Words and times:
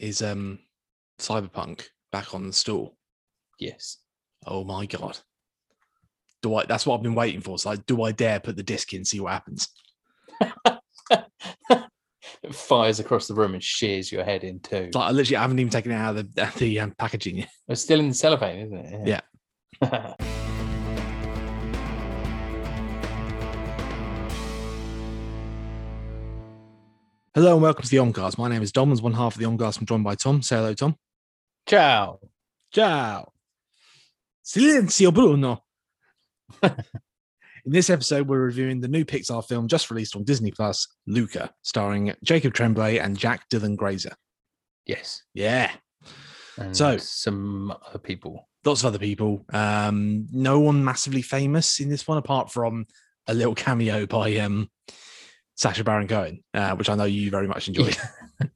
is 0.00 0.22
um 0.22 0.58
Cyberpunk 1.18 1.84
back 2.10 2.34
on 2.34 2.46
the 2.46 2.52
store. 2.52 2.92
Yes. 3.58 3.98
Oh 4.46 4.64
my 4.64 4.86
god. 4.86 5.18
Do 6.42 6.56
I 6.56 6.64
that's 6.64 6.86
what 6.86 6.96
I've 6.96 7.02
been 7.02 7.14
waiting 7.14 7.40
for. 7.40 7.58
So 7.58 7.70
like, 7.70 7.86
do 7.86 8.02
I 8.02 8.12
dare 8.12 8.40
put 8.40 8.56
the 8.56 8.62
disc 8.62 8.92
in, 8.92 9.04
see 9.04 9.20
what 9.20 9.32
happens? 9.32 9.68
it 12.42 12.54
fires 12.54 13.00
across 13.00 13.28
the 13.28 13.34
room 13.34 13.54
and 13.54 13.62
shears 13.62 14.10
your 14.10 14.24
head 14.24 14.44
in 14.44 14.60
two. 14.60 14.90
Like 14.94 15.08
I 15.08 15.10
literally 15.10 15.40
haven't 15.40 15.58
even 15.58 15.70
taken 15.70 15.92
it 15.92 15.96
out 15.96 16.16
of 16.16 16.34
the, 16.34 16.52
the 16.58 16.80
um, 16.80 16.94
packaging 16.98 17.38
yet. 17.38 17.50
It's 17.68 17.82
still 17.82 18.00
in 18.00 18.08
the 18.08 18.14
cellophane, 18.14 18.66
isn't 18.66 18.78
it? 18.78 19.20
Yeah. 19.82 20.14
Hello 27.40 27.54
and 27.54 27.62
welcome 27.62 27.82
to 27.82 27.88
the 27.88 27.96
Omcast. 27.96 28.36
My 28.36 28.50
name 28.50 28.60
is 28.60 28.70
Dom, 28.70 28.92
as 28.92 29.00
one 29.00 29.14
half 29.14 29.34
of 29.34 29.40
the 29.40 29.46
Omcast. 29.46 29.80
I'm 29.80 29.86
joined 29.86 30.04
by 30.04 30.14
Tom. 30.14 30.42
Say 30.42 30.56
hello, 30.56 30.74
Tom. 30.74 30.94
Ciao. 31.66 32.20
Ciao. 32.70 33.32
Silenzio 34.44 35.10
Bruno. 35.10 35.64
In 36.62 36.74
this 37.64 37.88
episode, 37.88 38.28
we're 38.28 38.40
reviewing 38.44 38.82
the 38.82 38.88
new 38.88 39.06
Pixar 39.06 39.42
film 39.48 39.68
just 39.68 39.90
released 39.90 40.14
on 40.16 40.24
Disney 40.24 40.50
Plus, 40.50 40.86
Luca, 41.06 41.50
starring 41.62 42.12
Jacob 42.22 42.52
Tremblay 42.52 42.98
and 42.98 43.16
Jack 43.16 43.48
Dylan 43.48 43.74
Grazer. 43.74 44.12
Yes. 44.84 45.22
Yeah, 45.32 45.70
And 46.58 46.76
So- 46.76 46.98
some 46.98 47.74
other 47.86 47.98
people. 47.98 48.50
lots 48.66 48.82
of 48.82 48.88
other 48.88 48.98
people. 48.98 49.46
Um, 49.50 50.26
no 50.30 50.60
one 50.60 50.84
massively 50.84 51.22
famous 51.22 51.80
in 51.80 51.88
this 51.88 52.06
one, 52.06 52.18
apart 52.18 52.52
from 52.52 52.84
a 53.26 53.32
little 53.32 53.54
cameo 53.54 54.04
by 54.04 54.36
um, 54.36 54.68
Sacha 55.56 55.84
Baron 55.84 56.08
Cohen, 56.08 56.42
uh, 56.54 56.74
which 56.76 56.88
I 56.88 56.94
know 56.94 57.04
you 57.04 57.30
very 57.30 57.46
much 57.48 57.68
enjoyed. 57.68 57.96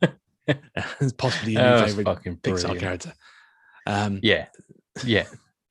it's 0.46 1.12
possibly 1.16 1.52
your 1.52 1.62
That 1.62 1.88
favorite 1.90 2.06
Pixar 2.06 2.42
brilliant. 2.42 2.80
character. 2.80 3.12
Um, 3.86 4.20
Yeah. 4.22 4.46
Yeah. 5.04 5.26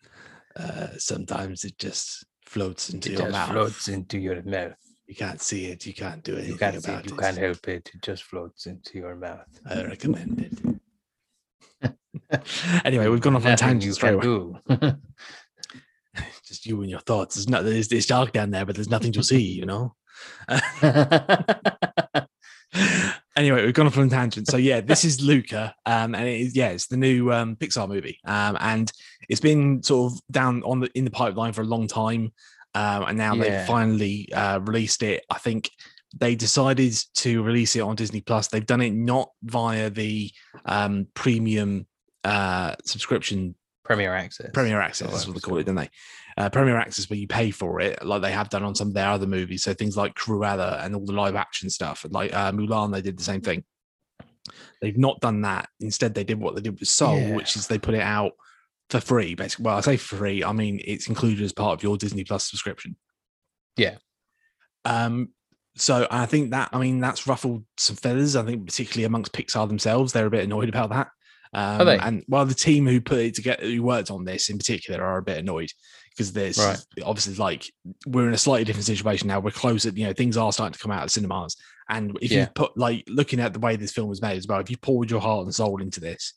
uh, 0.56 0.89
sometimes 0.97 1.64
it 1.64 1.78
just 1.80 2.25
floats 2.45 2.89
into 2.92 3.12
It 3.14 3.20
your 3.20 3.30
mouth. 3.31 3.50
floats 3.52 3.88
into 3.88 4.20
your 4.20 4.42
mouth. 4.44 4.73
You 5.08 5.16
can't 5.16 5.42
see 5.42 5.66
it. 5.66 5.86
You 5.86 5.94
can't 5.94 6.23
do 6.23 6.34
anything 6.36 6.52
You 6.52 6.58
can't 6.58 6.78
about 6.78 7.06
it. 7.06 7.12
You 7.12 7.17
can't 7.17 7.38
help 7.38 7.67
it. 7.67 7.90
It 7.94 8.02
just 8.02 8.23
floats 8.23 8.67
into 8.67 8.97
your 9.00 9.16
mouth. 9.16 9.45
I 9.69 9.84
recommend 9.86 10.40
it. 10.40 10.59
anyway, 12.86 13.08
we've 13.08 13.19
gone 13.22 13.36
off 13.36 13.45
on 13.45 13.58
tangents 13.58 13.97
straight 13.97 14.14
away. 14.23 14.53
Just 16.47 16.66
you 16.66 16.80
and 16.81 16.90
your 16.90 17.00
thoughts. 17.02 17.36
There's 17.36 17.50
not. 17.50 17.64
There's, 17.64 17.88
there's 17.88 18.06
dark 18.06 18.31
down 18.31 18.52
there, 18.52 18.66
but 18.66 18.75
there's 18.75 18.90
nothing 18.90 19.12
to 19.14 19.23
see. 19.23 19.42
You 19.42 19.66
know. 19.66 19.95
anyway, 23.36 23.66
we've 23.66 23.73
gone 23.73 23.88
off 23.88 23.97
on 23.97 24.08
a 24.08 24.09
tangent. 24.09 24.47
So 24.47 24.58
yeah, 24.58 24.81
this 24.81 25.06
is 25.06 25.22
Luca, 25.22 25.75
um, 25.86 26.16
and 26.16 26.28
it 26.28 26.42
is 26.42 26.56
yeah, 26.56 26.69
it's 26.69 26.88
the 26.88 26.97
new 26.97 27.31
um, 27.31 27.56
Pixar 27.56 27.88
movie, 27.88 28.19
um, 28.25 28.58
and 28.59 28.91
it's 29.30 29.41
been 29.41 29.81
sort 29.84 30.14
of 30.14 30.19
down 30.31 30.64
on 30.64 30.80
the 30.81 30.89
in 30.95 31.06
the 31.06 31.11
pipeline 31.11 31.53
for 31.53 31.61
a 31.61 31.66
long 31.66 31.88
time, 31.88 32.31
um, 32.75 33.03
and 33.03 33.17
now 33.17 33.36
Yeah. 33.36 33.44
they've 33.44 33.67
finally 33.67 34.31
uh, 34.34 34.59
released 34.59 35.03
it. 35.03 35.23
I 35.30 35.38
think 35.38 35.69
they 36.16 36.36
decided 36.36 36.94
to 37.16 37.41
release 37.44 37.75
it 37.75 37.81
on 37.81 37.95
Disney 37.95 38.22
Plus. 38.22 38.47
They've 38.47 38.66
done 38.66 38.81
it 38.81 38.94
not 38.94 39.30
via 39.44 39.89
the 39.89 40.31
um, 40.66 41.08
premium 41.16 41.88
uh, 42.23 42.75
subscription 42.86 43.56
Premier 43.84 44.14
Access. 44.14 44.52
Premier 44.53 44.80
Access, 44.80 45.12
that's 45.12 45.28
what 45.28 45.34
they 45.36 45.39
call 45.42 45.58
it, 45.58 45.66
don't 45.66 45.76
they? 45.76 45.89
Uh, 46.38 46.50
Premier 46.50 46.78
Access, 46.78 47.09
where 47.09 47.20
you 47.20 47.28
pay 47.28 47.52
for 47.52 47.80
it, 47.81 48.03
like 48.03 48.22
they 48.22 48.31
have 48.31 48.50
done 48.50 48.64
on 48.64 48.75
some 48.75 48.88
of 48.90 48.94
their 48.94 49.09
other 49.09 49.28
movies. 49.28 49.64
So 49.64 49.73
things 49.73 49.98
like 49.98 50.16
Cruella 50.16 50.84
and 50.84 50.95
all 50.95 51.06
the 51.06 51.14
live 51.14 51.36
action 51.36 51.70
stuff, 51.70 52.03
and 52.06 52.14
like 52.14 52.34
uh, 52.34 52.52
Mulan, 52.52 52.92
they 52.94 53.02
did 53.02 53.17
the 53.17 53.23
same 53.23 53.42
thing. 53.42 53.64
They've 54.81 54.98
not 54.98 55.22
done 55.22 55.42
that. 55.42 55.70
Instead, 55.80 56.14
they 56.14 56.23
did 56.23 56.40
what 56.40 56.56
they 56.56 56.62
did 56.62 56.80
with 56.80 56.90
Soul, 56.90 57.17
Yeah. 57.20 57.36
which 57.36 57.56
is 57.56 57.67
they 57.67 57.78
put 57.78 57.94
it 57.94 58.02
out 58.02 58.34
for 58.90 59.00
free. 59.00 59.36
Basically, 59.36 59.64
well, 59.64 59.78
I 59.78 59.81
say 59.81 59.97
free. 59.97 60.44
I 60.44 60.52
mean 60.52 60.81
it's 60.84 61.08
included 61.08 61.44
as 61.44 61.53
part 61.53 61.80
of 61.80 61.84
your 61.84 61.97
Disney 61.97 62.23
Plus 62.23 62.50
subscription. 62.50 62.95
Yeah. 63.78 63.97
Um. 64.86 65.30
So 65.75 66.07
I 66.12 66.25
think 66.25 66.52
that 66.52 66.69
I 66.74 66.80
mean 66.80 67.00
that's 67.00 67.25
ruffled 67.25 67.63
some 67.78 67.96
feathers. 67.96 68.36
I 68.36 68.44
think 68.44 68.66
particularly 68.66 69.06
amongst 69.06 69.34
Pixar 69.34 69.68
themselves, 69.68 70.13
they're 70.13 70.28
a 70.28 70.31
bit 70.31 70.44
annoyed 70.44 70.69
about 70.69 70.90
that. 70.91 71.09
Um? 71.53 71.88
And 71.88 72.24
well, 72.28 72.46
the 72.46 72.53
team 72.53 72.88
who 72.88 73.00
put 73.02 73.19
it 73.19 73.36
together, 73.36 73.64
who 73.66 73.84
worked 73.84 74.12
on 74.12 74.24
this 74.25 74.50
in 74.50 74.58
particular, 74.58 75.03
are 75.03 75.18
a 75.18 75.24
bit 75.24 75.38
annoyed 75.38 75.69
because 76.09 76.31
there's 76.34 76.58
Right. 76.58 76.80
obviously 77.03 77.36
like 77.36 77.72
we're 78.06 78.28
in 78.28 78.34
a 78.34 78.38
slightly 78.38 78.64
different 78.66 78.86
situation 78.86 79.28
now. 79.28 79.40
We're 79.40 79.52
closer, 79.52 79.90
you 79.90 80.06
know, 80.06 80.13
things 80.13 80.38
are 80.38 80.52
starting 80.53 80.74
to 80.74 80.80
come 80.80 80.92
out 80.92 81.03
of 81.03 81.12
cinemas. 81.12 81.56
And 81.90 82.18
if 82.22 82.31
Yeah. 82.31 82.42
you 82.42 82.47
put 82.56 82.78
like 82.78 83.03
looking 83.08 83.40
at 83.40 83.53
the 83.53 83.59
way 83.59 83.75
this 83.75 83.92
film 83.92 84.09
was 84.09 84.22
made 84.22 84.38
as 84.38 84.47
well, 84.47 84.59
if 84.59 84.69
you 84.69 84.78
poured 84.78 85.09
your 85.12 85.22
heart 85.22 85.46
and 85.46 85.53
soul 85.56 85.81
into 85.81 86.00
this 86.00 86.34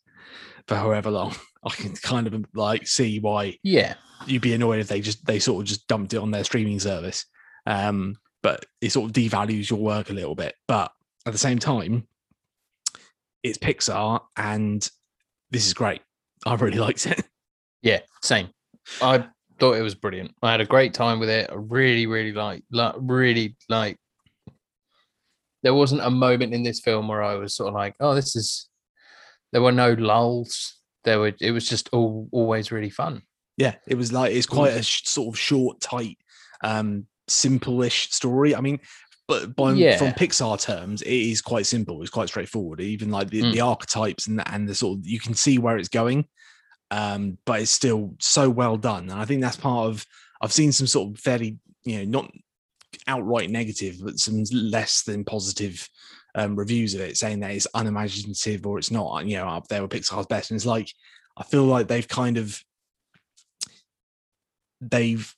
for 0.67 0.77
however 0.77 1.11
long, 1.11 1.35
I 1.65 1.71
can 1.71 1.93
kind 1.95 2.27
of 2.27 2.45
like 2.55 2.87
see 2.87 3.21
why 3.21 3.59
Yeah. 3.63 3.95
you'd 4.27 4.43
be 4.43 4.55
annoyed 4.55 4.81
if 4.81 4.89
they 4.89 5.01
just 5.01 5.25
they 5.27 5.39
sort 5.39 5.63
of 5.63 5.69
just 5.69 5.87
dumped 5.89 6.15
it 6.15 6.19
on 6.19 6.31
their 6.31 6.45
streaming 6.45 6.81
service. 6.81 7.27
Um, 7.67 8.17
but 8.43 8.65
it 8.81 8.93
sort 8.93 9.07
of 9.11 9.13
devalues 9.15 9.71
your 9.71 9.79
work 9.81 10.09
a 10.11 10.13
little 10.15 10.35
bit. 10.35 10.55
But 10.69 10.93
at 11.27 11.33
the 11.33 11.39
same 11.39 11.59
time, 11.59 12.07
it's 13.43 13.59
Pixar 13.59 14.21
and 14.37 14.89
this 15.51 15.67
is 15.67 15.75
great. 15.75 16.01
I 16.45 16.55
really 16.55 16.79
liked 16.87 17.07
it. 17.07 17.25
Yeah. 17.83 18.01
Same. 18.23 18.49
I 19.01 19.27
thought 19.59 19.77
it 19.77 19.83
was 19.83 19.95
brilliant. 19.95 20.33
I 20.43 20.51
had 20.51 20.61
a 20.61 20.67
great 20.67 20.95
time 20.95 21.19
with 21.19 21.29
it. 21.29 21.51
I 21.51 21.55
really, 21.57 22.07
really 22.07 22.33
like, 22.33 22.63
like 22.71 22.95
really 22.99 23.57
like. 23.69 23.99
There 25.63 25.75
wasn't 25.75 26.03
a 26.03 26.11
moment 26.11 26.55
in 26.55 26.63
this 26.63 26.81
film 26.81 27.09
where 27.09 27.23
I 27.23 27.35
was 27.35 27.57
sort 27.57 27.69
of 27.69 27.75
like, 27.75 27.97
"Oh, 27.99 28.15
this 28.15 28.37
is." 28.37 28.69
There 29.53 29.63
were 29.63 29.73
no 29.73 29.95
lulls. 29.95 30.77
There 31.05 31.19
were. 31.19 31.33
It 31.41 31.51
was 31.51 31.69
just 31.69 31.89
all 31.93 32.29
always 32.31 32.71
really 32.71 32.91
fun. 32.91 33.23
Yeah, 33.57 33.75
it 33.89 33.97
was 33.97 34.13
like 34.13 34.33
it's 34.33 34.47
quite 34.47 34.75
a 34.75 34.83
sh- 34.83 35.07
sort 35.07 35.35
of 35.35 35.39
short, 35.39 35.81
tight, 35.81 36.19
um, 36.63 37.07
simple-ish 37.27 38.11
story. 38.13 38.55
I 38.55 38.61
mean, 38.61 38.79
but 39.29 39.57
by 39.57 39.73
Yeah. 39.73 39.97
from 39.99 40.13
Pixar 40.13 40.61
terms, 40.61 41.03
it 41.03 41.13
is 41.13 41.43
quite 41.43 41.67
simple. 41.67 42.01
It's 42.01 42.11
quite 42.11 42.29
straightforward. 42.29 42.81
Even 42.81 43.11
like 43.11 43.31
the, 43.31 43.43
Mm. 43.43 43.53
the 43.53 43.61
archetypes 43.61 44.27
and 44.27 44.39
the, 44.39 44.53
and 44.53 44.69
the 44.69 44.75
sort 44.75 44.99
of 44.99 45.07
you 45.07 45.19
can 45.19 45.35
see 45.35 45.59
where 45.59 45.79
it's 45.79 45.89
going, 45.89 46.27
um, 46.91 47.37
but 47.45 47.61
it's 47.61 47.71
still 47.71 48.15
so 48.21 48.49
well 48.49 48.77
done. 48.77 49.05
And 49.11 49.21
I 49.21 49.25
think 49.25 49.41
that's 49.43 49.57
part 49.57 49.89
of. 49.89 50.07
I've 50.41 50.53
seen 50.53 50.71
some 50.73 50.87
sort 50.87 51.11
of 51.13 51.19
fairly, 51.21 51.59
you 51.85 51.99
know, 51.99 52.21
not 52.21 52.31
outright 53.09 53.51
negative, 53.51 53.97
but 54.03 54.19
some 54.19 54.45
less 54.53 55.03
than 55.03 55.25
positive 55.25 55.89
um, 56.35 56.55
reviews 56.55 56.95
of 56.95 57.01
it, 57.01 57.17
saying 57.17 57.41
that 57.41 57.53
it's 57.53 57.67
unimaginative 57.75 58.67
or 58.67 58.79
it's 58.79 58.91
not, 58.91 59.25
you 59.27 59.37
know, 59.39 59.49
up 59.49 59.67
there 59.69 59.81
with 59.83 59.91
Pixar's 59.91 60.27
best. 60.27 60.51
And 60.51 60.57
it's 60.57 60.67
like 60.67 60.93
I 61.37 61.43
feel 61.43 61.65
like 61.65 61.89
they've 61.89 62.07
kind 62.07 62.37
of 62.39 62.63
they've 64.81 65.35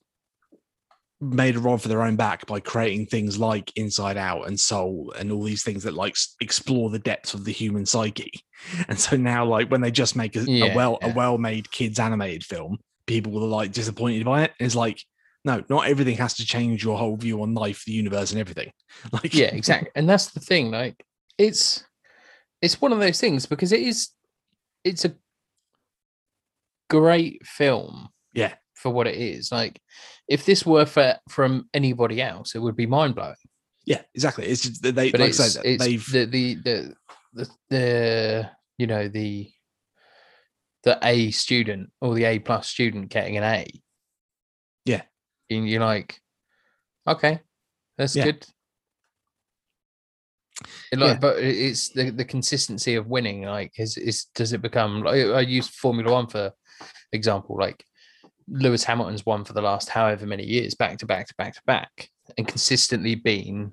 made 1.21 1.57
a 1.57 1.59
rod 1.59 1.83
for 1.83 1.89
their 1.89 2.03
own 2.03 2.15
back 2.17 2.47
by 2.47 2.61
creating 2.61 3.07
things 3.07 3.39
like 3.39 3.73
Inside 3.77 4.17
Out 4.17 4.47
and 4.47 4.59
Soul 4.59 5.13
and 5.19 5.33
all 5.33 5.43
these 5.43 5.65
things 5.65 5.83
that 5.83 5.95
like 5.95 6.17
explore 6.41 6.91
the 6.91 6.99
depths 6.99 7.35
of 7.35 7.45
the 7.45 7.53
human 7.53 7.87
psyche. 7.87 8.33
And 8.89 8.99
so 8.99 9.17
now, 9.17 9.45
like 9.45 9.71
when 9.71 9.81
they 9.81 9.91
just 9.91 10.17
make 10.17 10.35
a, 10.37 10.41
a 10.41 10.47
Yeah, 10.49 10.75
well 10.75 10.99
a 11.03 11.09
well 11.09 11.39
made 11.39 11.71
kids 11.71 11.99
animated 11.99 12.45
film, 12.45 12.79
people 13.07 13.37
are 13.43 13.47
like 13.47 13.73
disappointed 13.73 14.25
by 14.25 14.45
it. 14.45 14.53
It's 14.59 14.75
like 14.75 15.03
no, 15.45 15.63
not 15.71 15.87
everything 15.87 16.17
has 16.17 16.35
to 16.35 16.45
change 16.45 16.85
your 16.85 16.99
whole 16.99 17.17
view 17.17 17.41
on 17.43 17.55
life, 17.55 17.85
the 17.87 17.93
universe, 17.93 18.33
and 18.33 18.41
everything. 18.41 18.73
Like 19.13 19.33
yeah 19.33 19.47
exactly 19.55 19.91
and 19.95 20.09
that's 20.09 20.31
the 20.31 20.41
thing 20.41 20.71
like 20.73 21.05
it's 21.39 21.85
it's 22.61 22.81
one 22.81 22.93
of 22.93 22.99
those 22.99 23.21
things 23.21 23.47
because 23.47 23.71
it 23.71 23.81
is 23.81 24.09
it's 24.83 25.05
a 25.05 25.15
great 26.91 27.47
film 27.47 28.09
Yeah. 28.35 28.55
for 28.75 28.91
what 28.91 29.07
it 29.07 29.17
is 29.17 29.53
like 29.53 29.81
if 30.29 30.45
this 30.45 30.65
were 30.67 30.87
for 30.87 31.17
from 31.29 31.69
anybody 31.75 32.21
else 32.23 32.55
it 32.55 32.59
would 32.61 32.77
be 32.77 32.87
mind-blowing 32.87 33.35
yeah, 33.85 34.03
exactly. 34.15 34.45
It's 34.45 34.61
just 34.61 34.83
that 34.83 34.97
they 34.97 35.11
but 35.11 35.21
like 35.21 35.31
it's, 35.31 35.41
I 35.41 35.49
said, 35.49 35.65
it's 35.65 35.83
they've 35.83 36.07
the, 36.13 36.25
the 36.27 36.55
the 36.57 36.95
the 37.33 37.51
the 37.71 38.51
you 38.77 38.87
know 38.87 39.09
the 39.09 39.51
the 40.83 40.99
a 41.03 41.31
student 41.31 41.91
or 42.03 42.15
the 42.15 42.25
a 42.25 42.39
plus 42.39 42.69
student 42.69 43.09
getting 43.09 43.39
an 43.39 43.45
a 43.45 43.67
Yeah. 44.85 45.03
and 45.49 45.67
you're 45.67 45.81
like 45.81 46.21
okay 47.07 47.41
that's 47.97 48.15
Yeah. 48.15 48.25
good 48.25 48.47
It, 50.93 50.99
like, 50.99 51.15
Yeah. 51.15 51.19
but 51.19 51.39
it's 51.39 51.89
the, 51.91 52.11
the 52.11 52.25
consistency 52.27 52.97
of 52.97 53.07
winning. 53.07 53.43
Like, 53.43 53.73
is 53.79 53.97
is 53.97 54.27
does 54.35 54.53
it 54.53 54.61
become? 54.61 55.03
Like, 55.03 55.25
I 55.27 55.41
use 55.41 55.69
Formula 55.69 56.13
One 56.13 56.27
for 56.27 56.53
example. 57.13 57.57
Like, 57.59 57.85
Lewis 58.51 58.85
Hamilton's 58.85 59.27
won 59.27 59.45
for 59.45 59.53
the 59.53 59.63
last 59.63 59.89
however 59.89 60.27
many 60.27 60.45
years, 60.45 60.75
back 60.75 60.99
to 60.99 61.07
back 61.07 61.27
to 61.29 61.35
back 61.37 61.55
to 61.55 61.63
back, 61.67 62.09
and 62.37 62.47
consistently 62.47 63.15
been 63.15 63.73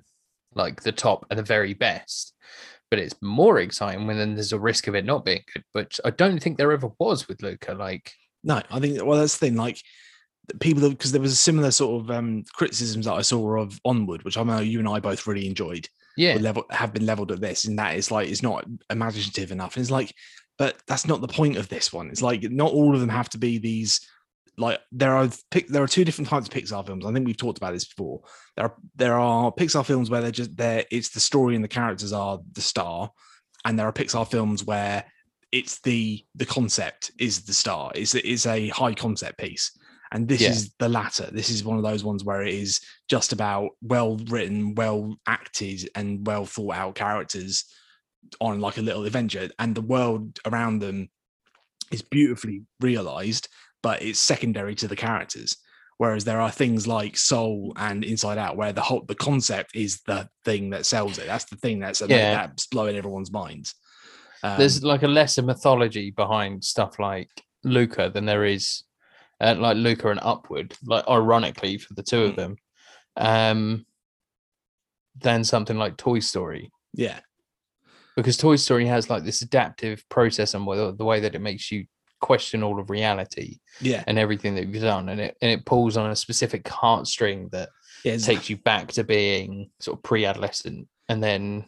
like 0.54 0.82
the 0.82 0.92
top 0.92 1.26
and 1.30 1.38
the 1.38 1.42
very 1.42 1.74
best. 1.74 2.34
But 2.90 3.00
it's 3.00 3.16
more 3.20 3.58
exciting 3.58 4.06
when 4.06 4.16
then 4.16 4.34
there's 4.34 4.52
a 4.52 4.58
risk 4.58 4.86
of 4.86 4.94
it 4.94 5.04
not 5.04 5.24
being 5.24 5.42
good. 5.52 5.64
But 5.74 5.98
I 6.04 6.10
don't 6.10 6.40
think 6.40 6.56
there 6.56 6.72
ever 6.72 6.90
was 6.98 7.26
with 7.28 7.42
Luca. 7.42 7.74
Like, 7.74 8.12
No, 8.44 8.62
I 8.70 8.80
think 8.80 9.02
well 9.04 9.18
that's 9.18 9.38
the 9.38 9.46
thing. 9.46 9.56
Like 9.56 9.80
people 10.60 10.88
because 10.88 11.12
there 11.12 11.20
was 11.20 11.32
a 11.32 11.36
similar 11.36 11.70
sort 11.70 12.02
of 12.02 12.10
um 12.10 12.44
criticisms 12.54 13.06
that 13.06 13.14
I 13.14 13.22
saw 13.22 13.58
of 13.58 13.80
Onward, 13.84 14.24
which 14.24 14.36
I 14.36 14.42
know 14.42 14.60
you 14.60 14.78
and 14.78 14.88
I 14.88 15.00
both 15.00 15.26
really 15.26 15.46
enjoyed. 15.46 15.88
Yeah. 16.16 16.36
level 16.36 16.64
have 16.70 16.94
been 16.94 17.04
leveled 17.04 17.30
at 17.32 17.40
this, 17.40 17.66
and 17.66 17.78
that 17.78 17.96
is 17.96 18.10
like 18.10 18.28
it's 18.28 18.42
not 18.42 18.64
imaginative 18.88 19.52
enough. 19.52 19.76
And 19.76 19.82
it's 19.82 19.90
like, 19.90 20.14
but 20.56 20.76
that's 20.86 21.06
not 21.06 21.20
the 21.20 21.28
point 21.28 21.56
of 21.56 21.68
this 21.68 21.92
one. 21.92 22.08
It's 22.08 22.22
like 22.22 22.42
not 22.44 22.72
all 22.72 22.94
of 22.94 23.00
them 23.00 23.10
have 23.10 23.28
to 23.30 23.38
be 23.38 23.58
these. 23.58 24.00
Like 24.58 24.80
there 24.90 25.14
are 25.14 25.28
there 25.68 25.82
are 25.82 25.88
two 25.88 26.04
different 26.04 26.28
types 26.28 26.46
of 26.46 26.52
Pixar 26.52 26.86
films. 26.86 27.04
I 27.04 27.12
think 27.12 27.26
we've 27.26 27.36
talked 27.36 27.58
about 27.58 27.72
this 27.74 27.86
before. 27.86 28.22
There 28.56 28.66
are 28.66 28.74
there 28.94 29.18
are 29.18 29.52
Pixar 29.52 29.84
films 29.84 30.08
where 30.08 30.22
they're 30.22 30.30
just 30.30 30.56
there. 30.56 30.84
It's 30.90 31.10
the 31.10 31.20
story 31.20 31.54
and 31.54 31.62
the 31.64 31.68
characters 31.68 32.12
are 32.12 32.38
the 32.52 32.62
star, 32.62 33.10
and 33.64 33.78
there 33.78 33.86
are 33.86 33.92
Pixar 33.92 34.26
films 34.28 34.64
where 34.64 35.04
it's 35.52 35.80
the 35.82 36.24
the 36.34 36.46
concept 36.46 37.10
is 37.18 37.44
the 37.44 37.52
star. 37.52 37.92
It's 37.94 38.14
it's 38.14 38.46
a 38.46 38.68
high 38.68 38.94
concept 38.94 39.38
piece, 39.38 39.70
and 40.12 40.26
this 40.26 40.40
Yeah. 40.40 40.50
is 40.50 40.74
the 40.78 40.88
latter. 40.88 41.28
This 41.30 41.50
is 41.50 41.62
one 41.62 41.76
of 41.76 41.82
those 41.82 42.02
ones 42.02 42.24
where 42.24 42.42
it 42.42 42.54
is 42.54 42.80
just 43.10 43.32
about 43.34 43.70
well 43.82 44.16
written, 44.28 44.74
well 44.74 45.16
acted, 45.26 45.90
and 45.94 46.26
well 46.26 46.46
thought 46.46 46.74
out 46.74 46.94
characters 46.94 47.64
on 48.40 48.60
like 48.60 48.78
a 48.78 48.82
little 48.82 49.04
adventure, 49.04 49.50
and 49.58 49.74
the 49.74 49.82
world 49.82 50.38
around 50.46 50.78
them 50.80 51.08
is 51.92 52.02
beautifully 52.02 52.62
realized, 52.80 53.48
but 53.86 54.02
it's 54.02 54.18
secondary 54.18 54.74
to 54.74 54.88
the 54.88 54.96
characters. 54.96 55.58
Whereas 55.98 56.24
there 56.24 56.40
are 56.40 56.50
things 56.50 56.88
like 56.88 57.16
Soul 57.16 57.72
and 57.76 58.02
Inside 58.02 58.36
Out, 58.36 58.56
where 58.56 58.72
the 58.72 58.80
whole 58.80 59.04
the 59.06 59.14
concept 59.14 59.76
is 59.76 60.00
the 60.08 60.28
thing 60.44 60.70
that 60.70 60.84
sells 60.86 61.18
it. 61.18 61.26
That's 61.28 61.44
the 61.44 61.54
thing 61.54 61.78
that's 61.78 62.00
Yeah. 62.00 62.32
that's 62.32 62.66
blowing 62.66 62.96
everyone's 62.96 63.30
minds. 63.30 63.76
Um, 64.42 64.58
There's 64.58 64.82
like 64.82 65.04
a 65.04 65.08
lesser 65.08 65.42
mythology 65.42 66.10
behind 66.10 66.64
stuff 66.64 66.98
like 66.98 67.30
Luca 67.62 68.10
than 68.12 68.24
there 68.26 68.44
is 68.44 68.82
uh, 69.40 69.54
like 69.56 69.76
Luca 69.76 70.10
and 70.10 70.20
Upward, 70.20 70.74
like 70.84 71.06
ironically 71.08 71.78
for 71.78 71.94
the 71.94 72.02
two 72.02 72.24
of 72.24 72.32
Mm. 72.32 72.36
them, 72.36 72.56
um, 73.16 73.86
than 75.14 75.44
something 75.44 75.78
like 75.78 75.96
Toy 75.96 76.18
Story. 76.18 76.72
yeah, 76.92 77.20
Because 78.16 78.36
Toy 78.36 78.56
Story 78.56 78.86
has 78.86 79.08
like 79.08 79.22
this 79.22 79.42
adaptive 79.42 80.02
process 80.08 80.54
and 80.54 80.66
the 80.66 81.04
way 81.04 81.20
that 81.20 81.36
it 81.36 81.40
makes 81.40 81.70
you 81.70 81.86
question 82.26 82.64
all 82.64 82.80
of 82.80 82.90
reality 82.90 83.60
yeah, 83.80 84.02
and 84.08 84.18
everything 84.18 84.56
that 84.56 84.66
you've 84.66 84.82
done, 84.82 85.08
and 85.08 85.20
it 85.20 85.36
and 85.40 85.50
it 85.52 85.64
pulls 85.64 85.96
on 85.96 86.10
a 86.10 86.16
specific 86.16 86.64
heartstring 86.64 87.50
that 87.52 87.68
yeah. 88.04 88.14
it's- 88.14 88.26
takes 88.26 88.50
you 88.50 88.56
back 88.56 88.88
to 88.92 89.04
being 89.04 89.70
sort 89.78 89.96
of 89.96 90.02
pre-adolescent 90.02 90.88
and 91.08 91.22
then 91.22 91.64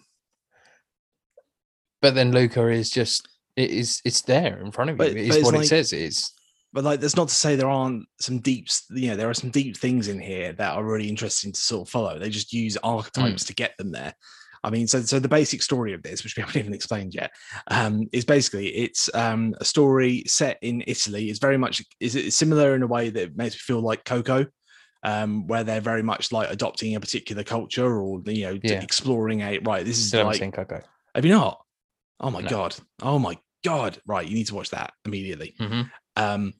but 2.02 2.14
then 2.14 2.32
luca 2.32 2.66
is 2.68 2.90
just 2.90 3.28
it 3.54 3.70
is 3.70 4.00
it's 4.04 4.22
there 4.22 4.58
in 4.64 4.72
front 4.72 4.90
of 4.90 4.94
you. 4.94 4.98
But- 4.98 5.08
it 5.08 5.14
but 5.14 5.20
is 5.22 5.36
it's 5.36 5.44
what 5.44 5.54
like- 5.54 5.64
it 5.64 5.68
says 5.68 5.92
is. 5.92 6.32
But 6.72 6.84
like 6.84 7.00
that's 7.00 7.16
not 7.16 7.28
to 7.28 7.34
say 7.34 7.56
there 7.56 7.70
aren't 7.70 8.06
some 8.20 8.40
deep 8.40 8.66
s- 8.68 8.86
you 8.90 9.08
know 9.08 9.16
there 9.16 9.30
are 9.30 9.34
some 9.42 9.50
deep 9.50 9.76
things 9.76 10.08
in 10.08 10.20
here 10.20 10.52
that 10.52 10.74
are 10.76 10.84
really 10.84 11.08
interesting 11.08 11.50
to 11.52 11.60
sort 11.60 11.88
of 11.88 11.90
follow. 11.90 12.18
They 12.18 12.28
just 12.28 12.52
use 12.52 12.76
archetypes 12.82 13.44
mm. 13.44 13.46
to 13.46 13.54
get 13.54 13.76
them 13.78 13.90
there 13.90 14.14
i 14.64 14.70
mean 14.70 14.86
so 14.86 15.00
so 15.02 15.18
the 15.18 15.28
basic 15.28 15.62
story 15.62 15.92
of 15.92 16.02
this 16.02 16.24
which 16.24 16.36
we 16.36 16.40
haven't 16.44 16.58
even 16.60 16.74
explained 16.74 17.14
yet 17.14 17.30
um 17.68 18.06
is 18.12 18.24
basically 18.24 18.68
it's 18.68 19.08
um 19.14 19.54
a 19.60 19.64
story 19.64 20.22
set 20.26 20.58
in 20.62 20.82
italy 20.86 21.30
it's 21.30 21.38
very 21.38 21.56
much 21.58 21.82
is 22.00 22.14
it 22.14 22.32
similar 22.32 22.74
in 22.74 22.82
a 22.82 22.86
way 22.86 23.10
that 23.10 23.36
makes 23.36 23.54
me 23.54 23.58
feel 23.58 23.80
like 23.80 24.04
coco 24.04 24.46
um 25.04 25.46
where 25.46 25.62
they're 25.64 25.80
very 25.80 26.02
much 26.02 26.32
like 26.32 26.50
adopting 26.50 26.96
a 26.96 27.00
particular 27.00 27.44
culture 27.44 28.00
or 28.00 28.20
you 28.26 28.44
know 28.46 28.58
Yeah. 28.62 28.80
exploring 28.82 29.40
a 29.42 29.58
right 29.60 29.84
this 29.84 29.98
is 29.98 30.08
still 30.08 30.24
like 30.26 30.38
seen 30.40 30.52
coco 30.52 30.80
have 31.14 31.24
you 31.24 31.32
not 31.32 31.60
oh 32.20 32.30
my 32.30 32.42
No. 32.42 32.48
god 32.48 32.76
oh 33.02 33.18
my 33.18 33.38
god 33.64 34.00
right 34.06 34.26
you 34.26 34.34
need 34.34 34.46
to 34.48 34.54
watch 34.54 34.70
that 34.70 34.92
immediately 35.04 35.54
Mhm. 35.60 35.90
um 36.16 36.52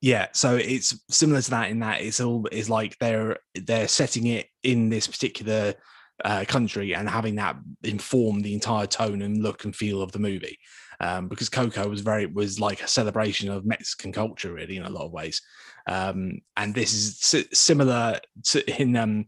yeah 0.00 0.28
so 0.32 0.56
it's 0.56 0.94
similar 1.10 1.40
to 1.40 1.50
that 1.50 1.70
in 1.70 1.78
that 1.80 2.00
it's 2.02 2.20
all 2.20 2.46
is 2.52 2.68
like 2.68 2.96
they're 2.98 3.38
they're 3.54 3.88
setting 3.88 4.26
it 4.26 4.46
in 4.62 4.88
this 4.90 5.06
particular 5.06 5.74
uh, 6.24 6.44
country 6.48 6.94
and 6.94 7.08
having 7.08 7.36
that 7.36 7.56
inform 7.84 8.40
the 8.40 8.54
entire 8.54 8.86
tone 8.86 9.22
and 9.22 9.42
look 9.42 9.64
and 9.64 9.74
feel 9.76 10.02
of 10.02 10.12
the 10.12 10.18
movie 10.18 10.58
um, 11.00 11.28
because 11.28 11.48
coco 11.48 11.88
was 11.88 12.00
very 12.00 12.26
was 12.26 12.58
like 12.58 12.82
a 12.82 12.88
celebration 12.88 13.48
of 13.50 13.64
mexican 13.64 14.12
culture 14.12 14.52
really 14.52 14.76
in 14.76 14.82
a 14.84 14.90
lot 14.90 15.04
of 15.04 15.12
ways 15.12 15.40
um, 15.86 16.32
and 16.56 16.74
this 16.74 16.92
is 16.92 17.18
si- 17.18 17.48
similar 17.52 18.18
to 18.42 18.80
in 18.80 18.96
um, 18.96 19.26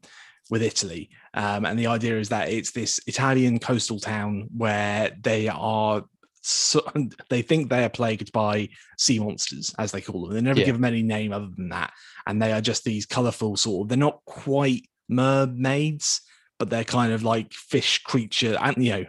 with 0.50 0.62
italy 0.62 1.10
um, 1.34 1.64
and 1.64 1.78
the 1.78 1.86
idea 1.86 2.18
is 2.18 2.28
that 2.28 2.48
it's 2.48 2.72
this 2.72 2.98
italian 3.06 3.58
coastal 3.58 4.00
town 4.00 4.48
where 4.56 5.12
they 5.22 5.46
are 5.48 6.02
so, 6.42 6.80
they 7.28 7.42
think 7.42 7.68
they 7.68 7.84
are 7.84 7.90
plagued 7.90 8.32
by 8.32 8.68
sea 8.96 9.18
monsters, 9.18 9.74
as 9.78 9.92
they 9.92 10.00
call 10.00 10.22
them. 10.26 10.34
They 10.34 10.40
never 10.40 10.60
Yeah. 10.60 10.64
give 10.66 10.76
them 10.76 10.86
any 10.86 11.02
name 11.02 11.34
other 11.34 11.50
than 11.54 11.68
that. 11.68 11.92
And 12.26 12.40
they 12.40 12.52
are 12.52 12.62
just 12.62 12.82
these 12.82 13.04
colorful 13.04 13.58
sort 13.58 13.84
of, 13.84 13.88
they're 13.90 13.98
not 13.98 14.24
quite 14.24 14.88
mermaids, 15.06 16.22
but 16.60 16.70
they're 16.70 16.84
kind 16.84 17.12
of 17.12 17.24
like 17.24 17.52
fish 17.52 18.02
creature, 18.04 18.56
and 18.60 18.76
you 18.84 18.90
know, 18.92 19.04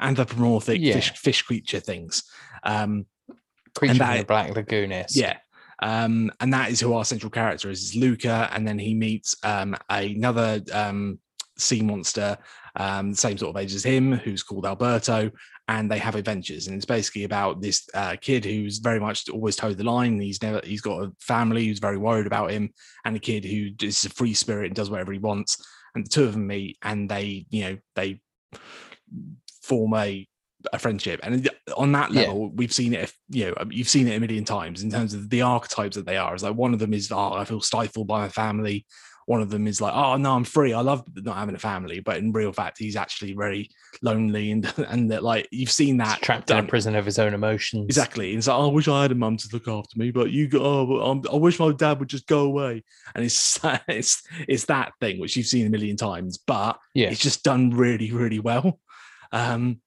anthropomorphic 0.00 0.80
Yeah. 0.80 0.94
fish 0.94 1.12
fish 1.16 1.42
creature 1.42 1.80
things. 1.80 2.22
Um, 2.62 3.04
creature 3.74 3.96
from 3.96 4.06
that- 4.06 4.18
the 4.20 4.24
black 4.24 4.54
lagoon 4.56 4.92
is 4.92 5.14
yeah. 5.14 5.36
Um, 5.82 6.30
and 6.38 6.52
that 6.54 6.70
is 6.70 6.78
who 6.78 6.94
our 6.94 7.04
central 7.04 7.28
character 7.28 7.68
is, 7.68 7.82
is 7.82 7.96
Luca, 7.96 8.48
and 8.52 8.66
then 8.66 8.78
he 8.78 8.94
meets 8.94 9.34
um 9.42 9.76
another 9.90 10.62
um 10.72 11.18
sea 11.58 11.82
monster, 11.82 12.38
um, 12.76 13.14
same 13.14 13.36
sort 13.36 13.54
of 13.54 13.60
age 13.60 13.74
as 13.74 13.84
him, 13.84 14.12
who's 14.12 14.42
called 14.42 14.64
Alberto, 14.64 15.30
and 15.68 15.90
they 15.90 15.98
have 15.98 16.14
adventures. 16.14 16.66
And 16.66 16.76
it's 16.76 16.86
basically 16.86 17.24
about 17.24 17.60
this 17.60 17.86
uh, 17.94 18.16
kid 18.20 18.44
who's 18.44 18.78
very 18.78 18.98
much 18.98 19.28
always 19.28 19.54
towed 19.56 19.76
the 19.76 19.84
line. 19.84 20.18
He's 20.20 20.40
never 20.40 20.60
he's 20.64 20.80
got 20.80 21.02
a 21.02 21.12
family 21.18 21.66
who's 21.66 21.78
very 21.80 21.98
worried 21.98 22.26
about 22.28 22.52
him, 22.52 22.72
and 23.04 23.16
a 23.16 23.20
kid 23.20 23.44
who 23.44 23.70
is 23.84 24.04
a 24.04 24.10
free 24.10 24.34
spirit 24.34 24.66
and 24.66 24.76
does 24.76 24.88
whatever 24.90 25.12
he 25.12 25.18
wants. 25.18 25.56
And 25.94 26.06
the 26.06 26.10
two 26.10 26.24
of 26.24 26.32
them 26.32 26.46
meet, 26.46 26.78
and 26.82 27.08
they, 27.08 27.46
you 27.50 27.64
know, 27.64 27.78
they 27.96 28.20
form 29.62 29.94
a 29.94 30.26
a 30.72 30.78
friendship. 30.78 31.18
And 31.24 31.50
on 31.76 31.90
that 31.92 32.12
Yeah. 32.12 32.20
level, 32.20 32.50
we've 32.50 32.72
seen 32.72 32.94
it. 32.94 33.12
You 33.28 33.46
know, 33.46 33.54
um, 33.58 33.72
you've 33.72 33.88
seen 33.88 34.06
it 34.06 34.16
a 34.16 34.20
million 34.20 34.44
times 34.44 34.82
in 34.84 34.90
terms 34.90 35.12
of 35.12 35.28
the 35.28 35.42
archetypes 35.42 35.96
that 35.96 36.06
they 36.06 36.16
are. 36.16 36.32
It's 36.34 36.44
like 36.44 36.54
one 36.54 36.72
of 36.72 36.78
them 36.78 36.94
is, 36.94 37.10
oh, 37.10 37.32
I 37.32 37.44
feel 37.44 37.60
stifled 37.60 38.06
by 38.06 38.20
my 38.20 38.28
family. 38.28 38.86
One 39.26 39.40
of 39.40 39.50
them 39.50 39.66
is 39.66 39.80
like, 39.80 39.94
oh 39.94 40.16
no, 40.16 40.34
I'm 40.34 40.44
free. 40.44 40.72
I 40.72 40.80
love 40.80 41.04
not 41.16 41.36
having 41.36 41.54
a 41.54 41.58
family, 41.58 42.00
but 42.00 42.16
in 42.16 42.32
real 42.32 42.52
fact, 42.52 42.78
he's 42.78 42.96
actually 42.96 43.34
very 43.34 43.70
lonely 44.02 44.50
and 44.50 44.72
and 44.88 45.10
that 45.10 45.22
like 45.22 45.48
you've 45.50 45.70
seen 45.70 45.98
He's 46.00 46.08
that 46.08 46.22
trapped 46.22 46.50
in 46.50 46.58
a 46.58 46.62
prison 46.64 46.94
of 46.96 47.04
his 47.04 47.18
own 47.18 47.34
emotions 47.34 47.86
Exactly. 47.86 48.34
It's 48.34 48.46
like, 48.48 48.56
oh, 48.58 48.68
I 48.68 48.72
wish 48.72 48.88
I 48.88 49.02
had 49.02 49.12
a 49.12 49.14
mum 49.14 49.36
to 49.36 49.48
look 49.52 49.68
after 49.68 49.98
me, 49.98 50.10
but 50.10 50.30
you 50.30 50.48
go, 50.48 50.60
oh, 50.62 51.10
um, 51.10 51.22
I 51.32 51.36
wish 51.36 51.58
my 51.58 51.72
dad 51.72 51.98
would 52.00 52.08
just 52.08 52.26
go 52.26 52.40
away. 52.40 52.82
And 53.14 53.24
it's 53.24 53.60
it's 53.88 54.22
it's 54.48 54.64
that 54.66 54.92
thing 55.00 55.20
which 55.20 55.36
you've 55.36 55.46
seen 55.46 55.66
a 55.66 55.70
million 55.70 55.96
times, 55.96 56.38
but 56.38 56.78
Yeah. 56.94 57.08
it's 57.10 57.20
just 57.20 57.44
done 57.44 57.70
really, 57.70 58.10
really 58.12 58.40
well. 58.40 58.80
Um, 59.32 59.80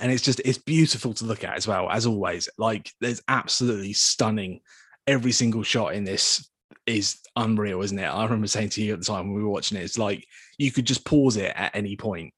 and 0.00 0.12
it's 0.12 0.22
just 0.22 0.40
it's 0.44 0.58
beautiful 0.58 1.14
to 1.14 1.24
look 1.24 1.44
at 1.44 1.56
as 1.56 1.66
well, 1.66 1.90
as 1.90 2.06
always. 2.06 2.48
Like 2.58 2.92
there's 3.00 3.22
absolutely 3.28 3.94
stunning. 3.94 4.60
Every 5.06 5.32
single 5.32 5.62
shot 5.62 5.94
in 5.94 6.04
this 6.04 6.48
is 6.86 7.18
unreal, 7.38 7.82
isn't 7.82 7.98
it? 7.98 8.06
I 8.06 8.24
remember 8.24 8.46
saying 8.46 8.70
to 8.70 8.82
you 8.82 8.92
at 8.92 9.00
the 9.00 9.04
time 9.04 9.28
when 9.28 9.36
we 9.36 9.42
were 9.42 9.50
watching 9.50 9.78
it, 9.78 9.84
it's 9.84 9.98
like 9.98 10.26
you 10.58 10.70
could 10.72 10.86
just 10.86 11.04
pause 11.04 11.36
it 11.36 11.52
at 11.54 11.74
any 11.74 11.96
point 11.96 12.32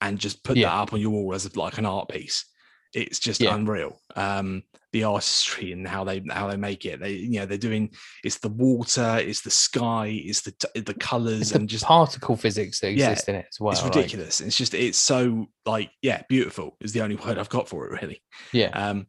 and 0.00 0.18
just 0.18 0.42
put 0.44 0.56
Yeah. 0.56 0.68
that 0.68 0.74
up 0.82 0.92
on 0.92 1.00
your 1.00 1.10
wall 1.10 1.34
as 1.34 1.56
like 1.56 1.78
an 1.78 1.86
art 1.86 2.08
piece. 2.08 2.46
It's 2.92 3.18
just 3.18 3.40
Yeah. 3.40 3.54
unreal. 3.54 4.00
Um, 4.16 4.64
the 4.92 5.04
artistry 5.04 5.70
and 5.72 5.86
how 5.86 6.02
they 6.02 6.20
how 6.30 6.48
they 6.48 6.56
make 6.56 6.84
it. 6.84 6.98
They 6.98 7.12
you 7.12 7.38
know 7.38 7.46
they're 7.46 7.58
doing 7.58 7.90
it's 8.24 8.38
the 8.38 8.48
water, 8.48 9.18
it's 9.20 9.40
the 9.40 9.50
sky, 9.50 10.20
it's 10.24 10.40
the 10.40 10.52
the 10.80 10.94
colors 10.94 11.42
it's 11.42 11.50
the 11.50 11.58
and 11.58 11.68
just 11.68 11.84
particle 11.84 12.36
physics 12.36 12.80
that 12.80 12.90
Yeah, 12.90 13.10
exist 13.10 13.28
in 13.28 13.36
it 13.36 13.46
as 13.48 13.60
well 13.60 13.72
it's 13.72 13.84
like, 13.84 13.94
ridiculous. 13.94 14.40
It's 14.40 14.56
just 14.56 14.74
it's 14.74 14.98
so 14.98 15.46
like 15.64 15.90
yeah, 16.02 16.22
beautiful 16.28 16.76
is 16.80 16.92
the 16.92 17.02
only 17.02 17.14
word 17.16 17.38
I've 17.38 17.48
got 17.48 17.68
for 17.68 17.86
it 17.86 18.02
really. 18.02 18.20
yeah 18.52 18.70
Um, 18.70 19.06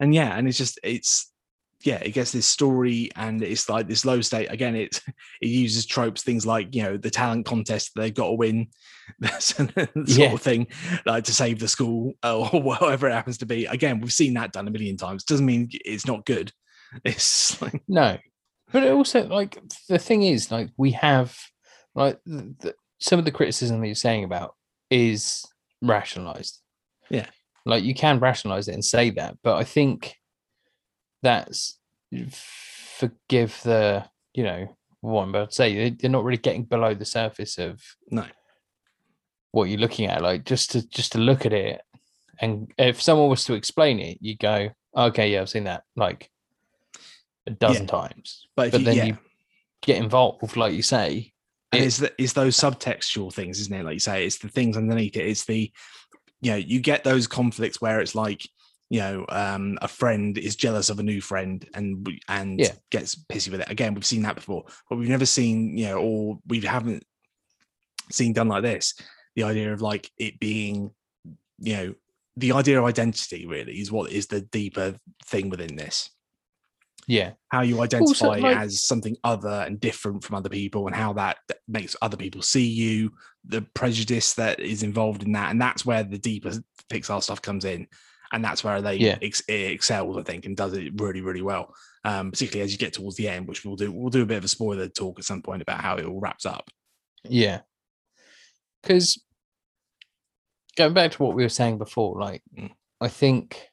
and 0.00 0.14
yeah, 0.14 0.36
and 0.36 0.46
it's 0.46 0.58
just 0.58 0.78
it's 0.82 1.32
yeah, 1.84 1.96
it 2.02 2.10
gets 2.10 2.32
this 2.32 2.46
story 2.46 3.08
and 3.14 3.42
it's 3.42 3.68
like 3.68 3.86
this 3.86 4.04
low 4.04 4.20
state 4.20 4.46
again. 4.50 4.74
It 4.74 5.00
it 5.40 5.48
uses 5.48 5.86
tropes, 5.86 6.22
things 6.22 6.44
like 6.46 6.74
you 6.74 6.82
know 6.82 6.96
the 6.96 7.10
talent 7.10 7.46
contest 7.46 7.92
they've 7.94 8.12
got 8.14 8.26
to 8.28 8.32
win, 8.34 8.68
that 9.20 9.42
sort 9.42 9.72
Yeah. 10.06 10.32
of 10.32 10.42
thing, 10.42 10.66
like 11.06 11.24
to 11.24 11.34
save 11.34 11.60
the 11.60 11.68
school 11.68 12.12
or 12.24 12.46
whatever 12.48 13.08
it 13.08 13.12
happens 13.14 13.38
to 13.38 13.46
be. 13.46 13.66
Again, 13.66 14.00
we've 14.00 14.12
seen 14.12 14.34
that 14.34 14.52
done 14.52 14.66
a 14.68 14.70
million 14.70 14.96
times. 14.96 15.24
Doesn't 15.24 15.46
mean 15.46 15.68
it's 15.72 16.06
not 16.06 16.24
good. 16.26 16.52
It's 17.04 17.60
like 17.62 17.82
No, 17.86 18.18
but 18.72 18.82
it 18.82 18.92
also 18.92 19.26
like 19.26 19.58
the 19.88 19.98
thing 19.98 20.22
is 20.22 20.50
like 20.50 20.70
we 20.76 20.92
have 20.92 21.36
like 21.94 22.18
the, 22.26 22.54
the, 22.60 22.74
some 23.00 23.18
of 23.18 23.24
the 23.24 23.30
criticism 23.32 23.80
that 23.80 23.86
you're 23.86 23.94
saying 23.94 24.24
about 24.24 24.54
is 24.90 25.44
rationalized. 25.82 26.60
Yeah. 27.10 27.26
like 27.64 27.84
you 27.84 27.94
can 27.94 28.18
rationalize 28.18 28.68
it 28.68 28.74
and 28.74 28.84
say 28.84 29.10
that, 29.10 29.36
but 29.42 29.56
I 29.56 29.64
think 29.64 30.14
that's 31.22 31.78
forgive 32.96 33.60
the 33.64 34.04
you 34.34 34.44
know 34.44 34.76
what 35.00 35.22
I'm 35.22 35.28
about 35.30 35.50
to 35.50 35.54
say. 35.54 35.74
they- 35.74 35.90
They're 35.90 36.10
not 36.10 36.24
really 36.24 36.38
getting 36.38 36.64
below 36.64 36.94
the 36.94 37.04
surface 37.04 37.56
of 37.58 37.80
no, 38.10 38.26
what 39.52 39.64
you're 39.64 39.78
looking 39.78 40.06
at. 40.06 40.22
Like 40.22 40.44
just 40.44 40.72
to 40.72 40.86
just 40.88 41.12
to 41.12 41.18
look 41.18 41.46
at 41.46 41.52
it, 41.52 41.80
and 42.40 42.72
if 42.78 43.00
someone 43.00 43.28
was 43.28 43.44
to 43.44 43.54
explain 43.54 44.00
it, 44.00 44.18
you 44.20 44.36
go, 44.36 44.70
okay, 44.96 45.32
yeah, 45.32 45.40
I've 45.42 45.48
seen 45.50 45.64
that 45.64 45.84
like 45.96 46.30
a 47.46 47.50
dozen 47.50 47.86
times 47.86 48.46
but 48.56 48.72
but 48.72 48.80
you, 48.80 48.86
then 48.86 48.96
yeah, 48.96 49.04
you 49.06 49.18
get 49.82 49.96
involved, 49.96 50.56
like 50.56 50.74
you 50.74 50.82
say, 50.82 51.32
and 51.72 51.82
It- 51.82 51.86
it's 51.86 51.98
the, 51.98 52.12
it's 52.18 52.32
those 52.32 52.56
subtextual 52.56 53.32
things, 53.32 53.60
isn't 53.60 53.74
it? 53.74 53.84
Like 53.84 53.94
you 53.94 54.00
say, 54.00 54.26
it's 54.26 54.38
the 54.38 54.48
things 54.48 54.76
underneath 54.76 55.16
it. 55.16 55.26
It's 55.26 55.44
the 55.44 55.70
you 56.40 56.50
know 56.50 56.56
you 56.56 56.80
get 56.80 57.04
those 57.04 57.26
conflicts 57.26 57.80
where 57.80 58.00
it's 58.00 58.14
like 58.14 58.48
you 58.90 59.00
know 59.00 59.26
um 59.28 59.78
a 59.82 59.88
friend 59.88 60.38
is 60.38 60.56
jealous 60.56 60.88
of 60.90 60.98
a 60.98 61.02
new 61.02 61.20
friend 61.20 61.68
and 61.74 62.06
we- 62.06 62.20
and 62.28 62.58
Yeah. 62.58 62.74
gets 62.90 63.14
pissy 63.14 63.50
with 63.50 63.60
it. 63.60 63.70
Again 63.70 63.94
we've 63.94 64.06
seen 64.06 64.22
that 64.22 64.36
before 64.36 64.64
but 64.88 64.96
we've 64.96 65.08
never 65.08 65.26
seen 65.26 65.76
you 65.76 65.86
know 65.86 65.98
or 65.98 66.38
we 66.46 66.60
haven't 66.60 67.04
seen 68.10 68.32
done 68.32 68.48
like 68.48 68.62
this. 68.62 68.94
The 69.36 69.42
idea 69.44 69.72
of 69.72 69.82
like 69.82 70.10
it 70.16 70.40
being 70.40 70.90
you 71.58 71.76
know 71.76 71.94
the 72.36 72.52
idea 72.52 72.78
of 72.78 72.84
identity 72.86 73.46
really 73.46 73.80
is 73.80 73.90
what 73.92 74.10
is 74.12 74.28
the 74.28 74.40
deeper 74.40 74.94
thing 75.26 75.48
within 75.50 75.74
this. 75.76 76.08
Yeah, 77.06 77.32
how 77.48 77.62
you 77.62 77.80
identify 77.80 78.36
like- 78.38 78.56
as 78.56 78.82
something 78.86 79.16
other 79.24 79.64
and 79.66 79.80
different 79.80 80.22
from 80.24 80.36
other 80.36 80.50
people 80.50 80.86
and 80.86 80.94
how 80.94 81.14
that 81.14 81.38
that 81.48 81.58
makes 81.66 81.96
other 82.02 82.16
people 82.16 82.42
see 82.42 82.66
you 82.66 83.12
the 83.44 83.62
prejudice 83.74 84.34
that 84.34 84.60
is 84.60 84.82
involved 84.82 85.22
in 85.22 85.32
that 85.32 85.50
and 85.50 85.60
that's 85.60 85.86
where 85.86 86.02
the 86.04 86.18
deeper 86.18 86.52
pixar 86.90 87.22
stuff 87.22 87.40
comes 87.40 87.64
in 87.64 87.86
and 88.32 88.44
that's 88.44 88.62
where 88.64 88.80
they 88.82 88.96
Yeah. 88.96 89.18
ex- 89.22 89.42
it 89.48 89.72
excels 89.72 90.16
i 90.16 90.22
think 90.22 90.46
and 90.46 90.56
does 90.56 90.74
it 90.74 90.92
really 91.00 91.20
really 91.20 91.42
well 91.42 91.74
um 92.04 92.30
particularly 92.30 92.62
as 92.64 92.72
you 92.72 92.78
get 92.78 92.92
towards 92.92 93.16
the 93.16 93.28
end 93.28 93.48
which 93.48 93.64
we'll 93.64 93.76
do 93.76 93.90
we'll 93.92 94.10
do 94.10 94.22
a 94.22 94.26
bit 94.26 94.38
of 94.38 94.44
a 94.44 94.48
spoiler 94.48 94.88
talk 94.88 95.18
at 95.18 95.24
some 95.24 95.42
point 95.42 95.62
about 95.62 95.80
how 95.80 95.96
it 95.96 96.04
all 96.06 96.20
wraps 96.20 96.46
up 96.46 96.68
yeah. 97.24 97.60
Because 98.82 99.20
going 100.76 100.94
back 100.94 101.10
to 101.10 101.22
what 101.22 101.34
we 101.34 101.42
were 101.42 101.48
saying 101.48 101.78
before, 101.78 102.18
like 102.20 102.42
Mm. 102.56 102.70
I 103.00 103.08
think 103.08 103.68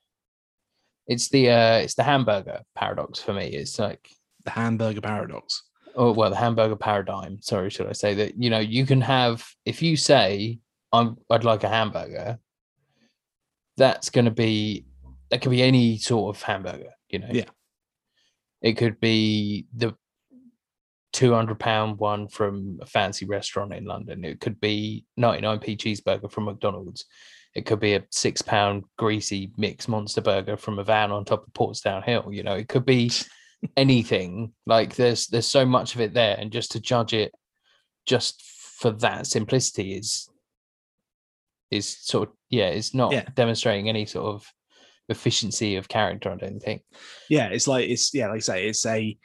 it's 1.08 1.30
the 1.30 1.50
uh 1.52 1.78
it's 1.78 1.94
the 1.96 2.04
hamburger 2.04 2.62
paradox 2.76 3.20
for 3.22 3.34
me. 3.34 3.48
It's 3.48 3.78
like 3.80 4.10
the 4.44 4.52
hamburger 4.52 5.02
paradox 5.02 5.64
oh 5.96 6.12
well 6.12 6.30
the 6.30 6.36
hamburger 6.36 6.76
paradigm 6.76 7.42
sorry 7.42 7.70
should 7.70 7.88
i 7.88 7.94
say 7.94 8.14
that 8.14 8.36
you 8.38 8.50
know 8.50 8.60
you 8.60 8.86
can 8.86 9.02
have 9.02 9.44
if 9.66 9.82
you 9.82 9.96
say 9.96 10.60
i'm 10.92 11.18
i'd 11.32 11.44
like 11.44 11.64
a 11.64 11.70
hamburger 11.70 12.38
that's 13.78 14.10
going 14.10 14.26
to 14.26 14.32
be 14.32 14.86
that 15.30 15.42
could 15.42 15.52
be 15.52 15.64
any 15.64 15.98
sort 15.98 16.36
of 16.36 16.42
hamburger 16.42 16.92
you 17.10 17.20
know? 17.20 17.28
Yeah. 17.32 17.46
it 18.62 18.74
could 18.74 19.00
be 19.00 19.68
the 19.76 19.96
200 21.14 21.58
pound 21.58 21.98
one 21.98 22.28
from 22.28 22.78
a 22.82 22.86
fancy 22.86 23.26
restaurant 23.26 23.74
in 23.74 23.86
london. 23.86 24.26
It 24.26 24.42
could 24.42 24.60
be 24.60 25.06
99p 25.20 25.78
cheeseburger 25.78 26.30
from 26.30 26.46
mcdonald's. 26.46 27.06
It 27.54 27.66
could 27.66 27.80
be 27.80 27.94
a 27.94 28.04
six 28.12 28.42
pound 28.42 28.84
greasy 28.98 29.52
mixed 29.58 29.88
monster 29.88 30.22
burger 30.22 30.58
from 30.58 30.78
a 30.80 30.84
van 30.84 31.12
on 31.12 31.24
top 31.24 31.48
of 31.48 31.54
portsdown 31.54 32.04
hill 32.04 32.30
you 32.32 32.44
know? 32.44 32.56
It 32.56 32.68
could 32.68 32.86
be 32.86 33.12
anything. 33.78 34.54
Like 34.66 34.96
there's 34.96 35.28
there's 35.28 35.48
so 35.48 35.66
much 35.66 35.96
of 35.96 36.02
it 36.02 36.14
there 36.14 36.36
and 36.38 36.52
just 36.52 36.74
to 36.74 36.80
judge 36.82 37.14
it 37.14 37.34
just 38.06 38.42
for 38.42 38.92
that 38.92 39.26
simplicity 39.26 39.94
is 39.94 40.30
is 41.72 41.98
sort 42.02 42.30
of 42.30 42.36
yeah 42.50 42.68
it's 42.68 42.94
not 42.94 43.12
Yeah. 43.12 43.26
demonstrating 43.36 43.90
any 43.90 44.06
sort 44.06 44.26
of 44.36 44.46
efficiency 45.10 45.76
of 45.76 45.88
character 45.88 46.32
i 46.32 46.36
don't 46.36 46.60
think 46.60 46.82
yeah 47.30 47.48
it's 47.48 47.68
like 47.68 47.88
it's 47.90 48.14
yeah 48.14 48.28
like 48.28 48.38
i 48.38 48.40
say 48.40 48.68
it's 48.68 48.86
a 48.86 49.18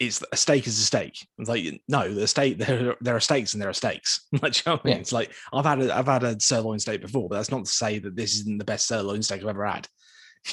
it's 0.00 0.22
a 0.32 0.36
steak 0.36 0.66
is 0.66 0.78
a 0.78 0.82
steak 0.82 1.14
it's 1.38 1.48
like 1.48 1.80
no 1.88 2.12
the 2.12 2.26
steak 2.26 2.58
there 2.58 2.94
there 3.00 3.16
are 3.16 3.20
steaks 3.20 3.52
and 3.54 3.62
there 3.62 3.68
are 3.70 3.74
steaks 3.74 4.26
like 4.42 4.56
you 4.56 4.62
know 4.72 4.80
I 4.82 4.86
mean? 4.86 4.94
Yeah. 4.96 5.00
it's 5.00 5.12
like 5.12 5.32
i've 5.52 5.64
had 5.64 5.80
a 5.80 5.96
i've 5.96 6.06
had 6.06 6.24
a 6.24 6.38
sirloin 6.40 6.78
steak 6.78 7.00
before 7.00 7.28
but 7.28 7.36
that's 7.36 7.50
not 7.50 7.64
to 7.64 7.70
say 7.70 7.98
that 8.00 8.16
this 8.16 8.34
isn't 8.40 8.58
the 8.58 8.64
best 8.64 8.86
sirloin 8.86 9.22
steak 9.22 9.42
i've 9.42 9.48
ever 9.48 9.66
had 9.66 9.88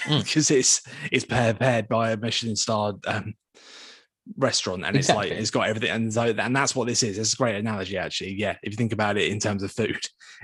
Mm. 0.05 0.23
because 0.23 0.49
it's 0.51 0.81
it's 1.11 1.25
prepared 1.25 1.89
by 1.89 2.11
a 2.11 2.17
michelin 2.17 2.55
starred 2.55 2.95
um 3.07 3.33
restaurant 4.37 4.85
and 4.85 4.95
it's 4.95 5.09
like 5.09 5.31
it's 5.31 5.49
got 5.51 5.67
everything 5.67 5.89
and 5.89 6.13
so 6.13 6.23
and 6.23 6.55
that's 6.55 6.75
what 6.75 6.87
this 6.87 7.03
is. 7.03 7.17
It's 7.17 7.33
a 7.33 7.37
great 7.37 7.55
analogy 7.55 7.97
actually. 7.97 8.33
Yeah 8.33 8.55
if 8.63 8.71
you 8.71 8.77
think 8.77 8.93
about 8.93 9.17
it 9.17 9.31
in 9.31 9.39
terms 9.39 9.63
of 9.63 9.71
food 9.71 9.99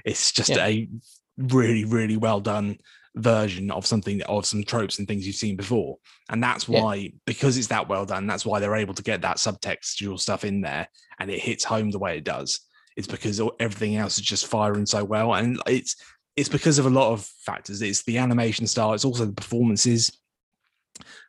it's 0.05 0.31
just 0.31 0.50
Yeah. 0.50 0.65
a 0.65 0.89
really 1.38 1.86
really 1.86 2.17
well 2.17 2.39
done 2.39 2.77
version 3.15 3.72
of 3.72 3.86
something 3.86 4.22
of 4.24 4.46
some 4.46 4.63
tropes 4.63 5.00
and 5.00 5.07
things 5.07 5.25
you've 5.25 5.36
seen 5.36 5.55
before. 5.55 5.98
And 6.29 6.41
that's 6.43 6.67
Yeah. 6.67 6.81
why 6.81 7.13
because 7.25 7.57
it's 7.57 7.67
that 7.67 7.88
well 7.88 8.05
done 8.05 8.27
that's 8.27 8.46
why 8.46 8.60
they're 8.60 8.75
able 8.75 8.93
to 8.96 9.03
get 9.03 9.22
that 9.22 9.38
subtextual 9.38 10.19
stuff 10.19 10.43
in 10.43 10.62
there 10.62 10.88
and 11.19 11.29
it 11.31 11.39
hits 11.39 11.63
home 11.63 11.91
the 11.91 12.00
way 12.00 12.17
it 12.17 12.24
does. 12.24 12.60
It's 12.96 13.07
because 13.07 13.39
everything 13.60 13.96
else 13.96 14.17
is 14.17 14.25
just 14.25 14.48
firing 14.48 14.86
so 14.88 15.03
well. 15.03 15.34
And 15.36 15.62
it's 15.67 15.96
it's 16.36 16.50
because 16.50 16.77
of 16.77 16.86
a 16.86 16.89
lot 16.91 17.12
of 17.13 17.25
factors. 17.46 17.81
It's 17.81 18.03
the 18.03 18.17
animation 18.19 18.67
style 18.67 18.93
it's 18.93 19.05
also 19.05 19.25
the 19.25 19.34
performances 19.34 20.12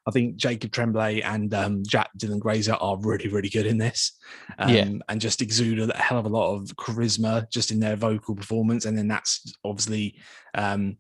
I 0.09 0.11
think 0.11 0.37
Jacob 0.37 0.73
Tremblay 0.73 1.21
and 1.21 1.53
um, 1.53 1.83
Jack 1.87 2.09
Dylan 2.17 2.41
Grazer 2.41 2.73
are 2.73 2.97
really, 2.99 3.29
really 3.29 3.51
good 3.51 3.67
in 3.67 3.77
this, 3.77 4.19
um, 4.59 4.75
Yeah. 4.75 4.89
and 5.11 5.21
just 5.21 5.43
exude 5.43 5.79
a 5.79 5.95
hell 5.97 6.19
of 6.19 6.25
a 6.25 6.31
lot 6.31 6.55
of 6.55 6.75
charisma 6.77 7.49
just 7.51 7.71
in 7.71 7.79
their 7.79 7.95
vocal 7.95 8.35
performance. 8.35 8.87
And 8.87 8.97
then 8.97 9.07
that's 9.07 9.53
obviously, 9.63 10.19
um, 10.55 10.97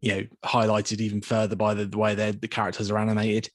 you 0.00 0.12
know, 0.12 0.22
highlighted 0.44 1.00
even 1.00 1.20
further 1.20 1.54
by 1.54 1.72
the, 1.74 1.86
the 1.86 1.96
way 1.96 2.16
the 2.16 2.48
characters 2.48 2.90
are 2.90 2.98
animated. 2.98 3.48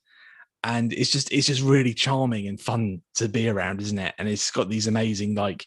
And 0.63 0.93
it's 0.93 1.11
just 1.11 1.31
it's 1.33 1.47
just 1.47 1.61
really 1.61 1.93
charming 1.93 2.47
and 2.47 2.59
fun 2.59 3.01
to 3.15 3.27
be 3.27 3.49
around, 3.49 3.81
isn't 3.81 3.99
it? 3.99 4.15
And 4.17 4.27
it's 4.29 4.51
got 4.51 4.69
these 4.69 4.87
amazing 4.87 5.35
like 5.35 5.65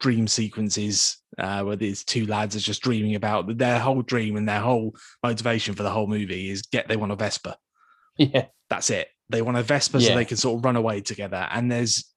dream 0.00 0.26
sequences 0.26 1.18
uh, 1.38 1.62
where 1.62 1.76
these 1.76 2.04
two 2.04 2.26
lads 2.26 2.56
are 2.56 2.60
just 2.60 2.82
dreaming 2.82 3.16
about 3.16 3.56
their 3.58 3.78
whole 3.78 4.02
dream 4.02 4.36
and 4.36 4.48
their 4.48 4.60
whole 4.60 4.94
motivation 5.22 5.74
for 5.74 5.82
the 5.82 5.90
whole 5.90 6.06
movie 6.06 6.50
is 6.50 6.62
get 6.62 6.88
they 6.88 6.96
want 6.96 7.12
a 7.12 7.16
Vespa 7.16 7.56
yeah 8.16 8.46
that's 8.70 8.90
it. 8.90 9.08
They 9.28 9.42
want 9.42 9.56
a 9.56 9.62
Vespa 9.62 10.00
so 10.00 10.14
they 10.14 10.24
can 10.24 10.36
sort 10.36 10.58
of 10.58 10.64
run 10.64 10.76
away 10.76 11.00
together. 11.00 11.46
And 11.50 11.70
there's 11.70 12.10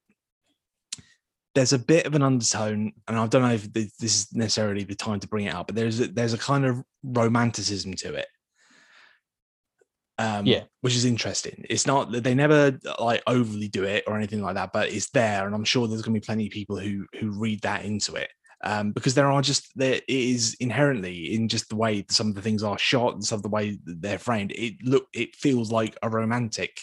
there's 1.56 1.74
a 1.74 1.80
bit 1.80 2.06
of 2.06 2.14
an 2.14 2.22
undertone, 2.22 2.94
and 3.08 3.18
I 3.18 3.26
don't 3.28 3.42
know 3.42 3.54
if 3.54 3.72
this 3.74 3.92
is 4.02 4.28
necessarily 4.34 4.84
the 4.84 4.96
time 4.96 5.20
to 5.22 5.28
bring 5.28 5.46
it 5.46 5.56
up, 5.56 5.68
but 5.68 5.76
there's 5.76 6.00
a, 6.00 6.08
there's 6.08 6.34
a 6.34 6.38
kind 6.38 6.66
of 6.66 6.84
romanticism 7.04 7.96
to 7.96 8.14
it. 8.16 8.28
Um, 10.20 10.46
Yeah. 10.46 10.64
which 10.82 10.96
is 10.96 11.06
interesting. 11.06 11.66
It's 11.70 11.86
not 11.86 12.12
that 12.12 12.24
they 12.24 12.34
never 12.36 12.80
like 13.00 13.24
overly 13.28 13.68
do 13.68 13.84
it 13.84 14.04
or 14.08 14.18
anything 14.18 14.42
like 14.42 14.56
that, 14.56 14.72
but 14.74 14.90
it's 14.92 15.10
there, 15.12 15.46
and 15.46 15.56
I'm 15.56 15.64
sure 15.64 15.88
there's 15.88 16.02
going 16.02 16.14
to 16.16 16.20
be 16.20 16.26
plenty 16.26 16.48
of 16.48 16.52
people 16.52 16.78
who 16.78 17.06
who 17.20 17.32
read 17.32 17.62
that 17.62 17.86
into 17.86 18.16
it. 18.16 18.30
Um, 18.64 18.92
because 18.92 19.14
there 19.14 19.30
are 19.32 19.42
just 19.42 19.72
there 19.76 20.02
is 20.08 20.56
inherently 20.60 21.36
in 21.36 21.48
just 21.48 21.70
the 21.70 21.76
way 21.76 22.06
some 22.10 22.30
of 22.30 22.36
the 22.36 22.42
things 22.42 22.64
are 22.64 22.78
shot 22.78 23.14
and 23.14 23.24
some 23.24 23.38
of 23.38 23.44
the 23.44 23.50
way 23.50 23.78
that 23.86 24.02
they're 24.02 24.18
framed. 24.18 24.52
It 24.54 24.84
look 24.84 25.08
it 25.14 25.36
feels 25.36 25.72
like 25.72 25.96
a 26.02 26.10
romantic 26.10 26.80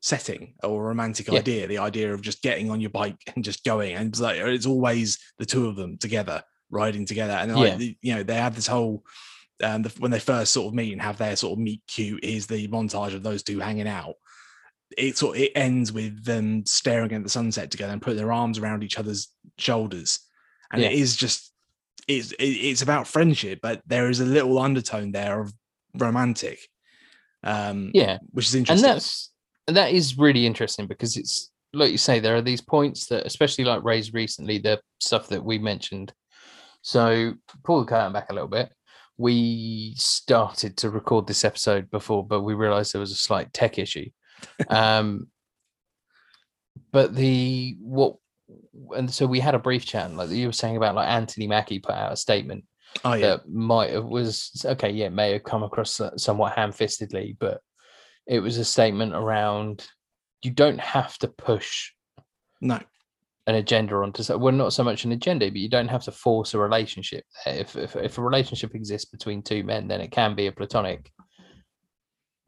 setting 0.00 0.54
or 0.62 0.84
a 0.84 0.88
romantic 0.88 1.28
Yeah. 1.28 1.38
idea. 1.38 1.66
The 1.68 1.78
idea 1.78 2.12
of 2.12 2.22
just 2.22 2.42
getting 2.42 2.70
on 2.70 2.80
your 2.80 2.90
bike 2.90 3.18
and 3.34 3.44
just 3.44 3.64
going, 3.64 3.94
and 3.94 4.08
it's 4.08 4.20
like 4.20 4.38
it's 4.38 4.66
always 4.66 5.18
the 5.38 5.46
two 5.46 5.68
of 5.68 5.76
them 5.76 5.96
together 5.98 6.42
riding 6.70 7.06
together, 7.06 7.34
and 7.34 7.54
like 7.54 7.78
Yeah. 7.78 7.92
you 8.02 8.14
know 8.16 8.22
they 8.24 8.34
have 8.34 8.56
this 8.56 8.66
whole 8.66 9.04
um, 9.62 9.82
the, 9.82 9.94
when 9.98 10.10
they 10.10 10.18
first 10.18 10.52
sort 10.52 10.66
of 10.68 10.74
meet 10.74 10.92
and 10.92 11.00
have 11.00 11.18
their 11.18 11.36
sort 11.36 11.52
of 11.52 11.58
meet 11.62 11.82
cute 11.86 12.22
is 12.24 12.46
the 12.46 12.68
montage 12.68 13.14
of 13.14 13.22
those 13.22 13.42
two 13.42 13.60
hanging 13.60 13.88
out. 13.88 14.14
It 14.98 15.16
sort 15.16 15.36
of, 15.36 15.42
it 15.42 15.52
ends 15.54 15.92
with 15.92 16.24
them 16.24 16.66
staring 16.66 17.12
at 17.12 17.22
the 17.22 17.28
sunset 17.28 17.70
together 17.70 17.92
and 17.92 18.02
putting 18.02 18.18
their 18.18 18.32
arms 18.32 18.58
around 18.58 18.84
each 18.84 18.98
other's 18.98 19.32
shoulders, 19.58 20.20
and 20.72 20.82
it 20.82 20.92
Yeah. 20.92 20.98
is 20.98 21.16
just 21.16 21.52
it's 22.08 22.32
it's 22.38 22.82
about 22.82 23.08
friendship, 23.08 23.58
but 23.62 23.82
there 23.86 24.08
is 24.10 24.20
a 24.20 24.24
little 24.24 24.58
undertone 24.58 25.10
there 25.12 25.40
of 25.40 25.52
romantic, 25.94 26.60
um, 27.42 27.90
yeah 27.94 28.18
which 28.30 28.46
is 28.46 28.54
interesting. 28.54 28.84
and 28.84 28.94
that's 28.96 29.32
and 29.66 29.76
that 29.76 29.92
is 29.92 30.16
really 30.18 30.46
interesting 30.46 30.86
because 30.86 31.16
it's 31.16 31.50
like 31.72 31.90
you 31.90 31.98
say 31.98 32.20
there 32.20 32.36
are 32.36 32.42
these 32.42 32.60
points 32.60 33.06
that 33.06 33.26
especially 33.26 33.64
like 33.64 33.82
raised 33.82 34.14
recently 34.14 34.58
the 34.58 34.80
stuff 35.00 35.28
that 35.28 35.44
we 35.44 35.58
mentioned 35.58 36.12
so 36.82 37.32
pull 37.64 37.80
the 37.80 37.86
curtain 37.86 38.12
back 38.12 38.30
a 38.30 38.32
little 38.32 38.48
bit 38.48 38.70
we 39.18 39.92
started 39.96 40.76
to 40.76 40.88
record 40.90 41.26
this 41.26 41.44
episode 41.44 41.90
before 41.90 42.24
but 42.24 42.42
we 42.42 42.54
realized 42.54 42.92
there 42.94 43.00
was 43.00 43.10
a 43.10 43.16
slight 43.16 43.52
tech 43.52 43.78
issue 43.78 44.08
um 44.68 45.26
but 46.92 47.14
the 47.14 47.76
what 47.80 48.16
and 48.96 49.12
so 49.12 49.26
we 49.26 49.40
had 49.40 49.54
a 49.54 49.58
brief 49.58 49.84
chat 49.84 50.12
like 50.14 50.30
you 50.30 50.46
were 50.46 50.52
saying 50.52 50.76
about 50.76 50.94
like 50.94 51.08
anthony 51.08 51.46
mackie 51.46 51.78
put 51.78 51.94
out 51.94 52.12
a 52.12 52.16
statement 52.16 52.64
oh 53.04 53.14
yeah, 53.14 53.28
that 53.28 53.48
might 53.48 53.90
have 53.90 54.04
was 54.04 54.64
okay 54.64 54.90
yeah 54.90 55.08
may 55.08 55.32
have 55.32 55.44
come 55.44 55.62
across 55.62 56.00
somewhat 56.16 56.52
ham-fistedly 56.54 57.36
but 57.38 57.60
it 58.26 58.40
was 58.40 58.58
a 58.58 58.64
statement 58.64 59.14
around 59.14 59.86
you 60.42 60.50
don't 60.50 60.80
have 60.80 61.16
to 61.18 61.28
push 61.28 61.92
no, 62.60 62.80
an 63.46 63.54
agenda 63.54 63.94
onto 63.96 64.22
so 64.22 64.36
well 64.38 64.52
not 64.52 64.72
so 64.72 64.84
much 64.84 65.04
an 65.04 65.12
agenda 65.12 65.46
but 65.48 65.56
you 65.56 65.68
don't 65.68 65.88
have 65.88 66.04
to 66.04 66.12
force 66.12 66.54
a 66.54 66.58
relationship 66.58 67.24
if, 67.46 67.76
if 67.76 67.96
if 67.96 68.18
a 68.18 68.22
relationship 68.22 68.74
exists 68.74 69.10
between 69.10 69.42
two 69.42 69.62
men 69.62 69.88
then 69.88 70.00
it 70.00 70.10
can 70.10 70.34
be 70.34 70.46
a 70.46 70.52
platonic 70.52 71.10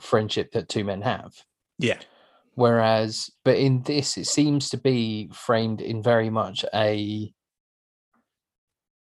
friendship 0.00 0.52
that 0.52 0.68
two 0.68 0.84
men 0.84 1.02
have. 1.02 1.32
Yeah, 1.78 1.98
whereas 2.58 3.30
but 3.44 3.56
in 3.56 3.82
this 3.82 4.18
it 4.18 4.26
seems 4.26 4.68
to 4.68 4.76
be 4.76 5.30
framed 5.32 5.80
in 5.80 6.02
very 6.02 6.28
much 6.28 6.64
a 6.74 7.32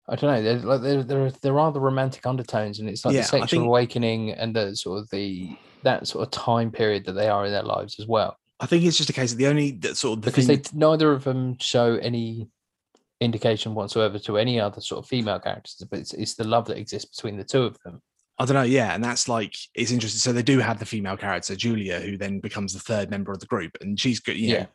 I 0.06 0.16
don't 0.16 0.34
know. 0.34 0.42
There's 0.42 0.64
like 0.64 0.82
there 0.82 1.02
there 1.02 1.26
are, 1.26 1.30
there 1.30 1.58
are 1.58 1.72
the 1.72 1.80
romantic 1.80 2.26
undertones, 2.26 2.78
and 2.78 2.88
it's 2.90 3.04
like 3.04 3.14
Yeah, 3.14 3.22
the 3.22 3.26
sexual 3.26 3.60
think- 3.60 3.66
awakening 3.66 4.32
and 4.32 4.54
the 4.54 4.74
sort 4.76 4.98
of 5.00 5.10
the 5.10 5.56
that 5.82 6.06
sort 6.06 6.24
of 6.24 6.30
time 6.30 6.70
period 6.70 7.04
that 7.04 7.12
they 7.12 7.28
are 7.28 7.44
in 7.46 7.52
their 7.52 7.62
lives 7.62 7.98
as 8.00 8.06
well. 8.06 8.36
I 8.60 8.66
think 8.66 8.84
it's 8.84 8.96
just 8.96 9.10
a 9.10 9.14
case 9.14 9.32
of 9.32 9.38
the 9.38 9.46
only 9.46 9.72
that 9.82 9.96
sort 9.96 10.18
of 10.18 10.24
the 10.24 10.30
because 10.30 10.46
thing, 10.46 10.62
they 10.62 10.78
neither 10.86 11.12
of 11.12 11.24
them 11.24 11.56
show 11.58 11.96
any 11.96 12.48
indication 13.20 13.74
whatsoever 13.74 14.18
to 14.20 14.36
any 14.38 14.58
other 14.60 14.80
sort 14.80 15.02
of 15.02 15.08
female 15.08 15.38
characters, 15.38 15.82
but 15.90 16.00
it's, 16.00 16.12
it's 16.14 16.34
the 16.34 16.44
love 16.44 16.66
that 16.66 16.78
exists 16.78 17.14
between 17.14 17.36
the 17.36 17.44
two 17.44 17.62
of 17.62 17.78
them. 17.84 18.00
I 18.38 18.44
don't 18.44 18.54
know, 18.54 18.62
yeah, 18.62 18.94
and 18.94 19.04
that's 19.04 19.28
like 19.28 19.54
it's 19.74 19.92
interesting. 19.92 20.18
So 20.18 20.32
they 20.32 20.42
do 20.42 20.58
have 20.58 20.78
the 20.78 20.86
female 20.86 21.16
character 21.16 21.54
Julia, 21.54 22.00
who 22.00 22.16
then 22.16 22.40
becomes 22.40 22.72
the 22.72 22.80
third 22.80 23.08
member 23.10 23.32
of 23.32 23.40
the 23.40 23.46
group, 23.46 23.76
and 23.80 23.98
she's 23.98 24.20
good, 24.20 24.36
you 24.36 24.48
know. 24.48 24.54
Yeah. 24.58 24.66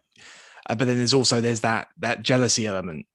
Uh, 0.70 0.76
but 0.76 0.86
then 0.88 0.98
there's 0.98 1.14
also 1.14 1.42
there's 1.42 1.62
that 1.62 1.88
that 1.98 2.22
jealousy 2.24 2.68
element 2.68 3.06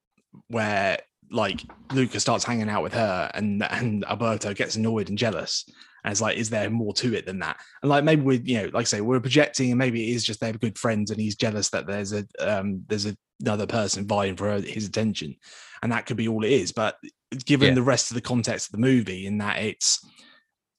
where 0.48 0.98
like 1.30 1.62
Luca 1.92 2.20
starts 2.20 2.44
hanging 2.44 2.68
out 2.68 2.82
with 2.82 2.92
her, 2.92 3.30
and 3.34 3.62
and 3.62 4.04
Alberto 4.04 4.52
gets 4.52 4.76
annoyed 4.76 5.08
and 5.08 5.16
jealous, 5.16 5.64
and 6.04 6.12
it's 6.12 6.20
like, 6.20 6.36
is 6.36 6.50
there 6.50 6.68
more 6.68 6.92
to 6.94 7.14
it 7.14 7.24
than 7.24 7.38
that? 7.38 7.58
And 7.82 7.88
like 7.88 8.04
maybe 8.04 8.20
we, 8.22 8.38
you 8.44 8.58
know, 8.58 8.64
like 8.74 8.82
I 8.82 8.84
say, 8.84 9.00
we're 9.00 9.20
projecting, 9.20 9.70
and 9.70 9.78
maybe 9.78 10.10
it 10.10 10.14
is 10.14 10.24
just 10.24 10.40
they're 10.40 10.52
good 10.52 10.78
friends, 10.78 11.10
and 11.10 11.18
he's 11.18 11.36
jealous 11.36 11.70
that 11.70 11.86
there's 11.86 12.12
a 12.12 12.26
um 12.38 12.82
there's 12.86 13.06
a, 13.06 13.16
another 13.40 13.66
person 13.66 14.06
vying 14.06 14.36
for 14.36 14.50
her, 14.50 14.60
his 14.60 14.86
attention, 14.86 15.36
and 15.82 15.90
that 15.90 16.04
could 16.04 16.18
be 16.18 16.28
all 16.28 16.44
it 16.44 16.52
is. 16.52 16.70
But 16.70 16.96
given 17.46 17.68
Yeah. 17.68 17.74
the 17.74 17.82
rest 17.82 18.10
of 18.10 18.14
the 18.14 18.20
context 18.20 18.68
of 18.68 18.72
the 18.72 18.78
movie, 18.86 19.26
in 19.26 19.38
that 19.38 19.58
it's 19.62 20.06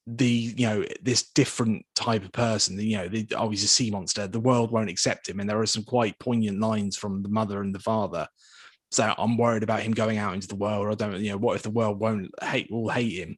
the 0.07 0.53
you 0.55 0.67
know 0.67 0.85
this 1.01 1.29
different 1.31 1.83
type 1.95 2.24
of 2.24 2.31
person 2.31 2.79
you 2.79 2.95
know 2.95 3.07
the, 3.07 3.27
oh 3.35 3.50
he's 3.50 3.63
a 3.63 3.67
sea 3.67 3.89
monster 3.89 4.27
the 4.27 4.39
world 4.39 4.71
won't 4.71 4.89
accept 4.89 5.27
him. 5.27 5.39
And 5.39 5.50
there 5.50 5.59
are 5.59 5.65
some 5.65 5.83
quite 5.83 6.19
poignant 6.19 6.59
lines 6.59 6.95
from 6.95 7.24
the 7.24 7.29
mother 7.29 7.62
and 7.62 7.74
the 7.74 7.79
father 7.79 8.27
so 8.91 9.13
i'm 9.17 9.35
worried 9.35 9.63
about 9.63 9.81
him 9.81 9.93
going 9.93 10.19
out 10.19 10.35
into 10.35 10.47
the 10.47 10.55
world. 10.55 10.88
I 10.89 10.93
don't 11.09 11.19
you 11.21 11.31
know 11.31 11.38
what 11.38 11.55
if 11.55 11.63
the 11.63 11.71
world 11.71 12.00
won't 12.00 12.29
hate 12.41 12.69
will 12.69 12.89
hate 12.89 13.17
him? 13.17 13.38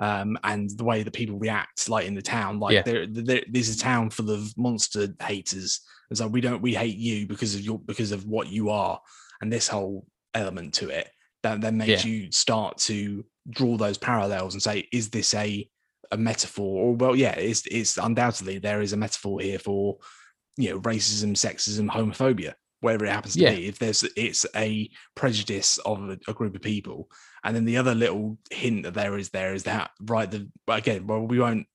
Um 0.00 0.38
and 0.42 0.70
the 0.70 0.84
way 0.84 1.02
that 1.02 1.12
people 1.12 1.38
react 1.38 1.88
like 1.90 2.06
in 2.06 2.14
the 2.14 2.22
town 2.22 2.58
like 2.58 2.72
Yeah. 2.74 2.82
there 2.82 3.06
there 3.06 3.42
there's 3.48 3.68
a 3.74 3.78
town 3.78 4.10
full 4.10 4.30
of 4.30 4.56
monster 4.56 5.08
haters. 5.22 5.80
And 6.08 6.18
so 6.18 6.26
we 6.26 6.40
don't 6.40 6.62
we 6.62 6.74
hate 6.74 6.96
you 6.96 7.26
because 7.26 7.54
of 7.54 7.60
your 7.60 7.78
because 7.78 8.12
of 8.12 8.24
what 8.26 8.48
you 8.48 8.70
are 8.70 8.98
and 9.40 9.52
this 9.52 9.68
whole 9.68 10.06
element 10.32 10.74
to 10.74 10.88
it 10.88 11.08
that 11.44 11.60
then 11.60 11.76
makes 11.78 12.04
you 12.04 12.32
start 12.32 12.78
to 12.78 13.24
draw 13.50 13.76
those 13.76 13.96
parallels 13.98 14.54
and 14.54 14.62
say, 14.62 14.88
is 14.92 15.08
this 15.10 15.32
a 15.34 15.68
a 16.10 16.16
metaphor? 16.16 16.84
Or 16.88 16.94
well, 16.96 17.16
yeah, 17.16 17.32
it's 17.36 17.64
it's 17.66 17.96
undoubtedly 17.96 18.58
there 18.58 18.82
is 18.82 18.92
a 18.92 18.96
metaphor 18.96 19.40
here 19.40 19.58
for 19.58 19.96
you 20.56 20.70
know 20.70 20.80
racism, 20.80 21.32
sexism, 21.32 21.88
homophobia, 21.88 22.54
wherever 22.80 23.04
it 23.06 23.10
happens 23.12 23.34
to 23.34 23.40
Yeah. 23.40 23.54
be. 23.54 23.66
If 23.68 23.78
there's 23.78 24.04
it's 24.16 24.44
a 24.56 24.90
prejudice 25.14 25.78
of 25.78 26.10
a, 26.10 26.18
a 26.28 26.34
group 26.34 26.54
of 26.54 26.62
people, 26.62 27.08
and 27.44 27.54
then 27.56 27.64
the 27.64 27.76
other 27.76 27.94
little 27.94 28.38
hint 28.50 28.82
that 28.84 28.94
there 28.94 29.16
is 29.16 29.30
there 29.30 29.54
is 29.54 29.62
that 29.64 29.90
right 30.02 30.30
the 30.30 30.48
again, 30.68 31.06
well, 31.06 31.26
we 31.26 31.38
won't. 31.38 31.66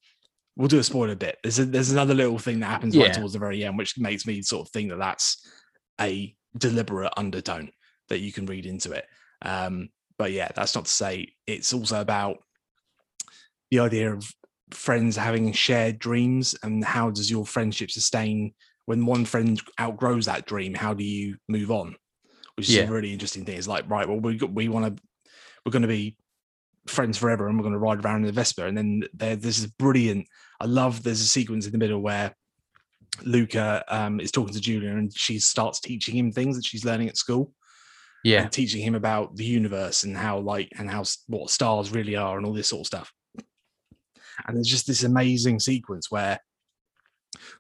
We'll 0.56 0.68
do 0.68 0.80
a 0.80 0.84
spoiler 0.84 1.16
bit. 1.16 1.38
There's 1.42 1.58
a, 1.60 1.66
there's 1.66 1.92
another 1.92 2.14
little 2.14 2.38
thing 2.38 2.60
that 2.60 2.66
happens 2.66 2.94
right 2.98 3.14
towards 3.14 3.32
the 3.34 3.40
very 3.40 3.64
end, 3.64 3.78
which 3.78 3.98
makes 3.98 4.26
me 4.28 4.42
sort 4.42 4.68
of 4.68 4.72
think 4.74 4.90
that 4.90 5.00
that's 5.00 5.48
a 6.02 6.36
deliberate 6.58 7.14
undertone 7.16 7.72
that 8.10 8.20
you 8.20 8.34
can 8.34 8.46
read 8.46 8.66
into 8.66 8.92
it. 8.92 9.06
Um, 9.42 9.90
but 10.18 10.32
yeah, 10.32 10.50
that's 10.56 10.76
not 10.76 10.86
to 10.86 10.92
say 10.92 11.34
it's 11.48 11.74
also 11.74 12.02
about 12.02 12.40
the 13.72 13.80
idea 13.80 14.14
of 14.14 14.30
friends 14.72 15.16
having 15.16 15.52
shared 15.54 16.00
dreams 16.00 16.56
and 16.64 16.84
how 16.84 17.10
does 17.10 17.32
your 17.32 17.46
friendship 17.46 17.90
sustain 17.92 18.54
when 18.86 19.06
one 19.06 19.26
friend 19.26 19.62
outgrows 19.80 20.26
that 20.26 20.46
dream? 20.46 20.74
How 20.74 20.94
do 20.94 21.04
you 21.04 21.38
move 21.48 21.72
on? 21.72 21.96
Which 22.56 22.70
is 22.70 22.76
Yeah. 22.76 22.84
a 22.84 22.92
really 22.92 23.14
interesting 23.14 23.46
thing. 23.46 23.58
It's 23.58 23.68
like, 23.68 23.90
right, 23.90 24.08
well, 24.08 24.20
we 24.20 24.38
got- 24.38 24.54
we 24.54 24.68
want 24.68 24.98
to 24.98 25.04
we're 25.66 25.72
going 25.72 25.82
to 25.84 25.88
be 25.88 26.18
friends 26.88 27.18
forever 27.18 27.48
and 27.48 27.58
we're 27.58 27.64
going 27.64 27.74
to 27.74 27.80
ride 27.80 28.04
around 28.04 28.24
in 28.24 28.30
a 28.30 28.32
Vespa. 28.32 28.66
And 28.66 28.78
then 28.78 29.04
there, 29.14 29.36
this 29.36 29.60
is 29.60 29.68
brilliant. 29.68 30.26
I 30.60 30.66
love 30.66 31.04
there's 31.04 31.22
a 31.22 31.26
sequence 31.26 31.66
in 31.66 31.72
the 31.72 31.78
middle 31.78 32.00
where 32.00 32.34
Luca 33.26 33.84
um, 33.90 34.20
is 34.20 34.32
talking 34.32 34.54
to 34.54 34.62
Julia 34.62 34.92
and 34.92 35.16
she 35.16 35.38
starts 35.40 35.80
teaching 35.80 36.16
him 36.16 36.32
things 36.32 36.56
that 36.56 36.66
she's 36.66 36.86
learning 36.86 37.10
at 37.10 37.18
school 37.18 37.54
Yeah. 38.24 38.42
and 38.44 38.52
teaching 38.52 38.82
him 38.82 38.96
about 38.96 39.36
the 39.36 39.46
universe 39.46 40.04
and 40.04 40.16
how 40.18 40.40
like 40.40 40.70
and 40.78 40.90
how 40.90 41.04
what 41.28 41.50
stars 41.50 41.92
really 41.92 42.16
are 42.16 42.38
and 42.38 42.46
all 42.46 42.54
this 42.54 42.68
sort 42.70 42.82
of 42.82 42.88
stuff. 42.88 43.14
And 44.48 44.56
there's 44.56 44.68
just 44.68 44.88
this 44.88 45.04
amazing 45.04 45.60
sequence 45.60 46.10
where 46.12 46.40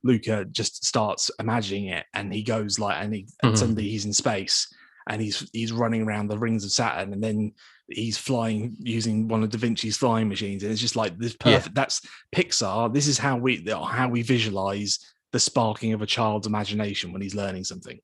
Luca 0.03 0.45
just 0.45 0.85
starts 0.85 1.29
imagining 1.39 1.85
it 1.87 2.05
and 2.13 2.33
he 2.33 2.43
goes 2.43 2.79
like 2.79 3.01
and 3.03 3.13
he 3.13 3.27
and 3.43 3.53
Mhm. 3.53 3.57
suddenly 3.57 3.89
he's 3.89 4.05
in 4.05 4.13
space 4.13 4.67
and 5.09 5.21
he's 5.21 5.47
he's 5.53 5.71
running 5.71 6.01
around 6.03 6.27
the 6.27 6.39
rings 6.39 6.63
of 6.63 6.71
Saturn 6.71 7.13
and 7.13 7.23
then 7.23 7.53
he's 7.89 8.17
flying 8.17 8.75
using 8.79 9.27
one 9.27 9.43
of 9.43 9.49
Da 9.49 9.57
Vinci's 9.57 9.97
flying 9.97 10.27
machines 10.29 10.63
and 10.63 10.71
it's 10.71 10.81
just 10.81 10.95
like 10.95 11.17
this 11.17 11.35
Yeah. 11.45 11.57
perfect 11.57 11.75
that's 11.75 12.01
Pixar 12.35 12.93
this 12.93 13.07
is 13.07 13.17
how 13.17 13.37
we 13.37 13.63
how 13.67 14.09
we 14.09 14.21
visualize 14.21 14.99
the 15.31 15.39
sparking 15.39 15.93
of 15.93 16.01
a 16.01 16.05
child's 16.07 16.47
imagination 16.47 17.11
when 17.11 17.21
he's 17.21 17.35
learning 17.35 17.63
something 17.63 17.99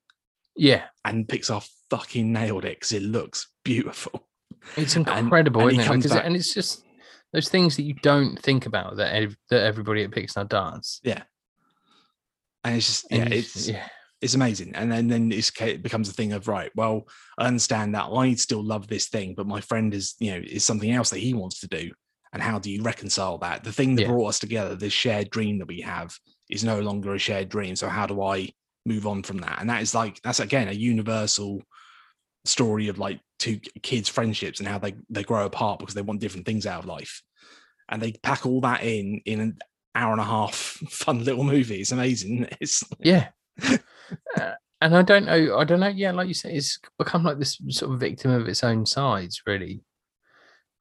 Yeah. 0.56 0.84
and 1.04 1.28
Pixar 1.28 1.68
fucking 1.98 2.32
nailed 2.34 2.66
it 2.66 2.78
because 2.78 2.92
it 2.92 3.04
looks 3.04 3.48
beautiful. 3.64 4.28
It's 4.76 4.96
incredible, 4.96 5.62
and 5.62 5.72
he 5.72 5.78
isn't 5.78 5.86
it? 5.86 5.88
comes 5.94 6.04
Because, 6.04 6.18
back- 6.18 6.26
and 6.26 6.36
it's 6.36 6.54
just 6.54 6.84
those 7.32 7.50
things 7.50 7.76
that 7.76 7.84
you 7.84 7.94
don't 8.02 8.38
think 8.42 8.66
about 8.66 8.98
that 8.98 9.14
ev- 9.14 9.38
that 9.50 9.64
everybody 9.64 10.04
at 10.04 10.12
Pixar 10.12 10.48
does. 10.50 11.00
Yeah, 11.04 11.24
and 12.64 12.76
it's 12.76 12.88
just 12.88 13.06
And 13.12 13.30
yeah, 13.30 13.36
it's 13.36 13.68
yeah, 13.70 13.88
it's 14.22 14.34
amazing. 14.34 14.74
And 14.76 14.92
then 14.92 15.08
then 15.08 15.32
it's, 15.32 15.52
it 15.62 15.84
becomes 15.84 16.10
a 16.10 16.14
thing 16.14 16.34
of 16.34 16.48
right. 16.48 16.72
Well, 16.76 17.08
I 17.38 17.46
understand 17.48 17.94
that 17.96 18.06
I 18.06 18.34
still 18.36 18.64
love 18.64 18.88
this 18.88 19.08
thing, 19.08 19.36
but 19.38 19.46
my 19.48 19.62
friend 19.62 19.94
is 19.94 20.16
you 20.20 20.32
know 20.32 20.42
is 20.44 20.66
something 20.66 20.92
else 20.92 21.10
that 21.12 21.20
he 21.20 21.34
wants 21.34 21.60
to 21.62 21.68
do. 21.68 21.92
And 22.34 22.42
how 22.42 22.60
do 22.60 22.70
you 22.70 22.82
reconcile 22.82 23.38
that? 23.38 23.64
The 23.64 23.72
thing 23.72 23.96
that 23.96 24.02
Yeah. 24.02 24.08
brought 24.10 24.28
us 24.30 24.40
together, 24.40 24.76
this 24.76 24.92
shared 24.92 25.30
dream 25.30 25.60
that 25.60 25.68
we 25.70 25.80
have, 25.82 26.18
is 26.50 26.66
no 26.66 26.82
longer 26.82 27.14
a 27.14 27.20
shared 27.20 27.48
dream. 27.50 27.76
So 27.78 27.88
how 27.88 28.06
do 28.08 28.22
I 28.24 28.50
move 28.86 29.08
on 29.08 29.24
from 29.24 29.38
that? 29.38 29.62
And 29.62 29.70
that 29.70 29.82
is 29.82 29.94
like 29.96 30.20
that's 30.24 30.40
again 30.42 30.68
a 30.68 30.74
universal 30.74 31.62
story 32.48 32.88
of 32.88 33.00
like 33.00 33.20
two 33.40 33.60
kids' 33.82 34.10
friendships 34.10 34.60
and 34.60 34.68
how 34.68 34.78
they 34.78 34.96
they 35.10 35.24
grow 35.24 35.46
apart 35.46 35.80
because 35.80 35.96
they 35.96 36.02
want 36.02 36.22
different 36.22 36.46
things 36.46 36.66
out 36.66 36.80
of 36.80 36.86
life. 36.86 37.22
And 37.90 38.02
they 38.02 38.14
pack 38.14 38.46
all 38.46 38.62
that 38.62 38.84
in 38.84 39.22
in 39.26 39.40
an 39.40 39.58
hour 39.94 40.12
and 40.12 40.22
a 40.22 40.26
half 40.26 40.56
fun 40.90 41.24
little 41.24 41.44
movie. 41.44 41.82
It's 41.82 41.92
amazing. 41.92 42.48
It's 42.60 42.84
yeah. 43.00 43.30
Uh, 44.38 44.54
and 44.82 44.96
I 44.96 45.02
don't 45.02 45.26
know. 45.26 45.58
I 45.58 45.64
don't 45.64 45.80
know. 45.80 45.88
Yeah, 45.88 46.12
like 46.12 46.28
you 46.28 46.34
say, 46.34 46.54
it's 46.54 46.80
become 47.00 47.24
like 47.24 47.40
this 47.40 47.60
sort 47.70 47.94
of 47.94 48.00
victim 48.00 48.32
of 48.32 48.48
its 48.48 48.64
own 48.64 48.86
size, 48.86 49.42
really, 49.48 49.84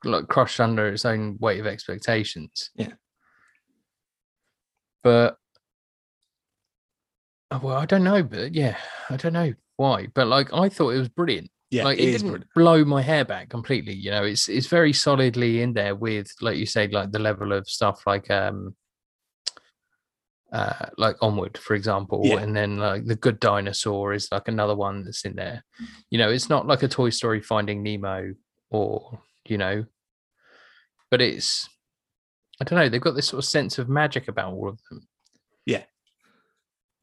like 0.04 0.28
crushed 0.28 0.60
under 0.60 0.88
its 0.88 1.04
own 1.04 1.36
weight 1.40 1.60
of 1.60 1.66
expectations. 1.66 2.70
Yeah. 2.74 2.92
But 5.02 5.36
oh, 7.50 7.60
well, 7.62 7.76
I 7.76 7.86
don't 7.86 8.04
know. 8.04 8.22
But 8.22 8.54
yeah, 8.54 8.76
I 9.08 9.16
don't 9.16 9.32
know 9.32 9.54
why. 9.76 10.08
But 10.12 10.26
like, 10.26 10.52
I 10.52 10.68
thought 10.68 10.90
it 10.90 10.98
was 10.98 11.08
brilliant. 11.08 11.50
Yeah, 11.74 11.84
like 11.84 11.98
it 11.98 12.08
it, 12.08 12.12
didn't 12.12 12.28
brilliant. 12.28 12.54
blow 12.54 12.84
my 12.84 13.02
hair 13.02 13.24
back 13.24 13.48
completely 13.48 13.94
you 13.94 14.10
know 14.10 14.24
it's 14.24 14.48
it's 14.48 14.66
very 14.68 14.92
solidly 14.92 15.60
in 15.62 15.72
there 15.72 15.94
with 15.94 16.28
like 16.40 16.56
you 16.56 16.66
said 16.66 16.92
like 16.92 17.10
the 17.12 17.18
level 17.18 17.52
of 17.52 17.68
stuff 17.68 18.02
like 18.06 18.30
um 18.30 18.74
uh 20.52 20.86
like 20.98 21.16
onward 21.20 21.58
for 21.58 21.74
example 21.74 22.20
Yeah. 22.24 22.38
and 22.40 22.54
then 22.56 22.76
like 22.76 23.06
the 23.06 23.16
good 23.16 23.40
dinosaur 23.40 24.12
is 24.14 24.28
like 24.30 24.46
another 24.48 24.76
one 24.76 25.04
that's 25.04 25.24
in 25.24 25.34
there 25.34 25.64
you 26.10 26.18
know 26.18 26.30
it's 26.30 26.48
not 26.48 26.66
like 26.66 26.82
a 26.82 26.88
toy 26.88 27.10
story 27.10 27.40
finding 27.40 27.82
nemo 27.82 28.34
or 28.70 29.18
you 29.46 29.58
know 29.58 29.84
but 31.10 31.20
it's 31.20 31.68
i 32.60 32.64
don't 32.64 32.78
know 32.78 32.88
they've 32.88 33.00
got 33.00 33.16
this 33.16 33.28
sort 33.28 33.42
of 33.42 33.48
sense 33.48 33.78
of 33.78 33.88
magic 33.88 34.28
about 34.28 34.52
all 34.52 34.68
of 34.68 34.78
them 34.90 35.08
Yeah. 35.66 35.84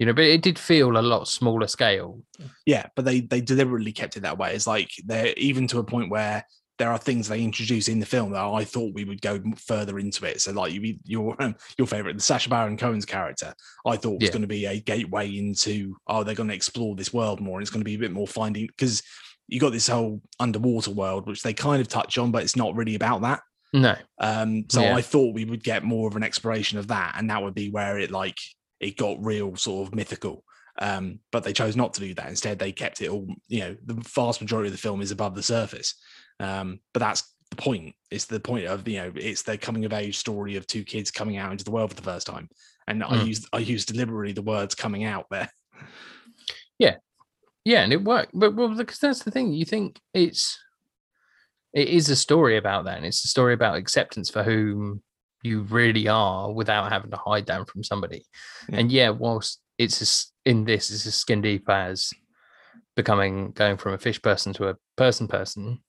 You 0.01 0.07
know 0.07 0.13
but 0.13 0.23
it 0.23 0.41
did 0.41 0.57
feel 0.57 0.97
a 0.97 0.99
lot 0.99 1.27
smaller 1.27 1.67
scale 1.67 2.19
yeah 2.65 2.87
but 2.95 3.05
they 3.05 3.19
they 3.21 3.39
deliberately 3.39 3.91
kept 3.91 4.17
it 4.17 4.21
that 4.21 4.39
way 4.39 4.55
it's 4.55 4.65
like 4.65 4.89
they're 5.05 5.31
even 5.37 5.67
to 5.67 5.77
a 5.77 5.83
point 5.83 6.09
where 6.09 6.43
there 6.79 6.89
are 6.89 6.97
things 6.97 7.27
they 7.27 7.43
introduce 7.43 7.87
in 7.87 7.99
the 7.99 8.05
film 8.07 8.31
that 8.31 8.43
I 8.43 8.63
thought 8.63 8.95
we 8.95 9.05
would 9.05 9.21
go 9.21 9.39
further 9.55 9.99
into 9.99 10.25
it. 10.25 10.41
So, 10.41 10.51
like 10.51 10.73
you, 10.73 10.97
your 11.03 11.39
um, 11.39 11.55
your 11.77 11.85
favorite, 11.85 12.15
the 12.15 12.23
Sacha 12.23 12.49
Baron 12.49 12.75
Cohen's 12.75 13.05
character, 13.05 13.53
I 13.85 13.97
thought 13.97 14.19
was 14.19 14.29
Yeah. 14.29 14.31
going 14.31 14.41
to 14.41 14.47
be 14.47 14.65
a 14.65 14.79
gateway 14.79 15.37
into 15.37 15.95
oh, 16.07 16.23
they're 16.23 16.33
going 16.33 16.49
to 16.49 16.55
explore 16.55 16.95
this 16.95 17.13
world 17.13 17.39
more, 17.39 17.59
and 17.59 17.61
it's 17.61 17.69
going 17.69 17.81
to 17.81 17.85
be 17.85 17.93
a 17.93 17.99
bit 17.99 18.11
more 18.11 18.25
finding 18.25 18.65
because 18.65 19.03
you 19.47 19.59
got 19.59 19.73
this 19.73 19.87
whole 19.89 20.23
underwater 20.39 20.89
world, 20.89 21.27
which 21.27 21.43
they 21.43 21.53
kind 21.53 21.81
of 21.81 21.87
touch 21.87 22.17
on, 22.17 22.31
but 22.31 22.41
it's 22.41 22.55
not 22.55 22.73
really 22.73 22.95
about 22.95 23.21
that. 23.21 23.41
no 23.73 23.95
Um, 24.17 24.65
so 24.71 24.81
Yeah. 24.81 24.95
I 24.95 25.03
thought 25.03 25.35
we 25.35 25.45
would 25.45 25.63
get 25.63 25.83
more 25.83 26.07
of 26.07 26.15
an 26.15 26.23
exploration 26.23 26.79
of 26.79 26.87
that, 26.87 27.13
and 27.15 27.29
that 27.29 27.43
would 27.43 27.53
be 27.53 27.69
where 27.69 27.99
it 27.99 28.09
like 28.09 28.37
it 28.81 28.97
got 28.97 29.23
real 29.23 29.55
sort 29.55 29.87
of 29.87 29.95
mythical. 29.95 30.43
Um, 30.79 31.19
but 31.31 31.43
they 31.43 31.53
chose 31.53 31.75
not 31.75 31.93
to 31.93 32.01
do 32.01 32.13
that. 32.15 32.29
Instead, 32.29 32.57
they 32.57 32.71
kept 32.71 33.01
it 33.01 33.09
all. 33.09 33.27
You 33.47 33.59
know, 33.59 33.77
the 33.85 33.93
vast 34.15 34.41
majority 34.41 34.67
of 34.67 34.73
the 34.73 34.79
film 34.79 35.01
is 35.01 35.11
above 35.11 35.35
the 35.35 35.43
surface. 35.43 35.95
Um, 36.39 36.79
but 36.93 37.01
that's 37.01 37.23
the 37.51 37.55
point. 37.55 37.93
It's 38.09 38.25
the 38.25 38.39
point 38.39 38.65
of 38.65 38.87
you 38.87 38.97
know, 38.97 39.11
it's 39.15 39.43
the 39.43 39.57
coming 39.57 39.85
of 39.85 39.93
age 39.93 40.17
story 40.17 40.55
of 40.55 40.65
two 40.65 40.83
kids 40.83 41.11
coming 41.11 41.37
out 41.37 41.51
into 41.51 41.63
the 41.63 41.71
world 41.71 41.91
for 41.91 41.95
the 41.95 42.01
first 42.01 42.25
time. 42.25 42.49
And 42.87 43.03
I 43.03 43.17
Mm. 43.17 43.27
used 43.27 43.47
I 43.53 43.59
used 43.59 43.89
deliberately 43.89 44.33
the 44.33 44.41
words 44.41 44.73
coming 44.73 45.03
out 45.03 45.27
there. 45.29 45.49
Yeah, 46.79 46.95
yeah, 47.63 47.83
and 47.83 47.93
it 47.93 48.03
worked. 48.03 48.31
But 48.33 48.55
well, 48.55 48.69
because 48.69 48.97
that's 48.97 49.23
the 49.23 49.29
thing. 49.31 49.53
You 49.53 49.65
think 49.65 49.99
it's 50.13 50.57
it 51.73 51.89
is 51.89 52.09
a 52.09 52.15
story 52.15 52.57
about 52.57 52.85
that, 52.85 52.97
and 52.97 53.05
it's 53.05 53.23
a 53.23 53.27
story 53.27 53.53
about 53.53 53.75
acceptance 53.77 54.31
for 54.31 54.41
whom 54.41 55.03
you 55.43 55.61
really 55.61 56.07
are 56.07 56.51
without 56.51 56.91
having 56.91 57.11
to 57.11 57.17
hide 57.17 57.47
that 57.47 57.69
from 57.69 57.83
somebody. 57.83 58.25
Yeah. 58.69 58.79
And 58.79 58.91
yeah, 58.91 59.09
whilst 59.09 59.59
it's 59.77 60.01
as, 60.01 60.31
in 60.45 60.65
this 60.65 60.91
is 60.91 61.05
as 61.05 61.15
skin 61.15 61.41
deep 61.41 61.69
as 61.69 62.11
becoming 62.95 63.51
going 63.51 63.77
from 63.77 63.93
a 63.93 63.97
fish 63.97 64.21
person 64.21 64.53
to 64.53 64.69
a 64.69 64.75
person 64.95 65.27
person. 65.27 65.81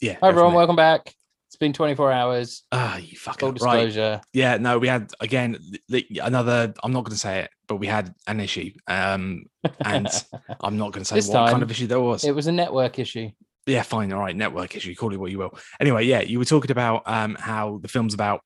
Yeah. 0.00 0.16
Hi 0.20 0.28
everyone, 0.28 0.54
welcome 0.54 0.76
back. 0.76 1.14
It's 1.48 1.56
been 1.58 1.74
24 1.74 2.10
hours. 2.10 2.62
Ah, 2.72 2.96
you 2.96 3.16
Full 3.16 3.34
fucking 3.34 3.48
right. 3.48 3.54
disclosure. 3.54 4.20
Yeah, 4.32 4.56
no, 4.56 4.78
we 4.78 4.88
had 4.88 5.12
again 5.20 5.58
the, 5.90 6.06
another. 6.22 6.72
I'm 6.82 6.92
not 6.92 7.04
going 7.04 7.12
to 7.12 7.18
say 7.18 7.40
it, 7.40 7.50
but 7.68 7.76
we 7.76 7.86
had 7.86 8.14
an 8.26 8.40
issue. 8.40 8.72
Um, 8.88 9.44
and 9.84 10.08
I'm 10.60 10.78
not 10.78 10.92
going 10.92 11.02
to 11.02 11.04
say 11.04 11.16
This 11.16 11.28
what 11.28 11.50
kind 11.50 11.62
of 11.62 11.70
issue 11.70 11.86
there 11.86 12.00
was. 12.00 12.24
It 12.24 12.34
was 12.34 12.46
a 12.46 12.52
network 12.52 12.98
issue. 12.98 13.30
Yeah, 13.66 13.82
fine, 13.82 14.12
all 14.12 14.20
right, 14.20 14.34
network 14.34 14.74
issue, 14.76 14.94
call 14.94 15.12
it 15.12 15.20
what 15.20 15.30
you 15.30 15.38
will. 15.38 15.56
Anyway, 15.80 16.04
yeah, 16.04 16.20
you 16.20 16.38
were 16.38 16.44
talking 16.44 16.70
about 16.70 17.02
um 17.06 17.36
how 17.38 17.78
the 17.82 17.88
film's 17.88 18.14
about 18.14 18.40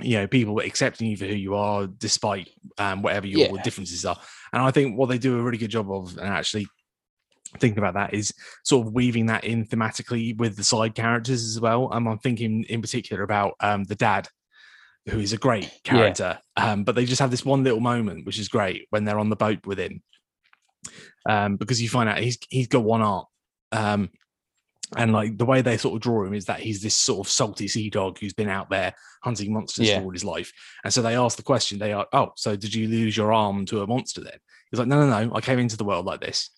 you 0.00 0.16
know 0.16 0.26
people 0.28 0.60
accepting 0.60 1.08
you 1.08 1.16
for 1.16 1.24
who 1.24 1.34
you 1.34 1.54
are 1.56 1.86
despite 1.86 2.50
um 2.78 3.02
whatever 3.02 3.26
your 3.26 3.40
Yeah. 3.56 3.62
differences 3.62 4.04
are. 4.04 4.18
And 4.52 4.62
I 4.62 4.70
think 4.70 4.96
what 4.96 5.08
they 5.08 5.18
do 5.18 5.38
a 5.38 5.42
really 5.42 5.58
good 5.58 5.70
job 5.70 5.90
of 5.90 6.16
and 6.18 6.28
actually 6.28 6.66
thinking 7.58 7.78
about 7.78 7.94
that 7.94 8.14
is 8.14 8.32
sort 8.64 8.86
of 8.86 8.92
weaving 8.92 9.26
that 9.26 9.42
in 9.44 9.66
thematically 9.66 10.36
with 10.36 10.56
the 10.56 10.62
side 10.62 10.94
characters 10.94 11.44
as 11.44 11.60
well. 11.60 11.88
Um, 11.92 12.06
I'm 12.06 12.18
thinking 12.18 12.64
in 12.68 12.80
particular 12.80 13.22
about 13.22 13.54
um 13.60 13.84
the 13.84 13.94
dad 13.96 14.28
who 15.08 15.18
is 15.18 15.32
a 15.32 15.38
great 15.38 15.70
character. 15.84 16.38
Um, 16.56 16.84
but 16.84 16.94
they 16.94 17.06
just 17.06 17.20
have 17.20 17.30
this 17.30 17.44
one 17.44 17.64
little 17.64 17.80
moment, 17.80 18.26
which 18.26 18.38
is 18.38 18.48
great 18.48 18.86
when 18.90 19.04
they're 19.04 19.18
on 19.18 19.30
the 19.30 19.36
boat 19.36 19.66
with 19.66 19.78
him. 19.78 20.02
Um, 21.28 21.56
because 21.56 21.80
you 21.80 21.88
find 21.88 22.08
out 22.08 22.18
he's 22.18 22.38
he's 22.50 22.68
got 22.68 22.84
one 22.84 23.02
arm. 23.02 23.24
Um, 23.72 24.10
and 24.96 25.12
like 25.12 25.36
the 25.36 25.44
way 25.44 25.60
they 25.60 25.76
sort 25.76 25.94
of 25.94 26.00
draw 26.00 26.24
him 26.24 26.34
is 26.34 26.46
that 26.46 26.60
he's 26.60 26.82
this 26.82 26.96
sort 26.96 27.26
of 27.26 27.30
salty 27.30 27.68
sea 27.68 27.90
dog 27.90 28.18
who's 28.18 28.32
been 28.32 28.48
out 28.48 28.70
there 28.70 28.94
hunting 29.22 29.52
monsters 29.52 29.88
Yeah. 29.88 29.98
for 29.98 30.04
all 30.04 30.10
his 30.12 30.24
life. 30.24 30.52
And 30.84 30.92
so 30.92 31.02
they 31.02 31.16
ask 31.16 31.36
the 31.36 31.42
question, 31.42 31.78
they 31.78 31.92
are, 31.92 32.06
oh, 32.12 32.32
so 32.36 32.56
did 32.56 32.74
you 32.74 32.88
lose 32.88 33.16
your 33.16 33.32
arm 33.32 33.66
to 33.66 33.82
a 33.82 33.86
monster 33.86 34.22
then? 34.22 34.38
He's 34.70 34.78
like, 34.78 34.88
no, 34.88 35.06
no, 35.06 35.24
no, 35.24 35.34
I 35.34 35.40
came 35.40 35.58
into 35.58 35.76
the 35.76 35.84
world 35.84 36.06
like 36.06 36.20
this. 36.20 36.50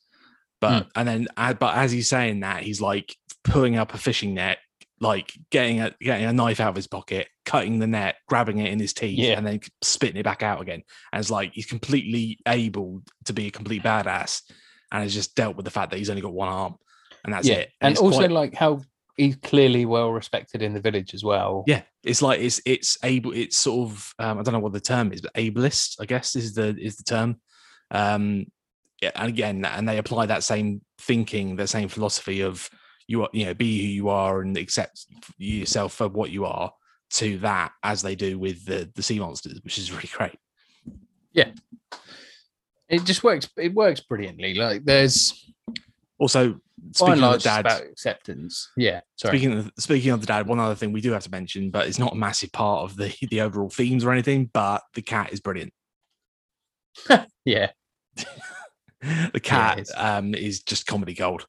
But 0.61 0.83
hmm. 0.85 0.89
and 0.97 1.09
then 1.09 1.29
but 1.37 1.77
as 1.77 1.91
he's 1.91 2.09
saying 2.09 2.41
that, 2.41 2.63
he's 2.63 2.81
like 2.81 3.17
pulling 3.45 3.77
up 3.77 3.95
a 3.95 3.99
fishing 3.99 4.35
net, 4.35 4.59
like 5.01 5.33
getting 5.51 5.81
a 5.81 5.95
getting 6.01 6.27
a 6.27 6.33
knife 6.33 6.61
out 6.61 6.69
of 6.71 6.77
his 6.77 6.87
pocket, 6.87 7.29
cutting 7.47 7.79
the 7.79 7.87
net, 7.87 8.17
grabbing 8.29 8.59
it 8.59 8.71
in 8.71 8.79
his 8.79 8.93
teeth, 8.93 9.19
Yeah. 9.19 9.39
and 9.39 9.47
then 9.47 9.61
spitting 9.83 10.19
it 10.19 10.25
back 10.25 10.43
out 10.43 10.61
again. 10.61 10.83
And 11.13 11.21
it's 11.21 11.31
like 11.31 11.53
he's 11.55 11.67
completely 11.67 12.39
able 12.47 13.03
to 13.25 13.33
be 13.33 13.47
a 13.47 13.51
complete 13.51 13.83
badass 13.83 14.43
and 14.93 15.03
has 15.03 15.15
just 15.15 15.35
dealt 15.35 15.57
with 15.57 15.65
the 15.65 15.71
fact 15.71 15.91
that 15.91 15.97
he's 15.97 16.11
only 16.11 16.23
got 16.23 16.33
one 16.33 16.49
arm. 16.49 16.75
And 17.25 17.33
that's 17.33 17.47
yeah. 17.47 17.57
it. 17.57 17.71
And, 17.81 17.93
it's 17.93 18.01
also 18.01 18.19
quite- 18.19 18.31
like 18.31 18.55
how 18.55 18.81
he's 19.17 19.37
clearly 19.37 19.85
well 19.85 20.13
respected 20.13 20.63
in 20.63 20.73
the 20.73 20.81
village 20.81 21.13
as 21.13 21.23
well. 21.23 21.65
yeah, 21.67 21.83
it's 22.03 22.23
like 22.23 22.41
it's 22.41 22.61
it's 22.65 22.97
able. 23.05 23.33
It's 23.33 23.59
sort 23.59 23.91
of 23.91 24.15
um, 24.19 24.39
I 24.39 24.43
don't 24.43 24.55
know 24.55 24.61
what 24.61 24.73
the 24.73 24.81
term 24.81 25.13
is, 25.13 25.21
but 25.21 25.35
ableist, 25.35 25.97
I 26.01 26.07
guess, 26.07 26.37
is 26.37 26.55
the 26.55 26.77
is 26.79 26.97
the 26.97 27.05
term. 27.05 27.41
Um, 27.91 28.47
yeah, 29.03 29.11
and 29.15 29.29
again, 29.29 29.65
and 29.65 29.89
they 29.89 29.99
apply 29.99 30.27
that 30.27 30.45
same 30.45 30.83
thinking, 30.99 31.57
the 31.57 31.67
same 31.67 31.89
philosophy 31.89 32.43
of 32.43 32.69
you 33.07 33.23
are, 33.23 33.31
you 33.33 33.47
know, 33.47 33.55
be 33.55 33.81
who 33.81 33.89
you 33.89 34.09
are 34.09 34.41
and 34.41 34.57
accept 34.57 35.07
yourself 35.39 35.95
for 35.95 36.09
what 36.09 36.31
you 36.31 36.45
are 36.45 36.73
to 37.11 37.39
that 37.39 37.73
as 37.83 38.03
they 38.03 38.15
do 38.15 38.39
with 38.39 38.65
the 38.65 38.91
the 38.95 39.03
sea 39.03 39.19
monsters, 39.19 39.61
which 39.65 39.79
is 39.79 39.93
really 39.93 40.11
great. 40.13 40.39
Yeah. 41.33 41.51
It 42.89 43.05
just 43.05 43.23
works. 43.23 43.49
It 43.57 43.73
works 43.75 44.01
brilliantly. 44.01 44.55
Like 44.55 44.85
there's 44.85 45.53
Also, 46.19 46.61
and 46.83 46.97
speaking 46.97 47.23
of 47.23 47.33
the 47.33 47.39
dad, 47.39 47.61
about 47.61 47.83
acceptance. 47.83 48.71
Yeah. 48.77 49.01
Sorry. 49.17 49.39
Speaking 49.39 49.59
of 49.59 49.73
speaking 49.79 50.11
of 50.11 50.21
the 50.21 50.27
dad, 50.27 50.47
one 50.47 50.61
other 50.61 50.75
thing 50.75 50.93
we 50.93 51.01
do 51.01 51.13
have 51.13 51.25
to 51.25 51.31
mention, 51.31 51.71
but 51.71 51.87
it's 51.87 51.99
not 51.99 52.13
a 52.13 52.17
massive 52.17 52.53
part 52.53 52.85
of 52.91 52.97
the 52.97 53.15
the 53.31 53.41
overall 53.43 53.71
themes 53.71 54.05
or 54.05 54.13
anything. 54.13 54.51
But 54.53 54.83
the 54.95 55.03
cat 55.03 55.33
is 55.33 55.41
brilliant. 55.41 55.73
yeah. 57.45 57.71
The 59.33 59.41
cat 59.41 59.79
is. 59.81 59.91
um, 59.97 60.35
is 60.35 60.63
just 60.63 60.87
comedy 60.87 61.15
gold. 61.15 61.47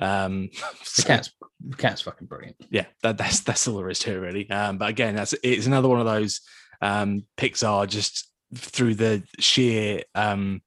Um, 0.00 0.50
The 0.96 1.02
cat's 1.02 1.32
the 1.68 1.76
cat's 1.76 2.00
fucking 2.02 2.28
brilliant. 2.28 2.54
yeah, 2.70 2.86
that, 3.02 3.18
that's 3.18 3.40
that's 3.40 3.66
all 3.66 3.78
there 3.78 3.90
is 3.90 3.98
to 4.00 4.12
it, 4.12 4.18
really. 4.18 4.48
Um, 4.50 4.78
but 4.78 4.88
again, 4.88 5.16
that's 5.16 5.34
it's 5.42 5.66
another 5.66 5.88
one 5.88 5.98
of 5.98 6.06
those 6.06 6.42
um, 6.80 7.24
Pixar 7.36 7.88
just 7.88 8.28
through 8.54 8.94
the 8.94 9.24
sheer 9.40 10.02
um, 10.14 10.62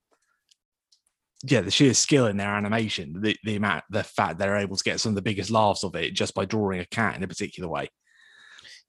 yeah, 1.48 1.62
the 1.62 1.72
sheer 1.72 1.94
skill 1.94 2.28
in 2.28 2.38
their 2.38 2.56
animation, 2.56 3.22
the 3.22 3.36
the 3.44 3.56
amount, 3.56 3.84
the 3.90 4.04
fact 4.04 4.40
they're 4.40 4.58
able 4.58 4.76
to 4.76 4.84
get 4.84 5.00
some 5.00 5.12
of 5.12 5.16
the 5.16 5.22
biggest 5.22 5.52
laughs 5.52 5.84
of 5.84 5.96
it 5.96 6.14
just 6.14 6.34
by 6.34 6.46
drawing 6.46 6.80
a 6.80 6.86
cat 6.86 7.16
in 7.16 7.24
a 7.24 7.28
particular 7.28 7.70
way. 7.70 7.90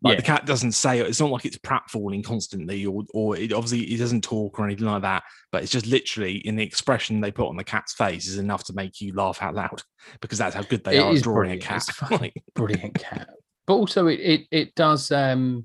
Like 0.03 0.19
the 0.19 0.23
cat 0.23 0.45
doesn't 0.45 0.73
say 0.73 1.01
it's 1.01 1.21
not 1.21 1.31
like 1.31 1.47
it's 1.47 1.57
pratfalling 1.59 2.23
constantly, 2.23 2.85
or 2.85 3.03
or 3.15 3.37
it 3.37 3.53
obviously 3.53 3.81
it 3.95 3.99
doesn't 3.99 4.23
talk 4.23 4.59
or 4.59 4.67
anything 4.67 4.87
like 4.87 5.03
that. 5.03 5.23
But 5.51 5.63
it's 5.63 5.73
just 5.73 5.87
literally 5.87 6.37
in 6.47 6.57
the 6.57 6.63
expression 6.63 7.21
they 7.21 7.33
put 7.33 7.49
on 7.49 7.57
the 7.57 7.65
cat's 7.65 7.95
face 7.95 8.29
is 8.29 8.39
enough 8.39 8.65
to 8.65 8.75
make 8.75 9.01
you 9.01 9.15
laugh 9.15 9.43
out 9.43 9.55
loud 9.55 9.83
because 10.21 10.39
that's 10.39 10.55
how 10.55 10.63
good 10.63 10.85
they 10.85 10.99
It 10.99 11.03
are 11.03 11.19
drawing 11.21 11.53
a 11.53 11.59
cat. 11.59 11.87
Like, 12.11 12.35
brilliant 12.55 12.95
cat. 12.95 13.29
But 13.67 13.75
also 13.75 14.07
it 14.07 14.21
it 14.21 14.41
it 14.51 14.75
does 14.75 15.11
um 15.11 15.65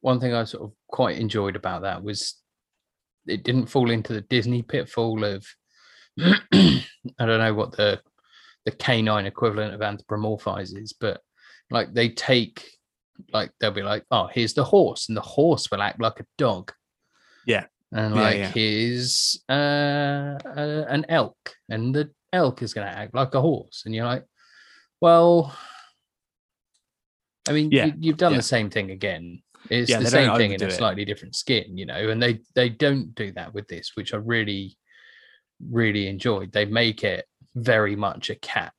one 0.00 0.18
thing 0.18 0.34
I 0.34 0.44
sort 0.44 0.64
of 0.64 0.72
quite 0.88 1.18
enjoyed 1.18 1.56
about 1.56 1.82
that 1.82 2.02
was 2.02 2.39
it 3.26 3.44
didn't 3.44 3.66
fall 3.66 3.90
into 3.90 4.12
the 4.12 4.22
Disney 4.22 4.62
pitfall 4.62 5.24
of 5.24 5.46
I 6.20 6.82
don't 7.18 7.40
know 7.40 7.54
what 7.54 7.72
the 7.76 8.00
the 8.64 8.72
canine 8.72 9.26
equivalent 9.26 9.74
of 9.74 9.80
anthropomorphize 9.80 10.76
is, 10.76 10.92
but 10.92 11.20
like 11.70 11.92
they 11.94 12.10
take 12.10 12.64
like 13.32 13.50
they'll 13.60 13.70
be 13.70 13.82
like, 13.82 14.04
oh, 14.10 14.28
here's 14.32 14.54
the 14.54 14.64
horse, 14.64 15.08
and 15.08 15.16
the 15.16 15.22
horse 15.22 15.70
will 15.70 15.82
act 15.82 16.00
like 16.00 16.20
a 16.20 16.26
dog. 16.38 16.72
Yeah. 17.46 17.66
And 17.92 18.14
Yeah, 18.14 18.20
like 18.20 18.38
yeah. 18.38 18.50
here's 18.52 19.42
uh, 19.48 20.38
uh, 20.44 20.84
an 20.88 21.06
elk, 21.08 21.36
and 21.68 21.94
the 21.94 22.10
elk 22.32 22.62
is 22.62 22.74
going 22.74 22.86
to 22.86 22.92
act 22.92 23.14
like 23.14 23.34
a 23.34 23.40
horse, 23.40 23.82
and 23.84 23.94
you're 23.94 24.06
like, 24.06 24.24
well, 25.00 25.56
I 27.48 27.52
mean, 27.52 27.70
Yeah, 27.70 27.86
you, 27.86 27.94
you've 27.98 28.16
done 28.16 28.32
yeah. 28.32 28.38
the 28.38 28.42
same 28.42 28.70
thing 28.70 28.90
again. 28.90 29.42
It's 29.70 29.88
Yeah, 29.88 30.00
the 30.00 30.06
same 30.06 30.36
thing 30.36 30.52
in 30.52 30.62
a 30.62 30.66
it. 30.66 30.72
slightly 30.72 31.04
different 31.04 31.36
skin, 31.36 31.76
you 31.78 31.86
know, 31.86 32.10
and 32.10 32.20
they 32.22 32.40
they 32.54 32.68
don't 32.68 33.14
do 33.14 33.30
that 33.32 33.54
with 33.54 33.68
this, 33.68 33.92
which 33.94 34.12
I 34.12 34.16
really, 34.16 34.76
really 35.70 36.08
enjoyed. 36.08 36.52
They 36.52 36.64
make 36.64 37.04
it 37.04 37.24
very 37.54 37.94
much 37.96 38.30
a 38.30 38.34
cat, 38.34 38.72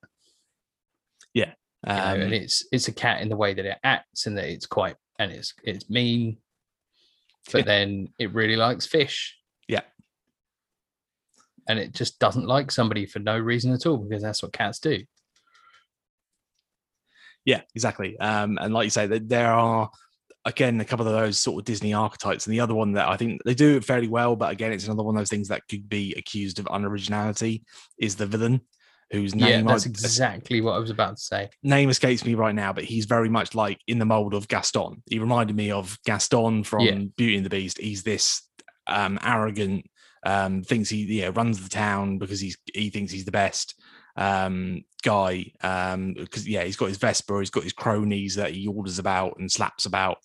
you 1.34 1.46
know, 1.46 1.52
um, 1.86 2.20
and 2.20 2.34
it's 2.34 2.66
it's 2.72 2.88
a 2.88 2.92
cat 2.92 3.22
in 3.22 3.28
the 3.30 3.36
way 3.36 3.54
that 3.54 3.64
it 3.64 3.78
acts, 3.82 4.26
and 4.26 4.36
that 4.36 4.48
it's 4.48 4.66
quite 4.66 4.96
and 5.18 5.32
it's 5.32 5.54
it's 5.64 5.88
mean, 5.88 6.36
but 7.52 7.60
Yeah. 7.60 7.64
then 7.64 8.08
it 8.18 8.34
really 8.34 8.56
likes 8.56 8.86
fish. 8.86 9.38
Yeah. 9.68 9.82
And 11.68 11.78
it 11.78 11.94
just 11.94 12.18
doesn't 12.18 12.46
like 12.46 12.70
somebody 12.70 13.06
for 13.06 13.18
no 13.20 13.38
reason 13.38 13.72
at 13.72 13.86
all 13.86 13.96
because 13.96 14.22
that's 14.22 14.42
what 14.42 14.52
cats 14.52 14.78
do. 14.78 15.04
Yeah, 17.44 17.62
exactly. 17.74 18.18
Um, 18.18 18.58
and 18.60 18.74
like 18.74 18.84
you 18.84 18.90
say, 18.90 19.06
that 19.06 19.28
there 19.28 19.52
are 19.52 19.90
again 20.44 20.80
a 20.80 20.84
couple 20.84 21.06
of 21.06 21.12
those 21.12 21.38
sort 21.38 21.60
of 21.60 21.64
Disney 21.64 21.92
archetypes, 21.94 22.46
and 22.46 22.52
the 22.54 22.60
other 22.60 22.74
one 22.74 22.92
that 22.92 23.08
I 23.08 23.16
think 23.16 23.42
they 23.44 23.54
do 23.54 23.76
it 23.76 23.84
fairly 23.84 24.08
well, 24.08 24.36
but 24.36 24.50
again, 24.52 24.72
it's 24.72 24.84
another 24.86 25.02
one 25.02 25.14
of 25.16 25.20
those 25.20 25.28
things 25.30 25.48
that 25.48 25.66
could 25.68 25.88
be 25.88 26.14
accused 26.16 26.58
of 26.58 26.66
unoriginality 26.66 27.62
is 27.98 28.16
the 28.16 28.26
villain, 28.26 28.60
whose 29.10 29.34
Yeah, 29.34 29.56
name 29.58 29.66
that's 29.66 29.86
I- 29.86 29.90
exactly 29.90 30.60
what 30.60 30.72
I 30.74 30.78
was 30.78 30.90
about 30.90 31.16
to 31.16 31.22
say. 31.22 31.50
name 31.62 31.90
escapes 31.90 32.24
me 32.24 32.34
right 32.34 32.54
now, 32.54 32.72
but 32.72 32.84
he's 32.84 33.04
very 33.06 33.28
much 33.28 33.54
like 33.54 33.80
in 33.86 33.98
the 33.98 34.04
mold 34.04 34.34
of 34.34 34.48
Gaston. 34.48 35.02
He 35.06 35.18
reminded 35.18 35.54
me 35.56 35.70
of 35.70 35.98
Gaston 36.04 36.64
from 36.64 36.86
Yeah. 36.86 36.98
Beauty 37.16 37.36
and 37.36 37.46
the 37.46 37.50
Beast. 37.50 37.78
He's 37.78 38.02
this 38.02 38.42
um, 38.88 39.18
arrogant, 39.22 39.88
um, 40.24 40.62
thinks 40.62 40.88
he 40.88 41.04
yeah 41.20 41.30
runs 41.34 41.62
the 41.62 41.68
town 41.68 42.18
because 42.18 42.40
he's 42.40 42.56
he 42.74 42.90
thinks 42.90 43.12
he's 43.12 43.24
the 43.24 43.30
best 43.32 43.74
um, 44.16 44.82
guy. 45.02 45.52
Um, 45.62 46.14
because 46.14 46.46
yeah, 46.48 46.64
he's 46.64 46.76
got 46.76 46.88
his 46.88 46.98
Vespa, 46.98 47.38
he's 47.38 47.50
got 47.50 47.64
his 47.64 47.72
cronies 47.72 48.34
that 48.34 48.50
he 48.52 48.66
orders 48.66 48.98
about 48.98 49.38
and 49.38 49.50
slaps 49.50 49.86
about. 49.86 50.18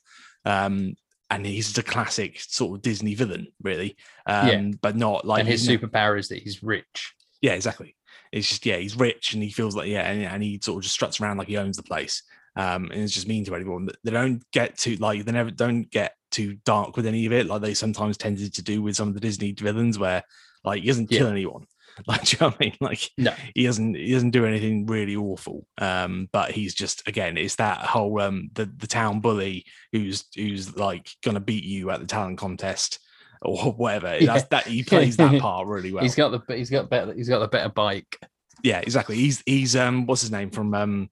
Um, 0.45 0.95
and 1.29 1.45
he's 1.45 1.77
a 1.77 1.83
classic 1.83 2.39
sort 2.39 2.77
of 2.77 2.81
Disney 2.81 3.13
villain, 3.15 3.47
really. 3.61 3.97
Um, 4.25 4.47
Yeah. 4.47 4.71
but 4.81 4.95
not 4.95 5.25
like 5.25 5.41
and 5.41 5.49
his 5.49 5.67
superpower 5.67 6.17
is 6.17 6.29
that 6.29 6.41
he's 6.41 6.63
rich. 6.63 7.13
yeah, 7.41 7.53
exactly. 7.53 7.95
It's 8.31 8.47
just 8.47 8.65
yeah, 8.65 8.77
he's 8.77 8.95
rich 8.95 9.33
and 9.33 9.43
he 9.43 9.49
feels 9.51 9.75
like 9.75 9.87
yeah, 9.89 10.09
and, 10.09 10.23
and 10.23 10.43
he 10.43 10.59
sort 10.61 10.77
of 10.77 10.83
just 10.83 10.95
struts 10.95 11.19
around 11.19 11.37
like 11.37 11.47
he 11.47 11.57
owns 11.57 11.77
the 11.77 11.83
place. 11.83 12.23
Um, 12.55 12.85
and 12.91 13.01
it's 13.01 13.13
just 13.13 13.27
mean 13.27 13.45
to 13.45 13.53
everyone. 13.55 13.87
They 14.03 14.11
don't 14.11 14.41
get 14.51 14.77
to 14.79 14.95
like 14.97 15.25
they 15.25 15.31
never 15.31 15.51
don't 15.51 15.89
get 15.91 16.13
too 16.31 16.57
dark 16.65 16.97
with 16.97 17.05
any 17.05 17.25
of 17.25 17.31
it, 17.33 17.45
like 17.47 17.61
they 17.61 17.73
sometimes 17.73 18.17
tended 18.17 18.53
to 18.55 18.61
do 18.63 18.81
with 18.81 18.95
some 18.95 19.07
of 19.07 19.13
the 19.13 19.19
Disney 19.19 19.51
villains, 19.51 19.99
where 19.99 20.23
like 20.63 20.81
he 20.81 20.87
doesn't 20.87 21.07
kill 21.07 21.27
anyone. 21.27 21.65
Like, 22.07 22.23
do 22.25 22.31
you 22.35 22.37
know 22.41 22.47
what 22.49 22.55
I 22.59 22.63
mean? 22.63 22.75
Like 22.81 23.09
No. 23.17 23.33
he 23.55 23.63
doesn't 23.65 23.95
he 23.95 24.11
doesn't 24.11 24.31
do 24.31 24.45
anything 24.45 24.85
really 24.85 25.15
awful. 25.15 25.65
Um, 25.77 26.29
but 26.31 26.51
he's 26.51 26.73
just 26.73 27.07
again, 27.07 27.37
it's 27.37 27.55
that 27.55 27.79
whole 27.79 28.19
um 28.21 28.49
the 28.53 28.65
the 28.65 28.87
town 28.87 29.19
bully 29.19 29.65
who's 29.91 30.25
who's 30.35 30.75
like 30.75 31.09
gonna 31.23 31.39
beat 31.39 31.63
you 31.63 31.89
at 31.89 31.99
the 31.99 32.07
talent 32.07 32.37
contest 32.37 32.99
or 33.41 33.71
whatever. 33.73 34.17
Yeah. 34.19 34.33
That's 34.33 34.47
that 34.49 34.67
he 34.67 34.83
plays 34.83 35.17
that 35.17 35.39
part 35.41 35.67
really 35.67 35.91
well. 35.91 36.03
He's 36.03 36.15
got 36.15 36.29
the 36.29 36.55
he's 36.55 36.69
got 36.69 36.89
better 36.89 37.13
he's 37.13 37.29
got 37.29 37.39
the 37.39 37.47
better 37.47 37.69
bike. 37.69 38.17
yeah, 38.63 38.79
exactly. 38.79 39.15
He's 39.15 39.41
he's 39.45 39.75
um 39.75 40.05
what's 40.05 40.21
his 40.21 40.31
name 40.31 40.49
from 40.51 40.73
um 40.73 41.09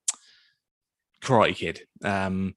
Karate 1.24 1.56
Kid. 1.56 1.82
Um 2.04 2.56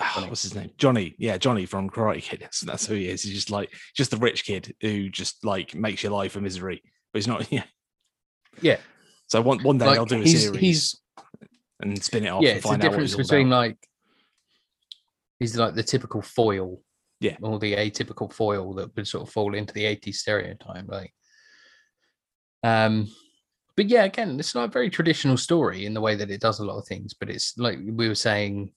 ah, 0.00 0.12
Johnny. 0.16 0.28
what's 0.28 0.42
his 0.42 0.54
name? 0.54 0.70
Johnny. 0.76 1.14
Yeah, 1.18 1.38
Johnny 1.38 1.66
from 1.66 1.88
Karate 1.90 2.22
Kid. 2.22 2.40
That's, 2.40 2.60
that's 2.60 2.86
who 2.86 2.94
he 2.94 3.08
is. 3.08 3.22
He's 3.22 3.34
just 3.34 3.50
like 3.50 3.72
just 3.96 4.10
the 4.10 4.16
rich 4.16 4.44
kid 4.44 4.74
who 4.80 5.08
just 5.08 5.44
like 5.44 5.74
makes 5.74 6.02
your 6.02 6.12
life 6.12 6.36
a 6.36 6.40
misery. 6.40 6.82
But 7.14 7.18
he's 7.20 7.28
not. 7.28 7.46
Yeah. 7.52 7.62
Yeah. 8.60 8.78
So 9.28 9.40
one 9.40 9.62
one 9.62 9.78
day 9.78 9.86
Like, 9.86 9.98
I'll 9.98 10.04
do 10.04 10.16
a 10.16 10.24
he's, 10.24 10.42
series 10.42 10.60
he's 10.60 11.00
and 11.80 12.02
spin 12.02 12.24
it 12.26 12.28
off 12.28 12.42
yeah, 12.42 12.50
and 12.50 12.58
it's 12.58 12.68
the 12.70 12.76
difference 12.76 13.14
between 13.16 13.46
about. 13.46 13.56
like 13.56 13.76
he's 15.38 15.56
like 15.56 15.74
the 15.74 15.82
typical 15.82 16.22
foil, 16.22 16.80
Yeah. 17.20 17.36
or 17.40 17.58
the 17.58 17.74
atypical 17.74 18.32
foil 18.32 18.74
that 18.74 18.94
would 18.96 19.06
sort 19.08 19.26
of 19.26 19.32
fall 19.32 19.54
into 19.54 19.72
the 19.74 19.84
80s 19.84 20.16
stereotype, 20.16 20.86
like. 20.88 21.12
Um, 22.62 23.08
but 23.76 23.88
yeah, 23.88 24.04
again, 24.04 24.38
it's 24.38 24.54
not 24.54 24.68
a 24.68 24.72
very 24.72 24.88
traditional 24.90 25.36
story 25.36 25.84
in 25.86 25.94
the 25.94 26.00
way 26.00 26.14
that 26.14 26.30
it 26.30 26.40
does 26.40 26.60
a 26.60 26.64
lot 26.64 26.78
of 26.78 26.86
things, 26.86 27.14
but 27.14 27.28
it's 27.30 27.56
like 27.58 27.78
we 27.84 28.08
were 28.08 28.14
saying 28.14 28.72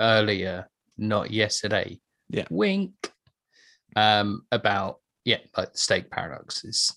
earlier, 0.00 0.68
not 0.98 1.30
yesterday. 1.30 1.98
Yeah. 2.28 2.46
Wink. 2.50 2.92
Um, 3.94 4.42
about 4.52 5.00
yeah, 5.24 5.38
like 5.56 5.72
the 5.72 5.78
steak 5.78 6.10
paradox 6.10 6.64
is 6.64 6.92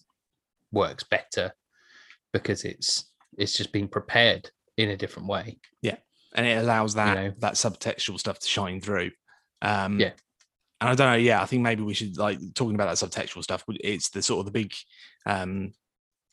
works 0.71 1.03
better 1.03 1.53
because 2.33 2.63
it's 2.63 3.11
it's 3.37 3.55
just 3.57 3.71
being 3.71 3.87
prepared 3.87 4.49
in 4.77 4.89
a 4.89 4.97
different 4.97 5.27
way. 5.27 5.59
Yeah, 5.81 5.97
and 6.35 6.45
it 6.45 6.57
allows 6.57 6.95
that 6.95 7.15
know. 7.15 7.33
that 7.39 7.53
subtextual 7.53 8.19
stuff 8.19 8.39
to 8.39 8.47
shine 8.47 8.81
through. 8.81 9.11
Um, 9.61 9.99
Yeah. 9.99 10.11
and 10.81 10.89
I 10.89 10.95
don't 10.95 11.11
know. 11.11 11.17
Yeah, 11.17 11.41
I 11.41 11.45
think 11.45 11.61
maybe 11.61 11.83
we 11.83 11.93
should 11.93 12.17
like 12.17 12.39
talking 12.55 12.75
about 12.75 12.95
that 12.97 13.09
subtextual 13.09 13.43
stuff. 13.43 13.63
It's 13.67 14.09
the 14.09 14.21
sort 14.21 14.39
of 14.39 14.45
the 14.45 14.51
big, 14.59 14.73
um, 15.25 15.71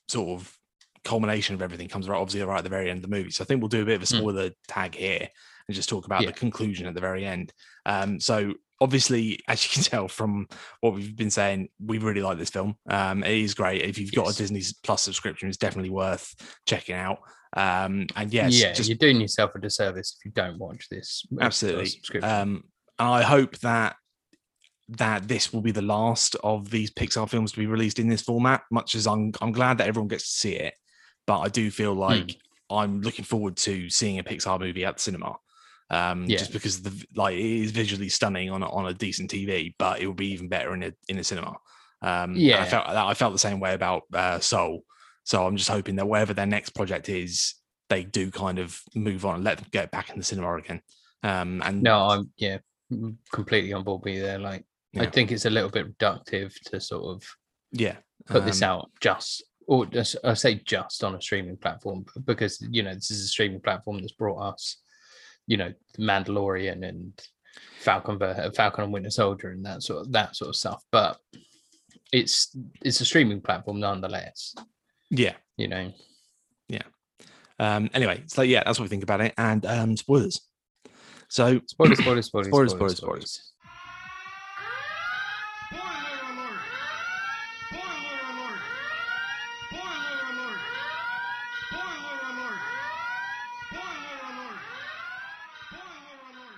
sort 0.09 0.41
of 0.41 0.57
culmination 1.05 1.55
of 1.55 1.63
everything 1.63 1.89
comes 1.89 2.09
right 2.09 2.19
obviously 2.19 2.43
right 2.43 2.59
at 2.59 2.65
the 2.65 2.71
very 2.71 2.91
end 2.91 2.99
of 2.99 3.03
the 3.11 3.17
movie. 3.17 3.31
So 3.31 3.43
I 3.43 3.47
think 3.47 3.61
we'll 3.61 3.69
do 3.69 3.83
a 3.83 3.85
bit 3.85 3.97
of 3.97 4.03
a 4.03 4.07
Mm. 4.07 4.55
tag 4.67 4.95
here 4.95 5.29
and 5.69 5.75
just 5.75 5.89
talk 5.89 6.05
about 6.07 6.23
Yeah. 6.23 6.29
the 6.29 6.33
conclusion 6.33 6.87
at 6.87 6.95
the 6.95 7.01
very 7.01 7.25
end. 7.25 7.53
Um, 7.85 8.19
so 8.21 8.55
obviously, 8.81 9.41
as 9.49 9.65
you 9.65 9.71
can 9.73 9.83
tell 9.91 10.09
from 10.09 10.49
what 10.81 10.95
we've 10.95 11.17
been 11.17 11.31
saying, 11.31 11.69
we 11.85 11.99
really 11.99 12.23
like 12.23 12.39
this 12.39 12.51
film. 12.51 12.77
Um, 12.89 13.23
it 13.25 13.33
is 13.33 13.55
great. 13.55 13.83
If 13.83 13.99
you've 13.99 14.13
got 14.13 14.33
a 14.33 14.37
Disney 14.37 14.63
Plus 14.83 15.03
subscription, 15.03 15.49
it's 15.49 15.59
definitely 15.59 15.91
worth 15.91 16.35
checking 16.67 16.95
out. 16.95 17.19
Um, 17.57 18.07
and 18.17 18.33
yes, 18.33 18.61
yeah, 18.61 18.73
just 18.73 18.89
you're 18.89 18.99
doing 18.99 19.21
yourself 19.21 19.53
a 19.55 19.61
disservice 19.61 20.17
if 20.19 20.25
you 20.27 20.31
don't 20.33 20.59
watch 20.59 20.89
this. 20.91 21.25
absolutely 21.41 21.91
um 22.23 22.65
and 22.99 23.09
i 23.09 23.23
hope 23.23 23.57
that 23.59 23.97
that 24.89 25.27
this 25.27 25.53
will 25.53 25.63
be 25.63 25.71
the 25.73 25.83
last 25.83 26.37
of 26.45 26.71
these 26.71 26.91
pixar 26.93 27.29
films 27.29 27.53
to 27.53 27.59
be 27.59 27.67
released 27.67 27.99
in 27.99 28.09
this 28.09 28.23
format 28.23 28.63
much 28.71 28.95
as 28.95 29.07
i'm 29.07 29.33
i'm 29.41 29.53
glad 29.53 29.79
that 29.79 29.87
everyone 29.89 30.09
gets 30.09 30.25
to 30.25 30.39
see 30.39 30.55
it 30.55 30.75
but 31.27 31.41
i 31.41 31.49
do 31.49 31.71
feel 31.71 31.95
Hmm. 31.95 32.01
like 32.01 32.37
i'm 32.71 33.01
looking 33.01 33.25
forward 33.25 33.57
to 33.57 33.89
seeing 33.91 34.19
a 34.19 34.25
pixar 34.25 34.59
movie 34.61 34.85
at 34.85 34.97
the 34.97 35.03
cinema 35.03 35.37
um 35.91 36.25
Yeah. 36.27 36.39
just 36.39 36.53
because 36.53 36.83
the 36.83 37.05
like 37.15 37.35
it 37.35 37.45
is 37.45 37.71
visually 37.71 38.09
stunning 38.09 38.51
on 38.51 38.63
a, 38.63 38.69
on 38.71 38.87
a 38.87 38.95
decent 38.95 39.31
tv 39.31 39.75
but 39.79 40.01
it 40.01 40.07
will 40.07 40.15
be 40.15 40.33
even 40.33 40.49
better 40.49 40.75
in 40.75 40.83
a 40.83 40.93
in 41.09 41.19
a 41.19 41.25
cinema 41.25 41.55
um 42.03 42.35
Yeah. 42.35 42.61
i 42.61 42.65
felt 42.65 42.87
that 42.87 42.97
i 42.97 43.15
felt 43.15 43.33
the 43.33 43.39
same 43.39 43.61
way 43.61 43.75
about 43.75 44.03
uh 44.13 44.41
soul 44.41 44.85
so 45.25 45.47
i'm 45.47 45.57
just 45.57 45.71
hoping 45.71 45.97
that 45.97 46.07
whatever 46.07 46.35
their 46.35 46.47
next 46.47 46.71
project 46.71 47.09
is 47.09 47.55
they 47.89 48.03
do 48.03 48.33
kind 48.33 48.59
of 48.59 48.81
move 48.97 49.25
on 49.25 49.37
and 49.37 49.45
let 49.45 49.59
them 49.59 49.67
get 49.71 49.93
back 49.93 50.11
in 50.11 50.19
the 50.19 50.25
cinema 50.25 50.57
again 50.57 50.81
um 51.23 51.63
and 51.65 51.83
no, 51.83 51.99
I'm 52.11 52.31
yeah, 52.37 52.59
completely 53.33 53.73
on 53.73 53.83
board 53.85 54.03
with 54.05 54.15
you 54.15 54.23
there. 54.23 54.39
Like, 54.39 54.65
I 54.99 55.07
think 55.07 55.33
it's 55.33 55.45
a 55.45 55.51
little 55.51 55.71
bit 55.71 55.97
reductive 55.99 56.55
to 56.67 56.81
sort 56.81 57.05
of 57.05 57.23
yeah 57.73 57.97
put 58.27 58.45
this 58.45 58.63
um, 58.63 58.69
out 58.71 58.91
just, 59.01 59.43
or 59.67 59.87
just, 59.87 60.17
I 60.23 60.35
say 60.35 60.57
just 60.65 61.03
on 61.03 61.15
a 61.15 61.21
streaming 61.21 61.57
platform 61.57 62.05
because 62.25 62.61
you 62.71 62.83
know 62.83 62.95
this 62.95 63.11
is 63.11 63.25
a 63.25 63.29
streaming 63.29 63.61
platform 63.61 63.99
that's 63.99 64.13
brought 64.13 64.41
us, 64.41 64.77
you 65.47 65.57
know, 65.57 65.73
Mandalorian 65.99 66.87
and 66.89 67.13
Falcon, 67.81 68.19
Falcon 68.55 68.85
and 68.85 68.93
Winter 68.93 69.11
Soldier 69.11 69.51
and 69.51 69.65
that 69.65 69.83
sort 69.83 70.01
of 70.07 70.13
that 70.13 70.37
sort 70.37 70.49
of 70.51 70.57
stuff. 70.57 70.83
But 70.93 71.19
it's 72.13 72.57
it's 72.83 73.01
a 73.01 73.05
streaming 73.05 73.41
platform 73.41 73.81
nonetheless. 73.81 74.55
yeah 75.11 75.35
You 75.57 75.69
know, 75.69 75.93
Yeah. 76.69 76.83
um 77.59 77.89
anyway 77.95 78.23
so 78.27 78.43
yeah 78.43 78.63
that's 78.65 78.79
what 78.79 78.85
we 78.85 78.89
think 78.89 79.03
about 79.03 79.21
it 79.21 79.35
and 79.39 79.65
um 79.67 79.97
spoilers 79.97 80.41
so 81.29 81.61
spoilers, 81.67 81.99
spoilers, 81.99 82.27
spoilers, 82.27 82.47
Spoilers, 82.49 82.71
spoilers, 82.73 82.73
spoilers, 82.73 82.97
spoilers. 82.99 83.53
Spoiler 85.67 86.21
alert! 86.31 86.63
Spoiler 87.67 88.23
alert! 88.31 88.63
Spoiler 89.67 90.21
alert! 90.31 90.61
Spoiler 91.67 92.21
alert! 92.31 92.61
Spoiler 93.67 94.21
alert! 94.31 94.61
Spoiler 95.67 96.21
alert! 96.31 96.57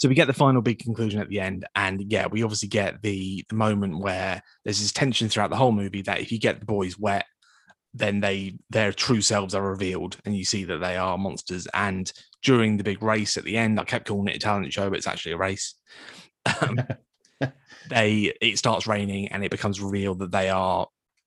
So 0.00 0.08
we 0.08 0.14
get 0.14 0.26
the 0.26 0.32
final 0.32 0.62
big 0.62 0.78
conclusion 0.78 1.20
at 1.20 1.28
the 1.28 1.38
end 1.38 1.66
and 1.76 2.10
yeah 2.10 2.26
we 2.26 2.42
obviously 2.42 2.68
get 2.68 3.00
the 3.02 3.44
the 3.48 3.54
moment 3.54 4.00
where 4.00 4.42
there's 4.64 4.80
this 4.80 4.92
tension 4.92 5.28
throughout 5.28 5.50
the 5.50 5.56
whole 5.56 5.72
movie 5.72 6.02
that 6.02 6.20
if 6.20 6.32
you 6.32 6.38
get 6.38 6.58
the 6.58 6.66
boys 6.66 6.98
wet 6.98 7.26
then 7.94 8.20
they 8.20 8.56
their 8.70 8.92
true 8.92 9.20
selves 9.20 9.54
are 9.54 9.68
revealed 9.68 10.16
and 10.24 10.36
you 10.36 10.44
see 10.44 10.64
that 10.64 10.78
they 10.78 10.96
are 10.96 11.18
monsters. 11.18 11.66
And 11.74 12.10
during 12.42 12.76
the 12.76 12.84
big 12.84 13.02
race 13.02 13.36
at 13.36 13.44
the 13.44 13.56
end 13.56 13.78
i 13.78 13.84
kept 13.84 14.06
calling 14.06 14.28
it 14.28 14.36
a 14.36 14.38
talent 14.38 14.72
show 14.72 14.88
but 14.88 14.98
it's 14.98 15.06
actually 15.06 15.32
a 15.32 15.38
race. 15.38 15.74
Um, 16.60 16.80
they 17.90 18.32
it 18.40 18.58
starts 18.58 18.86
raining 18.86 19.28
and 19.28 19.44
it 19.44 19.50
becomes 19.50 19.80
real 19.80 20.14
that 20.16 20.32
they 20.32 20.48
are 20.48 20.86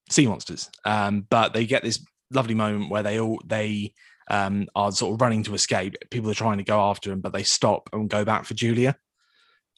sea 0.09 0.27
monsters. 0.27 0.69
Um, 0.86 1.25
but 1.29 1.53
they 1.53 1.65
get 1.65 1.83
this 1.83 2.03
lovely 2.31 2.55
moment 2.55 2.89
where 2.89 3.03
they 3.03 3.19
all 3.19 3.39
they 3.45 3.93
um, 4.29 4.67
are 4.75 4.91
sort 4.91 5.13
of 5.13 5.21
running 5.21 5.43
to 5.43 5.53
escape. 5.53 5.95
People 6.09 6.29
are 6.29 6.36
trying 6.36 6.57
to 6.57 6.63
go 6.63 6.79
after 6.79 7.12
him, 7.12 7.21
but 7.21 7.33
they 7.33 7.43
stop 7.43 7.89
and 7.93 8.09
go 8.09 8.23
back 8.25 8.45
for 8.45 8.53
Julia. 8.53 8.97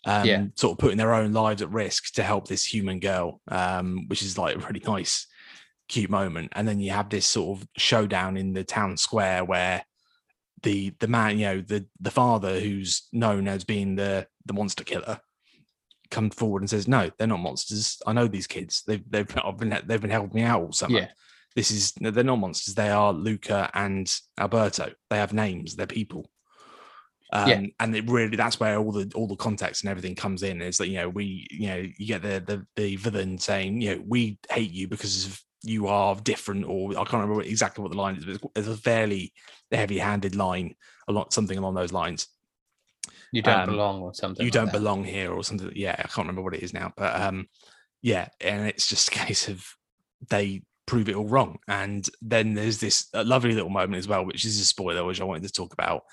Um, 0.06 0.28
Yeah. 0.28 0.46
sort 0.56 0.74
of 0.74 0.78
putting 0.78 0.98
their 0.98 1.14
own 1.16 1.34
lives 1.34 1.62
at 1.62 1.72
risk 1.72 2.14
to 2.14 2.24
help 2.24 2.48
this 2.48 2.64
human 2.64 3.00
girl, 3.00 3.42
um, 3.48 4.08
which 4.08 4.22
is 4.22 4.38
like 4.38 4.56
a 4.56 4.60
really 4.60 4.84
nice, 4.86 5.26
cute 5.88 6.10
moment. 6.12 6.52
And 6.56 6.68
then 6.68 6.80
you 6.80 6.92
have 6.92 7.10
this 7.10 7.26
sort 7.26 7.60
of 7.60 7.68
showdown 7.78 8.38
in 8.38 8.54
the 8.54 8.64
town 8.64 8.98
square 8.98 9.44
where 9.44 9.84
the 10.64 10.92
the 11.00 11.08
man, 11.08 11.40
you 11.40 11.46
know, 11.46 11.62
the 11.62 11.88
the 12.00 12.12
father 12.12 12.60
who's 12.60 13.08
known 13.12 13.48
as 13.48 13.64
being 13.64 13.96
the 13.96 14.28
the 14.46 14.54
monster 14.54 14.84
killer, 14.84 15.20
comes 16.12 16.36
forward 16.36 16.62
and 16.62 16.70
says, 16.70 16.88
"No, 16.88 17.10
they're 17.18 17.28
not 17.28 17.40
monsters. 17.40 18.00
I 18.06 18.14
know 18.14 18.28
these 18.28 18.48
kids. 18.48 18.84
They've 18.86 19.04
they've 19.10 19.28
I've 19.44 19.58
been 19.58 19.78
they've 19.86 20.02
been 20.02 20.10
helping 20.12 20.40
me 20.40 20.44
out 20.44 20.62
all 20.62 20.72
summer." 20.72 21.00
Yeah. 21.00 21.08
This 21.56 21.72
is 21.72 21.94
they're 22.00 22.24
not 22.24 22.38
monsters 22.40 22.76
they 22.76 22.90
are 22.90 23.14
luca 23.14 23.70
and 23.74 24.14
alberto 24.38 24.92
they 25.10 25.18
have 25.18 25.34
names 25.34 25.76
they're 25.76 25.88
people 25.88 26.30
um, 27.34 27.50
Yeah. 27.50 27.62
and 27.80 27.96
it 27.96 28.08
really 28.10 28.36
that's 28.38 28.60
where 28.60 28.78
all 28.78 28.92
the 28.92 29.12
all 29.16 29.28
the 29.28 29.36
context 29.36 29.84
and 29.84 29.90
everything 29.90 30.16
comes 30.16 30.44
in 30.44 30.62
is 30.62 30.78
that 30.78 30.88
you 30.90 30.98
know 30.98 31.10
we 31.10 31.48
you 31.50 31.68
know 31.68 31.84
you 31.98 32.06
get 32.08 32.22
the 32.22 32.44
the 32.46 32.66
the 32.76 32.96
villain 32.98 33.38
saying 33.40 33.82
you 33.82 33.96
know 33.96 34.04
we 34.08 34.38
hate 34.50 34.72
you 34.72 34.88
because 34.88 35.26
of 35.26 35.42
you 35.64 35.88
are 35.88 36.16
different 36.18 36.66
or 36.66 36.92
i 36.92 37.04
can't 37.04 37.14
remember 37.14 37.42
exactly 37.42 37.82
what 37.82 37.92
the 37.92 37.98
line 37.98 38.16
is 38.16 38.26
but 38.26 38.36
it's, 38.36 38.44
it's 38.56 38.68
a 38.68 38.78
fairly 38.78 39.34
heavy 39.72 39.98
handed 39.98 40.36
line 40.36 40.76
a 41.08 41.12
lot 41.12 41.34
something 41.34 41.58
along 41.58 41.74
those 41.74 41.92
lines 41.92 42.28
You 43.32 43.42
don't 43.42 43.62
Um, 43.62 43.70
belong 43.72 44.02
or 44.02 44.14
something. 44.14 44.46
you 44.46 44.52
like 44.52 44.54
don't 44.54 44.66
that. 44.72 44.80
belong 44.80 45.04
here 45.04 45.32
or 45.32 45.44
something 45.44 45.72
yeah 45.76 45.96
i 45.98 46.04
can't 46.04 46.28
remember 46.28 46.44
what 46.44 46.54
it 46.54 46.62
is 46.64 46.74
now 46.74 46.94
but 46.96 47.20
um 47.20 47.48
yeah 48.04 48.28
and 48.40 48.68
it's 48.68 48.88
just 48.88 49.08
a 49.08 49.12
case 49.12 49.48
of 49.48 49.66
they 50.30 50.62
prove 50.86 51.10
it 51.10 51.16
all 51.16 51.28
wrong 51.28 51.58
and 51.68 52.08
then 52.22 52.54
there's 52.54 52.80
this 52.80 53.08
lovely 53.14 53.54
little 53.54 53.70
moment 53.70 53.98
as 53.98 54.08
well 54.08 54.24
which 54.26 54.46
is 54.46 54.60
a 54.60 54.66
spoiler 54.66 55.04
which 55.04 55.20
i 55.20 55.24
wanted 55.24 55.44
to 55.44 55.52
talk 55.52 55.74
about 55.74 56.04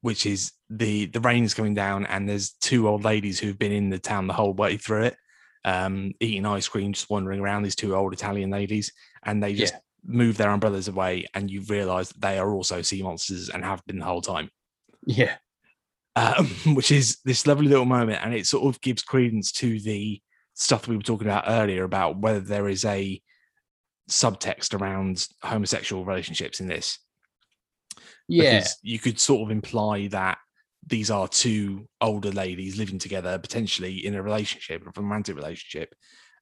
which 0.00 0.26
is 0.26 0.52
the 0.68 1.06
the 1.06 1.20
rain 1.20 1.44
is 1.44 1.54
coming 1.54 1.74
down 1.74 2.06
and 2.06 2.28
there's 2.28 2.52
two 2.60 2.88
old 2.88 3.04
ladies 3.04 3.38
who've 3.38 3.58
been 3.58 3.72
in 3.72 3.88
the 3.90 3.98
town 3.98 4.26
the 4.26 4.32
whole 4.32 4.52
way 4.54 4.76
through 4.76 5.04
it 5.04 5.16
um 5.64 6.12
eating 6.20 6.46
ice 6.46 6.66
cream 6.68 6.92
just 6.92 7.10
wandering 7.10 7.40
around 7.40 7.62
these 7.62 7.76
two 7.76 7.94
old 7.94 8.12
italian 8.12 8.50
ladies 8.50 8.92
and 9.24 9.42
they 9.42 9.54
just 9.54 9.74
Yeah. 9.74 9.80
move 10.04 10.36
their 10.38 10.50
umbrellas 10.50 10.88
away 10.88 11.26
and 11.34 11.50
you 11.50 11.60
realize 11.68 12.08
that 12.08 12.20
they 12.20 12.38
are 12.38 12.50
also 12.52 12.80
sea 12.82 13.02
monsters 13.02 13.48
and 13.50 13.64
have 13.64 13.84
been 13.86 13.98
the 13.98 14.04
whole 14.04 14.22
time 14.22 14.50
Yeah. 15.06 15.36
um, 16.16 16.46
which 16.74 16.90
is 16.90 17.18
this 17.24 17.46
lovely 17.46 17.68
little 17.68 17.84
moment, 17.84 18.18
and 18.22 18.34
it 18.34 18.46
sort 18.46 18.74
of 18.74 18.80
gives 18.80 19.02
credence 19.02 19.52
to 19.52 19.78
the 19.80 20.20
stuff 20.54 20.82
that 20.82 20.90
we 20.90 20.96
were 20.96 21.02
talking 21.02 21.26
about 21.26 21.44
earlier 21.46 21.84
about 21.84 22.18
whether 22.18 22.40
there 22.40 22.68
is 22.68 22.84
a 22.84 23.20
subtext 24.10 24.78
around 24.78 25.26
homosexual 25.42 26.04
relationships 26.04 26.60
in 26.60 26.66
this. 26.66 26.98
Yeah. 28.28 28.58
Because 28.58 28.76
you 28.82 28.98
could 28.98 29.18
sort 29.18 29.42
of 29.42 29.50
imply 29.50 30.08
that 30.08 30.38
these 30.86 31.10
are 31.10 31.28
two 31.28 31.88
older 32.00 32.30
ladies 32.30 32.76
living 32.76 32.98
together, 32.98 33.38
potentially 33.38 34.04
in 34.04 34.14
a 34.14 34.22
relationship, 34.22 34.86
a 34.86 35.00
romantic 35.00 35.36
relationship, 35.36 35.94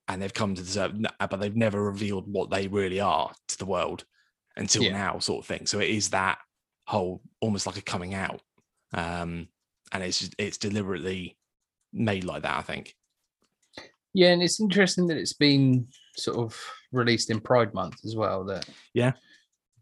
and 0.07 0.21
they've 0.23 0.35
come 0.35 0.55
to 0.55 0.63
deserve, 0.63 0.95
but 1.19 1.37
they've 1.41 1.57
never 1.57 1.83
revealed 1.83 2.25
what 2.27 2.51
they 2.51 2.67
really 2.69 3.01
are 3.01 3.33
to 3.49 3.59
the 3.59 3.67
world 3.67 4.05
until 4.57 4.85
Yeah. 4.85 4.93
now, 4.93 5.19
sort 5.19 5.45
of 5.45 5.47
thing. 5.47 5.67
So 5.67 5.81
it 5.81 5.91
is 5.91 6.11
that 6.11 6.39
whole 6.87 7.21
almost 7.41 7.67
like 7.67 7.77
a 7.77 7.83
coming 7.83 8.15
out, 8.15 8.41
um, 8.93 9.49
and 9.93 10.03
it's 10.03 10.21
just, 10.21 10.35
it's 10.39 10.59
deliberately 10.59 11.37
made 11.93 12.25
like 12.25 12.43
that. 12.43 12.59
I 12.59 12.63
think. 12.63 12.95
Yeah, 14.15 14.29
and 14.29 14.43
it's 14.43 14.61
interesting 14.61 15.09
that 15.09 15.19
it's 15.19 15.35
been 15.35 15.89
sort 16.19 16.39
of 16.39 16.61
released 16.93 17.31
in 17.31 17.41
Pride 17.41 17.73
Month 17.75 18.01
as 18.05 18.17
well. 18.17 18.45
That 18.45 18.69
Yeah. 18.95 19.13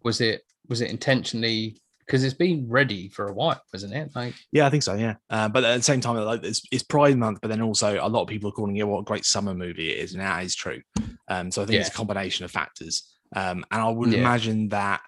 was 0.02 0.20
it. 0.20 0.42
Was 0.68 0.80
it 0.80 0.90
intentionally 0.90 1.80
because 2.00 2.22
it's 2.22 2.34
been 2.34 2.68
ready 2.68 3.08
for 3.08 3.26
a 3.28 3.32
while, 3.32 3.60
isn't 3.74 3.92
it? 3.92 4.10
Like, 4.14 4.34
Yeah, 4.52 4.66
I 4.66 4.70
think 4.70 4.84
so. 4.84 4.94
Yeah, 4.94 5.16
uh, 5.28 5.48
but 5.48 5.64
at 5.64 5.76
the 5.76 5.82
same 5.82 6.00
time, 6.00 6.16
like 6.16 6.44
it's, 6.44 6.62
it's 6.70 6.84
Pride 6.84 7.16
Month, 7.18 7.40
but 7.42 7.48
then 7.48 7.60
also 7.60 7.98
a 8.00 8.06
lot 8.08 8.22
of 8.22 8.28
people 8.28 8.48
are 8.50 8.52
calling 8.52 8.76
it 8.76 8.86
what 8.86 9.00
a 9.00 9.04
great 9.04 9.24
summer 9.24 9.54
movie 9.54 9.90
it 9.92 9.98
is, 10.04 10.12
and 10.12 10.22
that 10.22 10.44
is 10.44 10.54
true. 10.54 10.80
Um, 11.28 11.50
so 11.50 11.62
I 11.62 11.66
think 11.66 11.80
it's 11.80 11.88
a 11.88 11.92
combination 11.92 12.44
of 12.44 12.52
factors. 12.52 13.12
Um, 13.34 13.64
and 13.72 13.82
I 13.82 13.88
would 13.90 14.12
Yeah. 14.12 14.20
imagine 14.20 14.68
that 14.68 15.00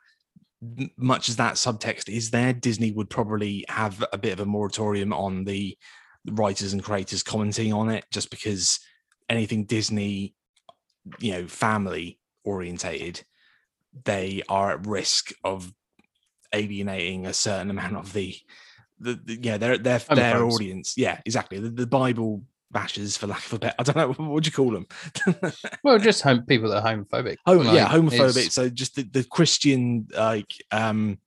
much 0.97 1.29
as 1.29 1.37
that 1.37 1.55
subtext 1.55 2.09
is 2.09 2.33
there, 2.33 2.53
Disney 2.53 2.91
would 2.91 3.09
probably 3.09 3.65
have 3.69 4.05
a 4.13 4.19
bit 4.19 4.33
of 4.33 4.41
a 4.41 4.47
moratorium 4.47 5.13
on 5.13 5.45
the 5.45 5.79
writers 6.33 6.73
and 6.73 6.83
creators 6.83 7.23
commenting 7.23 7.73
on 7.73 7.89
it, 7.91 8.07
just 8.11 8.29
because 8.31 8.81
anything 9.29 9.67
Disney, 9.67 10.35
you 11.21 11.33
know, 11.33 11.47
family 11.47 12.19
orientated, 12.45 13.23
they 14.05 14.43
are 14.49 14.71
at 14.73 14.87
risk 14.87 15.33
of 15.45 15.73
alienating 16.53 17.27
a 17.27 17.33
certain 17.33 17.71
amount 17.75 17.97
of 17.97 18.13
the 18.13 18.35
the, 19.01 19.15
the 19.25 19.39
yeah 19.41 19.59
their 19.59 19.79
their 19.79 19.99
their 19.99 20.43
audience. 20.45 20.95
Yeah 20.97 21.21
exactly. 21.25 21.59
The, 21.61 21.71
the 21.71 21.87
bible 21.87 22.43
bashers 22.73 23.17
for 23.17 23.27
lack 23.29 23.47
of 23.47 23.55
a 23.55 23.59
better 23.59 23.75
i 23.79 23.83
don't 23.83 23.97
know 23.97 24.09
what 24.25 24.31
would 24.31 24.47
you 24.47 24.53
call 24.53 24.71
them? 24.71 24.87
Well, 25.83 25.99
just 25.99 26.21
home 26.23 26.45
people 26.45 26.69
that 26.71 26.85
are 26.85 26.97
homophobic. 26.97 27.37
Home, 27.47 27.65
yeah 27.75 27.89
homophobic. 27.89 28.29
it's- 28.29 28.53
so 28.55 28.69
just 28.69 28.95
the, 28.97 29.05
the 29.05 29.25
christian 29.25 30.07
like 30.15 30.53
um 30.71 31.19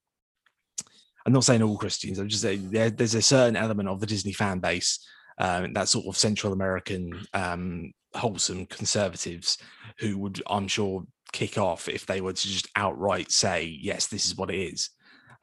i'm 1.25 1.33
not 1.33 1.43
saying 1.43 1.63
all 1.63 1.77
christians 1.77 2.19
i'm 2.19 2.27
just 2.27 2.43
saying 2.43 2.69
there, 2.69 2.91
there's 2.91 3.15
a 3.15 3.21
certain 3.23 3.55
element 3.55 3.89
of 3.89 3.99
the 3.99 4.05
disney 4.05 4.33
fan 4.33 4.59
base 4.59 4.99
um, 5.39 5.73
that 5.73 5.87
sort 5.87 6.05
of 6.05 6.15
central 6.17 6.53
american 6.53 7.25
um 7.33 7.91
wholesome 8.15 8.65
conservatives 8.65 9.57
who 9.99 10.17
would 10.17 10.41
i'm 10.47 10.67
sure 10.67 11.03
kick 11.31 11.57
off 11.57 11.87
if 11.87 12.05
they 12.05 12.19
were 12.19 12.33
to 12.33 12.47
just 12.47 12.67
outright 12.75 13.31
say 13.31 13.63
yes 13.81 14.07
this 14.07 14.25
is 14.25 14.35
what 14.35 14.49
it 14.51 14.57
is 14.57 14.89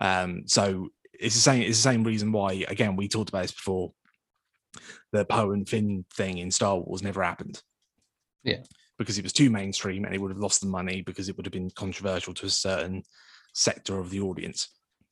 um 0.00 0.42
so 0.46 0.88
it's 1.18 1.34
the 1.34 1.40
same 1.40 1.62
it's 1.62 1.78
the 1.78 1.90
same 1.90 2.04
reason 2.04 2.30
why 2.30 2.52
again 2.68 2.94
we 2.94 3.08
talked 3.08 3.30
about 3.30 3.42
this 3.42 3.52
before 3.52 3.92
the 5.12 5.24
poe 5.24 5.52
and 5.52 5.68
finn 5.68 6.04
thing 6.14 6.38
in 6.38 6.50
star 6.50 6.78
wars 6.78 7.02
never 7.02 7.22
happened 7.22 7.62
Yeah. 8.44 8.62
because 8.98 9.18
it 9.18 9.22
was 9.24 9.32
too 9.32 9.48
mainstream 9.48 10.04
and 10.04 10.14
it 10.14 10.20
would 10.20 10.30
have 10.30 10.38
lost 10.40 10.60
the 10.60 10.66
money 10.66 11.00
because 11.00 11.28
it 11.28 11.36
would 11.36 11.46
have 11.46 11.52
been 11.52 11.70
controversial 11.70 12.34
to 12.34 12.46
a 12.46 12.50
certain 12.50 13.02
sector 13.54 13.98
of 13.98 14.10
the 14.10 14.20
audience 14.20 14.68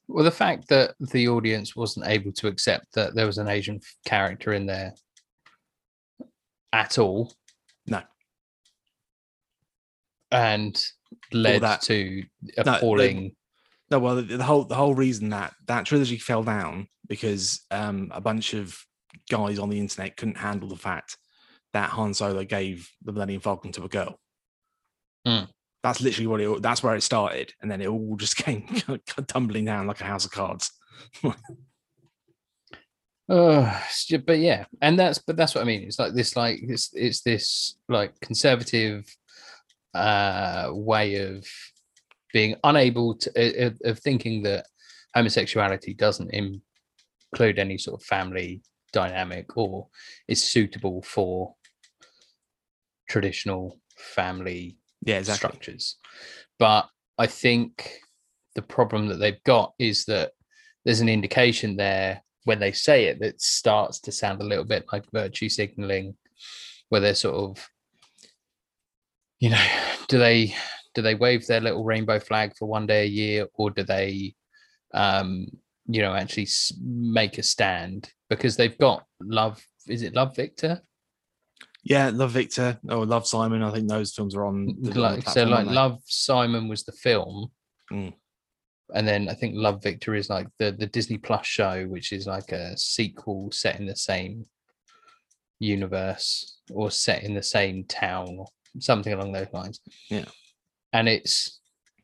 Well, 0.08 0.24
the 0.24 0.30
fact 0.30 0.68
that 0.68 0.94
the 1.00 1.26
audience 1.28 1.74
wasn't 1.74 2.06
able 2.06 2.32
to 2.32 2.48
accept 2.48 2.92
that 2.94 3.14
there 3.14 3.26
was 3.26 3.38
an 3.38 3.48
Asian 3.48 3.80
character 4.04 4.52
in 4.52 4.66
there 4.66 4.92
at 6.72 6.98
all. 6.98 7.32
No. 7.86 8.02
And 10.30 10.82
led 11.32 11.62
that- 11.62 11.82
to 11.82 12.24
appalling. 12.58 13.34
No, 13.88 14.00
well, 14.00 14.16
the, 14.16 14.22
the 14.22 14.42
whole 14.44 14.64
the 14.64 14.74
whole 14.74 14.94
reason 14.96 15.28
that 15.28 15.54
that 15.66 15.86
trilogy 15.86 16.18
fell 16.18 16.42
down 16.42 16.88
because 17.06 17.64
um, 17.70 18.10
a 18.12 18.20
bunch 18.20 18.52
of 18.52 18.76
guys 19.30 19.60
on 19.60 19.68
the 19.68 19.78
internet 19.78 20.16
couldn't 20.16 20.38
handle 20.38 20.68
the 20.68 20.76
fact 20.76 21.16
that 21.72 21.90
Han 21.90 22.12
Solo 22.12 22.42
gave 22.44 22.90
the 23.04 23.12
Millennium 23.12 23.40
Falcon 23.40 23.70
to 23.72 23.84
a 23.84 23.88
girl. 23.88 24.18
Mm. 25.26 25.48
That's 25.84 26.00
literally 26.00 26.26
what 26.26 26.40
it. 26.40 26.62
That's 26.62 26.82
where 26.82 26.96
it 26.96 27.02
started, 27.02 27.52
and 27.62 27.70
then 27.70 27.80
it 27.80 27.86
all 27.86 28.16
just 28.16 28.36
came 28.44 28.66
tumbling 29.28 29.66
down 29.66 29.86
like 29.86 30.00
a 30.00 30.04
house 30.04 30.24
of 30.24 30.32
cards. 30.32 30.72
Uh, 33.28 33.80
but 34.24 34.38
yeah, 34.38 34.64
and 34.80 34.98
that's 34.98 35.18
but 35.18 35.36
that's 35.36 35.54
what 35.54 35.62
I 35.62 35.64
mean. 35.64 35.82
It's 35.82 35.98
like 35.98 36.14
this, 36.14 36.36
like 36.36 36.60
it's 36.62 36.90
it's 36.94 37.22
this 37.22 37.76
like 37.88 38.18
conservative 38.20 39.04
uh 39.94 40.68
way 40.72 41.16
of 41.16 41.44
being 42.32 42.54
unable 42.64 43.16
to 43.16 43.30
uh, 43.66 43.70
of- 43.84 43.98
thinking 44.00 44.42
that 44.42 44.66
homosexuality 45.14 45.94
doesn't 45.94 46.30
include 46.32 47.58
any 47.58 47.78
sort 47.78 48.00
of 48.00 48.06
family 48.06 48.62
dynamic 48.92 49.56
or 49.56 49.88
is 50.28 50.42
suitable 50.42 51.02
for 51.02 51.54
traditional 53.08 53.80
family 53.98 54.78
Yeah, 55.04 55.18
exactly. 55.18 55.48
structures. 55.48 55.96
But 56.58 56.88
I 57.18 57.26
think 57.26 58.00
the 58.54 58.62
problem 58.62 59.08
that 59.08 59.16
they've 59.16 59.42
got 59.44 59.72
is 59.78 60.04
that 60.06 60.32
there's 60.84 61.00
an 61.00 61.08
indication 61.08 61.76
there 61.76 62.22
when 62.46 62.60
they 62.60 62.72
say 62.72 63.04
it 63.06 63.18
that 63.20 63.40
starts 63.42 64.00
to 64.00 64.10
sound 64.12 64.40
a 64.40 64.44
little 64.44 64.64
bit 64.64 64.86
like 64.92 65.04
virtue 65.12 65.48
signaling, 65.48 66.16
where 66.88 67.00
they're 67.00 67.14
sort 67.14 67.34
of, 67.36 67.68
you 69.40 69.50
know, 69.50 69.66
do 70.08 70.18
they 70.18 70.54
do 70.94 71.02
they 71.02 71.14
wave 71.14 71.46
their 71.46 71.60
little 71.60 71.84
rainbow 71.84 72.18
flag 72.18 72.52
for 72.58 72.66
one 72.66 72.86
day 72.86 73.02
a 73.02 73.08
year, 73.08 73.46
or 73.54 73.70
do 73.70 73.82
they, 73.82 74.34
um, 74.94 75.46
you 75.86 76.00
know, 76.00 76.14
actually 76.14 76.48
make 76.82 77.36
a 77.38 77.42
stand 77.42 78.10
because 78.30 78.56
they've 78.56 78.78
got 78.78 79.04
love? 79.20 79.62
Is 79.88 80.02
it 80.02 80.14
Love 80.14 80.34
Victor? 80.34 80.80
Yeah, 81.84 82.10
Love 82.12 82.32
Victor 82.32 82.78
or 82.88 83.06
Love 83.06 83.26
Simon. 83.26 83.62
I 83.62 83.72
think 83.72 83.88
those 83.88 84.14
films 84.14 84.34
are 84.34 84.46
on. 84.46 84.66
the- 84.80 84.88
on 84.90 84.94
the 84.94 85.00
like 85.00 85.28
so 85.28 85.44
like 85.44 85.66
love 85.66 86.00
simon 86.06 86.66
was 86.68 86.82
the 86.84 86.92
film 86.92 87.50
Mm. 87.92 88.14
And 88.94 89.06
then 89.06 89.28
i 89.28 89.34
think 89.34 89.54
love 89.56 89.82
victor 89.82 90.14
is 90.14 90.30
like 90.30 90.46
the 90.58 90.72
the 90.72 90.86
disney 90.86 91.18
plus 91.18 91.46
show 91.46 91.84
which 91.88 92.12
is 92.12 92.26
like 92.26 92.52
a 92.52 92.76
sequel 92.78 93.50
set 93.50 93.78
in 93.80 93.86
the 93.86 93.96
same 93.96 94.46
universe 95.58 96.58
or 96.72 96.90
set 96.90 97.22
in 97.22 97.34
the 97.34 97.42
same 97.42 97.84
town 97.84 98.36
or 98.38 98.46
something 98.78 99.12
along 99.12 99.32
those 99.32 99.52
lines 99.52 99.80
Yeah. 100.10 100.26
and 100.92 101.08
it's 101.08 101.60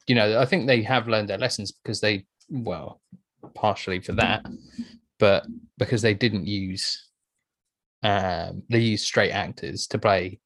you 0.07 0.15
know 0.15 0.41
i 0.41 0.45
think 0.47 0.67
they 0.67 0.83
have 0.83 1.09
learned 1.09 1.29
their 1.29 1.39
lessons 1.39 1.71
because 1.71 2.01
they 2.01 2.27
well 2.49 3.01
partially 3.55 4.01
for 4.01 4.13
that 4.13 4.47
but 5.19 5.47
because 5.79 6.03
they 6.03 6.15
didn't 6.15 6.47
use 6.47 7.09
um 8.03 8.63
they 8.71 8.81
used 8.81 9.05
straight 9.05 9.33
actors 9.33 9.87
to 9.89 9.99
play 9.99 10.41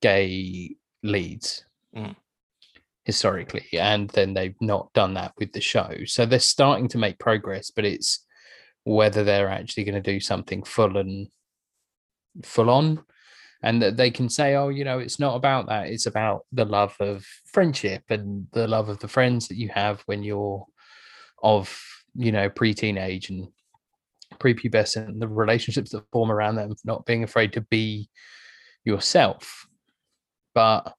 gay 0.00 0.76
leads 1.02 1.64
Mm. 1.96 2.14
Historically 3.08 3.66
and 3.72 4.10
then 4.10 4.34
they've 4.34 4.60
not 4.60 4.92
done 4.92 5.14
that 5.14 5.32
with 5.38 5.50
the 5.54 5.62
show. 5.62 5.90
So 6.04 6.26
they're 6.26 6.38
starting 6.38 6.88
to 6.88 6.98
make 6.98 7.18
progress 7.18 7.70
but 7.70 7.86
it's 7.86 8.26
whether 8.84 9.24
they're 9.24 9.48
actually 9.48 9.84
going 9.84 10.02
to 10.02 10.12
do 10.12 10.20
something 10.20 10.62
full 10.62 10.98
and 10.98 11.28
full 12.44 12.68
on 12.68 13.02
and 13.62 13.80
that 13.80 13.96
they 13.96 14.10
can 14.10 14.28
say 14.28 14.56
oh 14.56 14.68
you 14.68 14.84
know 14.84 14.98
it's 14.98 15.18
not 15.18 15.36
about 15.36 15.68
that. 15.68 15.86
It's 15.86 16.04
about 16.04 16.42
the 16.52 16.66
love 16.66 16.94
of 17.00 17.24
friendship 17.46 18.02
and 18.10 18.46
the 18.52 18.68
love 18.68 18.90
of 18.90 18.98
the 18.98 19.08
friends 19.08 19.48
that 19.48 19.56
you 19.56 19.70
have 19.70 20.02
when 20.04 20.22
you're 20.22 20.66
of 21.42 21.74
you 22.14 22.30
know 22.30 22.50
pre-teenage 22.50 23.30
and 23.30 23.48
prepubescent 24.38 25.08
and 25.08 25.22
the 25.22 25.28
relationships 25.28 25.92
that 25.92 26.04
form 26.12 26.30
around 26.30 26.56
them 26.56 26.74
not 26.84 27.06
being 27.06 27.24
afraid 27.24 27.54
to 27.54 27.62
be 27.62 28.10
yourself. 28.84 29.66
But 30.54 30.92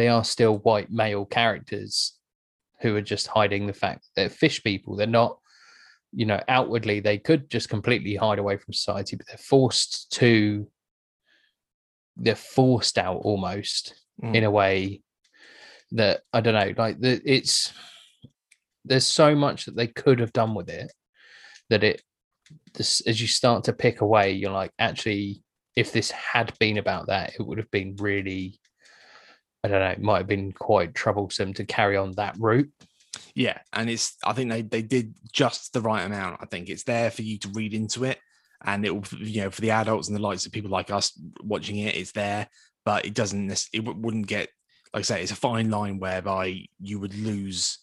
they 0.00 0.08
are 0.08 0.24
still 0.24 0.56
white 0.60 0.90
male 0.90 1.26
characters 1.26 2.14
who 2.80 2.96
are 2.96 3.02
just 3.02 3.26
hiding 3.26 3.66
the 3.66 3.74
fact 3.74 4.00
that 4.02 4.10
they're 4.16 4.30
fish 4.30 4.62
people 4.62 4.96
they're 4.96 5.06
not 5.06 5.38
you 6.10 6.24
know 6.24 6.40
outwardly 6.48 7.00
they 7.00 7.18
could 7.18 7.50
just 7.50 7.68
completely 7.68 8.14
hide 8.14 8.38
away 8.38 8.56
from 8.56 8.72
society 8.72 9.14
but 9.14 9.26
they're 9.26 9.36
forced 9.36 10.10
to 10.10 10.66
they're 12.16 12.34
forced 12.34 12.96
out 12.96 13.18
almost 13.18 13.94
Mm. 14.22 14.34
in 14.36 14.44
a 14.44 14.50
way 14.50 15.00
that 15.92 16.20
i 16.32 16.40
don't 16.42 16.54
know 16.54 16.74
like 16.76 17.00
the, 17.00 17.20
it's 17.24 17.72
there's 18.84 19.06
so 19.06 19.34
much 19.34 19.64
that 19.64 19.76
they 19.76 19.86
could 19.86 20.20
have 20.20 20.32
done 20.32 20.54
with 20.54 20.68
it 20.68 20.92
that 21.70 21.82
it 21.82 22.02
this 22.74 23.00
as 23.02 23.20
you 23.20 23.26
start 23.26 23.64
to 23.64 23.72
pick 23.72 24.00
away 24.02 24.32
you're 24.32 24.52
like 24.52 24.72
actually 24.78 25.42
if 25.74 25.92
this 25.92 26.10
had 26.10 26.52
been 26.58 26.76
about 26.76 27.06
that 27.06 27.32
it 27.38 27.46
would 27.46 27.56
have 27.58 27.70
been 27.70 27.96
really 27.96 28.60
i 29.64 29.68
don't 29.68 29.80
know 29.80 29.88
it 29.88 30.00
might 30.00 30.18
have 30.18 30.26
been 30.26 30.52
quite 30.52 30.94
troublesome 30.94 31.52
to 31.54 31.64
carry 31.64 31.96
on 31.96 32.12
that 32.12 32.34
route 32.38 32.70
Yeah, 33.34 33.58
and 33.72 33.90
it's 33.90 34.16
I 34.24 34.32
think 34.32 34.50
they 34.50 34.62
they 34.62 34.82
did 34.82 35.14
just 35.32 35.72
the 35.72 35.80
right 35.80 36.04
amount. 36.04 36.38
I 36.40 36.46
think 36.46 36.68
it's 36.68 36.84
there 36.84 37.10
for 37.10 37.22
you 37.22 37.38
to 37.38 37.48
read 37.48 37.74
into 37.74 38.04
it, 38.04 38.18
and 38.64 38.84
it 38.86 38.94
will 38.94 39.04
you 39.18 39.42
know 39.42 39.50
for 39.50 39.60
the 39.62 39.72
adults 39.72 40.08
and 40.08 40.16
the 40.16 40.22
likes 40.22 40.46
of 40.46 40.52
people 40.52 40.70
like 40.70 40.90
us 40.90 41.12
watching 41.42 41.78
it, 41.78 41.96
it's 41.96 42.12
there, 42.12 42.46
but 42.84 43.04
it 43.04 43.14
doesn't. 43.14 43.68
It 43.72 43.80
wouldn't 43.84 44.28
get 44.28 44.48
like 44.94 45.00
I 45.00 45.02
say, 45.02 45.22
it's 45.22 45.32
a 45.32 45.36
fine 45.36 45.70
line 45.70 45.98
whereby 45.98 46.66
you 46.80 47.00
would 47.00 47.14
lose 47.14 47.78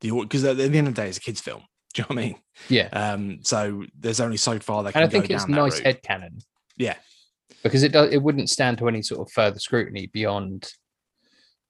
the 0.00 0.10
because 0.12 0.44
at 0.44 0.56
the 0.56 0.64
end 0.64 0.88
of 0.88 0.94
the 0.94 1.02
day, 1.02 1.08
it's 1.08 1.18
a 1.18 1.20
kids' 1.20 1.40
film. 1.40 1.62
Do 1.94 2.02
you 2.02 2.02
know 2.04 2.14
what 2.14 2.22
I 2.22 2.26
mean? 2.26 2.36
yeah 2.68 2.88
Um, 2.92 3.38
so 3.42 3.84
there's 3.98 4.20
only 4.20 4.36
so 4.36 4.58
far 4.60 4.84
they 4.84 4.92
can 4.92 5.02
and 5.02 5.08
i 5.08 5.12
think 5.12 5.28
go 5.28 5.34
it's 5.34 5.48
nice 5.48 5.78
head 5.80 6.02
canon 6.02 6.38
Yeah, 6.76 6.96
because 7.64 7.82
it 7.82 7.90
does 7.92 8.12
it 8.12 8.22
wouldn't 8.22 8.50
stand 8.50 8.78
to 8.78 8.86
any 8.88 9.02
sort 9.02 9.20
of 9.26 9.32
further 9.32 9.58
scrutiny 9.58 10.06
beyond 10.06 10.70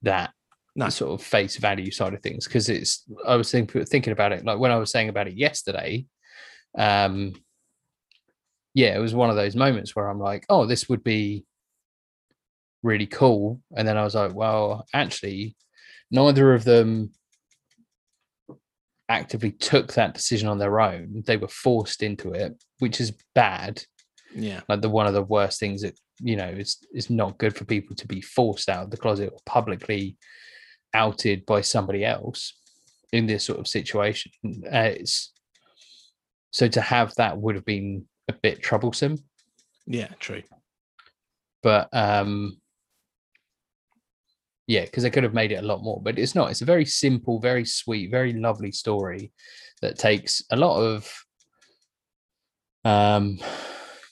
that 0.02 0.32
No. 0.76 0.88
sort 0.88 1.20
of 1.20 1.26
face 1.26 1.56
value 1.56 1.90
side 1.90 2.14
of 2.14 2.22
things 2.22 2.46
because 2.46 2.68
it's 2.68 3.04
i 3.26 3.36
was 3.36 3.50
thinking 3.50 3.84
thinking 3.84 4.12
about 4.12 4.32
it 4.32 4.44
like 4.44 4.58
when 4.58 4.70
i 4.72 4.76
was 4.76 4.90
saying 4.90 5.08
about 5.08 5.28
it 5.28 5.34
yesterday 5.34 6.04
um 6.78 7.32
yeah 8.74 8.94
it 8.96 9.00
was 9.00 9.14
one 9.14 9.30
of 9.30 9.36
those 9.36 9.56
moments 9.56 9.94
where 9.94 10.08
i'm 10.08 10.20
like 10.20 10.44
oh 10.48 10.66
this 10.66 10.88
would 10.88 11.02
be 11.02 11.44
really 12.82 13.06
cool 13.06 13.60
and 13.76 13.86
then 13.86 13.96
i 13.96 14.04
was 14.04 14.14
like 14.14 14.34
well 14.34 14.86
actually 14.94 15.56
neither 16.10 16.54
of 16.54 16.64
them 16.64 17.10
actively 19.10 19.50
took 19.50 19.92
that 19.94 20.14
decision 20.14 20.48
on 20.48 20.58
their 20.58 20.80
own. 20.80 21.22
They 21.26 21.36
were 21.36 21.48
forced 21.48 22.02
into 22.02 22.32
it, 22.32 22.54
which 22.78 23.00
is 23.00 23.12
bad. 23.34 23.82
Yeah. 24.34 24.60
Like 24.68 24.80
the 24.80 24.88
one 24.90 25.06
of 25.06 25.14
the 25.14 25.22
worst 25.22 25.58
things 25.60 25.82
that 25.82 25.98
you 26.20 26.36
know 26.36 26.48
is 26.48 26.76
is 26.92 27.10
not 27.10 27.38
good 27.38 27.56
for 27.56 27.64
people 27.64 27.96
to 27.96 28.06
be 28.06 28.20
forced 28.20 28.68
out 28.68 28.84
of 28.84 28.90
the 28.90 28.96
closet 28.96 29.30
or 29.32 29.38
publicly 29.46 30.16
outed 30.94 31.46
by 31.46 31.60
somebody 31.60 32.04
else 32.04 32.54
in 33.12 33.26
this 33.26 33.44
sort 33.44 33.58
of 33.58 33.66
situation. 33.66 34.30
Uh, 34.44 34.92
it's 35.00 35.32
so 36.50 36.68
to 36.68 36.80
have 36.80 37.14
that 37.16 37.38
would 37.38 37.54
have 37.54 37.64
been 37.64 38.04
a 38.28 38.32
bit 38.32 38.62
troublesome, 38.62 39.18
Yeah. 39.86 40.08
True. 40.18 40.42
but 41.62 41.88
um 41.92 42.56
yeah, 44.66 44.84
because 44.84 45.02
they 45.02 45.10
could 45.10 45.24
have 45.24 45.34
made 45.34 45.50
it 45.50 45.56
a 45.64 45.66
lot 45.66 45.82
more, 45.82 46.00
but 46.00 46.16
it's 46.16 46.36
not. 46.36 46.50
It's 46.52 46.62
a 46.62 46.64
very 46.64 46.84
simple, 46.84 47.40
very 47.40 47.64
sweet, 47.64 48.08
very 48.12 48.32
lovely 48.34 48.70
story 48.70 49.32
that 49.82 49.98
takes 49.98 50.44
a 50.52 50.56
lot 50.56 50.78
of 50.80 51.12
um 52.84 53.38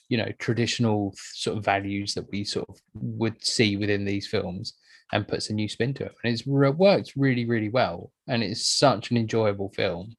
you 0.09 0.17
know 0.17 0.29
traditional 0.39 1.13
sort 1.33 1.57
of 1.57 1.63
values 1.63 2.13
that 2.15 2.29
we 2.31 2.43
sort 2.43 2.67
of 2.67 2.77
would 2.95 3.43
see 3.43 3.77
within 3.77 4.03
these 4.05 4.27
films 4.27 4.73
and 5.11 5.27
puts 5.27 5.49
a 5.49 5.53
new 5.53 5.67
spin 5.69 5.93
to 5.93 6.05
it 6.05 6.13
and 6.23 6.33
it's 6.33 6.45
worked 6.45 7.13
really 7.15 7.45
really 7.45 7.69
well 7.69 8.11
and 8.27 8.43
it's 8.43 8.67
such 8.67 9.11
an 9.11 9.17
enjoyable 9.17 9.69
film 9.69 10.15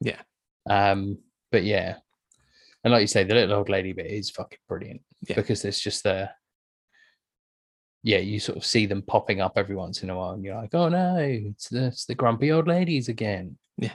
Yeah. 0.00 0.20
um 0.68 1.18
but 1.52 1.62
yeah 1.64 1.96
and 2.84 2.92
like 2.92 3.02
you 3.02 3.06
say 3.06 3.24
the 3.24 3.34
little 3.34 3.56
old 3.58 3.68
lady 3.68 3.92
bit 3.92 4.06
is 4.06 4.30
fucking 4.30 4.58
brilliant 4.68 5.02
Yeah. 5.28 5.36
because 5.36 5.62
there's 5.62 5.80
just 5.80 6.02
the 6.04 6.30
yeah 8.02 8.18
you 8.18 8.38
sort 8.40 8.56
of 8.58 8.64
see 8.64 8.86
them 8.86 9.02
popping 9.02 9.40
up 9.40 9.54
every 9.56 9.76
once 9.76 10.02
in 10.02 10.10
a 10.10 10.16
while 10.16 10.30
and 10.32 10.44
you're 10.44 10.54
like 10.56 10.74
oh 10.74 10.88
no 10.88 11.16
it's 11.18 11.68
the, 11.68 11.86
it's 11.86 12.04
the 12.06 12.14
grumpy 12.14 12.52
old 12.52 12.68
ladies 12.68 13.08
again 13.08 13.56
Yeah. 13.76 13.92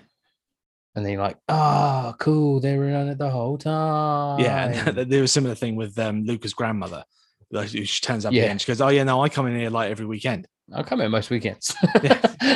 And 0.95 1.03
then 1.05 1.13
you're 1.13 1.21
like 1.21 1.37
oh 1.49 2.13
cool 2.19 2.59
they 2.59 2.77
were 2.77 2.93
on 2.93 3.07
it 3.09 3.17
the 3.17 3.29
whole 3.29 3.57
time 3.57 4.39
Yeah. 4.39 4.87
And 4.89 4.97
there 5.11 5.21
was 5.21 5.31
a 5.31 5.33
similar 5.33 5.55
thing 5.55 5.75
with 5.75 5.97
um, 5.99 6.25
Luca's 6.25 6.53
grandmother. 6.53 7.03
Like, 7.51 7.69
she 7.69 7.85
turns 8.01 8.25
up 8.25 8.33
Yeah. 8.33 8.45
yeah. 8.45 8.51
and 8.51 8.59
she 8.61 8.67
goes, 8.67 8.81
"Oh 8.81 8.87
yeah, 8.89 9.03
no, 9.03 9.21
I 9.21 9.29
come 9.29 9.45
in 9.47 9.55
here 9.55 9.69
like 9.69 9.91
every 9.91 10.05
weekend. 10.07 10.47
I'll 10.73 10.83
come 10.83 11.01
in 11.01 11.11
most 11.11 11.29
weekends. 11.29 11.75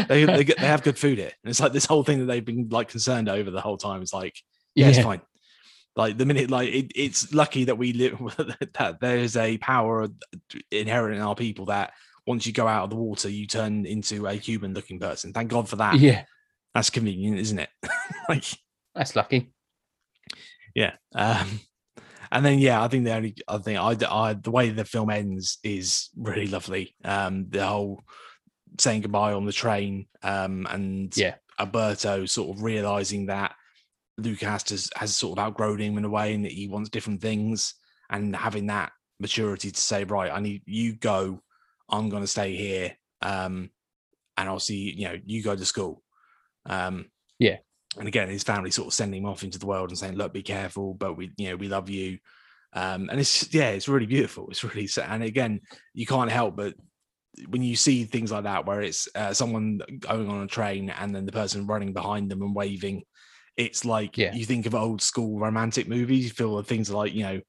They 0.10 0.26
they, 0.26 0.44
get, 0.44 0.58
they 0.60 0.66
have 0.68 0.82
good 0.84 0.98
food 0.98 1.18
here." 1.20 1.32
And 1.44 1.50
it's 1.52 1.60
like 1.60 1.72
this 1.74 1.86
whole 1.86 2.04
thing 2.04 2.20
that 2.20 2.26
they've 2.26 2.44
been 2.44 2.68
like 2.70 2.90
concerned 2.90 3.30
over 3.30 3.52
the 3.52 3.62
whole 3.62 3.78
time 3.78 4.02
is 4.02 4.12
like, 4.14 4.36
yeah, 4.74 4.88
it's 4.88 4.98
fine. 5.00 5.22
Like 5.96 6.18
the 6.18 6.26
minute, 6.26 6.50
like 6.50 6.70
it, 6.70 6.92
it's 6.96 7.32
lucky 7.34 7.66
that 7.66 7.78
we 7.78 7.94
live 7.94 8.18
that 8.74 8.98
there's 9.00 9.36
a 9.38 9.58
power 9.60 10.08
inherent 10.72 11.16
in 11.16 11.22
our 11.22 11.36
people 11.36 11.66
that 11.66 11.94
once 12.26 12.46
you 12.48 12.54
go 12.54 12.68
out 12.68 12.84
of 12.86 12.90
the 12.90 12.96
water, 12.96 13.30
you 13.30 13.46
turn 13.48 13.86
into 13.86 14.26
a 14.26 14.34
human-looking 14.34 15.00
person. 15.00 15.32
Thank 15.32 15.50
God 15.50 15.70
for 15.70 15.76
that. 15.78 15.96
yeah, 16.00 16.24
That's 16.74 16.90
convenient, 16.90 17.40
isn't 17.40 17.60
it? 17.60 17.70
Like, 18.30 18.46
that's 18.96 19.16
lucky. 19.16 19.52
yeah. 20.76 20.94
Um, 21.16 21.60
and 22.32 22.46
then 22.46 22.60
yeah, 22.60 22.84
I 22.84 22.88
think 22.88 23.06
the 23.06 23.16
only 23.16 23.36
I 23.48 23.58
think 23.58 23.80
I, 23.80 23.96
I 24.30 24.34
the 24.34 24.52
way 24.52 24.70
the 24.70 24.86
film 24.86 25.10
ends 25.10 25.60
is 25.64 26.10
really 26.18 26.48
lovely. 26.48 26.96
Um, 27.04 27.48
the 27.50 27.66
whole 27.66 28.04
saying 28.80 29.02
goodbye 29.02 29.34
on 29.34 29.46
the 29.46 29.54
train, 29.54 30.08
um, 30.24 30.68
and 30.70 31.16
Yeah. 31.16 31.36
Alberto 31.60 32.26
sort 32.26 32.56
of 32.56 32.64
realizing 32.64 33.28
that 33.28 33.56
Luca 34.18 34.46
has 34.46 34.64
to 34.64 34.90
has 34.98 35.16
sort 35.16 35.38
of 35.40 35.44
outgrown 35.46 35.80
him 35.80 35.98
in 35.98 36.06
a 36.06 36.10
way, 36.10 36.34
and 36.34 36.44
that 36.46 36.52
he 36.52 36.68
wants 36.68 36.90
different 36.90 37.22
things, 37.22 37.76
and 38.10 38.36
having 38.36 38.68
that 38.68 38.92
maturity 39.20 39.72
to 39.72 39.80
say, 39.82 40.04
right, 40.04 40.32
I 40.32 40.40
need 40.40 40.62
you 40.66 40.94
go, 40.96 41.42
I'm 41.90 42.10
going 42.10 42.24
to 42.24 42.28
stay 42.28 42.56
here, 42.56 42.96
um, 43.22 43.70
and 44.36 44.50
I'll 44.50 44.60
see 44.60 44.94
you 44.98 45.06
know 45.08 45.18
you 45.26 45.42
go 45.44 45.56
to 45.56 45.66
school, 45.66 46.04
um, 46.66 47.06
Yeah. 47.40 47.58
And 47.98 48.08
again 48.08 48.30
his 48.30 48.44
family 48.44 48.72
sort 48.72 48.88
of 48.88 48.94
sending 48.94 49.24
him 49.24 49.30
off 49.30 49.44
into 49.44 49.60
the 49.60 49.66
world 49.66 49.90
and 49.90 49.98
saying, 49.98 50.16
look, 50.16 50.34
be 50.34 50.44
careful, 50.44 50.94
but 50.94 51.16
we 51.16 51.32
you 51.38 51.50
know 51.50 51.56
we 51.56 51.68
love 51.68 51.90
you, 51.90 52.20
um, 52.74 53.10
and 53.10 53.20
it's 53.20 53.54
yeah, 53.54 53.70
it's 53.70 53.88
really 53.88 54.06
beautiful. 54.06 54.48
It's 54.50 54.64
really 54.64 54.88
sa- 54.88 55.04
and 55.08 55.24
again 55.24 55.62
you 55.94 56.06
can't 56.06 56.32
help 56.32 56.56
but 56.56 56.76
when 57.50 57.62
you 57.62 57.76
see 57.76 58.04
things 58.04 58.32
like 58.32 58.46
that 58.46 58.66
where 58.66 58.82
it's 58.82 59.08
uh, 59.14 59.32
someone 59.32 59.80
going 60.00 60.28
on 60.28 60.42
a 60.42 60.48
train 60.48 60.90
and 60.90 61.14
then 61.14 61.26
the 61.26 61.32
person 61.32 61.68
running 61.68 61.94
behind 61.94 62.32
them 62.32 62.42
and 62.42 62.56
waving 62.56 63.04
it's 63.56 63.86
like 63.86 64.18
Yeah. 64.18 64.34
you 64.34 64.44
think 64.44 64.66
of 64.66 64.74
old 64.74 65.04
school 65.04 65.40
romantic 65.40 65.88
movies 65.88 66.24
you 66.26 66.30
feel 66.32 66.60
things 66.64 66.90
like 66.90 67.14
you 67.14 67.24
know 67.24 67.42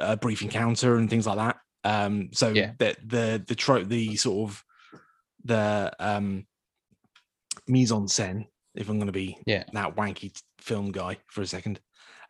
a 0.00 0.16
brief 0.16 0.42
encounter 0.42 0.96
and 0.96 1.08
things 1.08 1.24
like 1.24 1.36
that 1.36 1.56
um 1.84 2.30
so 2.32 2.48
Yeah. 2.52 2.72
that 2.78 2.96
the 3.06 3.44
the 3.46 3.54
trope 3.54 3.86
the 3.86 4.16
sort 4.16 4.50
of 4.50 4.64
the 5.44 5.92
um 6.00 6.44
mise 7.68 7.92
en 7.92 8.08
scène 8.08 8.46
if 8.76 8.88
i'm 8.88 8.98
going 8.98 9.06
to 9.06 9.12
be 9.12 9.36
Yeah. 9.46 9.64
that 9.72 9.96
wanky 9.96 10.32
film 10.60 10.92
guy 10.92 11.18
for 11.28 11.42
a 11.42 11.46
second 11.46 11.80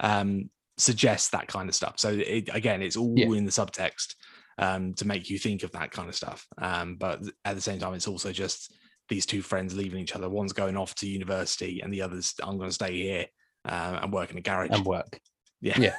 um 0.01 0.51
suggests 0.78 1.30
that 1.30 1.49
kind 1.49 1.68
of 1.68 1.74
stuff 1.74 1.94
so 1.99 2.11
it, 2.11 2.49
again 2.53 2.82
it's 2.82 2.97
all 2.97 3.14
Yeah. 3.16 3.26
in 3.32 3.44
the 3.44 3.51
subtext 3.51 4.14
um, 4.59 4.94
to 4.94 5.07
make 5.07 5.28
you 5.28 5.38
think 5.38 5.64
of 5.64 5.72
that 5.72 5.90
kind 5.90 6.09
of 6.09 6.14
stuff. 6.16 6.47
Um, 6.57 6.97
but 6.97 7.20
at 7.44 7.57
the 7.57 7.61
same 7.61 7.78
time, 7.78 7.92
it's 7.92 8.09
also 8.09 8.32
just 8.32 8.72
these 9.11 9.26
two 9.26 9.42
friends 9.42 9.76
leaving 9.76 10.01
each 10.01 10.16
other. 10.16 10.30
One's 10.30 10.55
going 10.55 10.78
off 10.78 10.94
to 10.94 11.07
university, 11.07 11.82
and 11.82 11.92
the 11.92 12.01
other's 12.01 12.32
I'm 12.42 12.57
going 12.57 12.70
to 12.70 12.74
stay 12.74 12.97
here 12.97 13.26
uh, 13.68 13.99
and 14.01 14.11
work 14.11 14.30
in 14.30 14.38
a 14.38 14.40
garage. 14.40 14.70
and 14.72 14.82
work. 14.86 15.20
yeah, 15.61 15.78
yeah. 15.78 15.94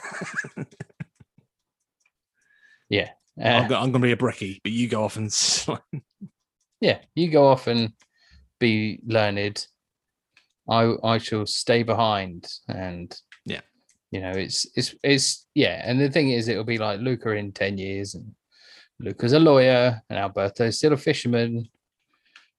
Yeah. 2.90 3.10
I'm, 3.40 3.72
Uh, 3.72 3.76
I'm 3.76 3.92
going 3.92 3.94
to 3.94 4.00
be 4.08 4.12
a 4.12 4.18
brickie, 4.18 4.60
but 4.64 4.72
you 4.72 4.88
go 4.88 5.04
off 5.04 5.18
and 5.18 5.32
yeah. 6.82 7.00
You 7.16 7.30
go 7.30 7.48
off 7.48 7.68
and 7.68 7.94
be 8.60 9.00
learned. 9.06 9.68
I 10.70 10.94
I 11.04 11.18
shall 11.18 11.46
stay 11.46 11.84
behind 11.84 12.48
and 12.68 13.16
Yeah. 13.46 13.62
You 14.12 14.22
know, 14.22 14.32
it's 14.32 14.66
it's 14.76 14.96
it's 15.04 15.46
yeah, 15.54 15.82
and 15.86 16.00
the 16.00 16.10
thing 16.10 16.30
is 16.32 16.48
it'll 16.48 16.64
be 16.64 16.78
like 16.78 17.00
Luca 17.02 17.32
in 17.32 17.52
10 17.52 17.78
years 17.78 18.16
and 18.16 18.34
Luca's 19.00 19.34
a 19.34 19.40
lawyer 19.40 20.02
and 20.10 20.18
Alberto's 20.20 20.78
still 20.78 20.94
a 20.94 20.98
fisherman, 20.98 21.68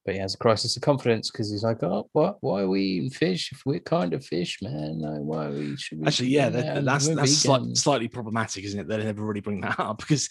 but 0.05 0.15
he 0.15 0.21
has 0.21 0.35
a 0.35 0.39
crisis 0.39 0.77
of 0.77 0.83
confidence 0.83 1.31
because 1.31 1.51
he's 1.51 1.63
like, 1.65 1.83
Oh, 1.83 2.09
what 2.13 2.37
why 2.43 2.63
are 2.63 2.69
we 2.69 2.83
eating 2.83 3.11
fish 3.11 3.51
if 3.53 3.63
we're 3.67 3.81
kind 3.81 4.13
of 4.15 4.25
fish, 4.25 4.59
man? 4.63 5.01
Like, 5.01 5.21
why 5.21 5.47
are 5.47 5.51
we 5.53 5.77
should 5.77 6.01
we 6.01 6.07
actually, 6.07 6.29
yeah, 6.29 6.49
that, 6.51 6.75
that? 6.75 6.85
that's 6.85 7.09
that's 7.09 7.17
vegan." 7.19 7.27
slight, 7.35 7.77
slightly 7.77 8.09
problematic, 8.09 8.65
isn't 8.65 8.81
it? 8.81 8.87
They 8.89 8.99
never 9.03 9.25
really 9.25 9.41
bring 9.41 9.61
that 9.63 9.81
up 9.81 9.99
because 10.03 10.29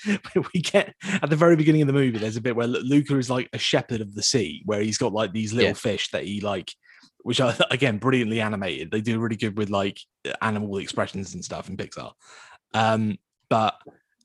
we 0.53 0.61
get 0.61 0.93
at 1.21 1.29
the 1.29 1.35
very 1.35 1.55
beginning 1.55 1.81
of 1.81 1.87
the 1.87 1.93
movie. 1.93 2.19
There's 2.19 2.37
a 2.37 2.41
bit 2.41 2.55
where 2.55 2.67
Luca 2.67 3.17
is 3.17 3.29
like 3.29 3.49
a 3.53 3.57
shepherd 3.57 4.01
of 4.01 4.13
the 4.15 4.23
sea, 4.23 4.61
where 4.65 4.81
he's 4.81 4.97
got 4.99 5.13
like 5.13 5.33
these 5.33 5.51
little 5.51 5.69
Yeah. 5.69 5.73
fish 5.73 6.09
that 6.11 6.23
he 6.25 6.41
like, 6.41 6.71
which 7.23 7.41
are 7.41 7.53
again 7.71 7.97
brilliantly 7.97 8.41
animated. 8.41 8.91
They 8.91 9.01
do 9.01 9.19
really 9.19 9.35
good 9.35 9.57
with 9.57 9.69
like 9.69 9.99
animal 10.41 10.77
expressions 10.77 11.33
and 11.33 11.43
stuff 11.43 11.69
in 11.69 11.77
Pixar. 11.77 12.11
Um, 12.73 13.17
but 13.49 13.75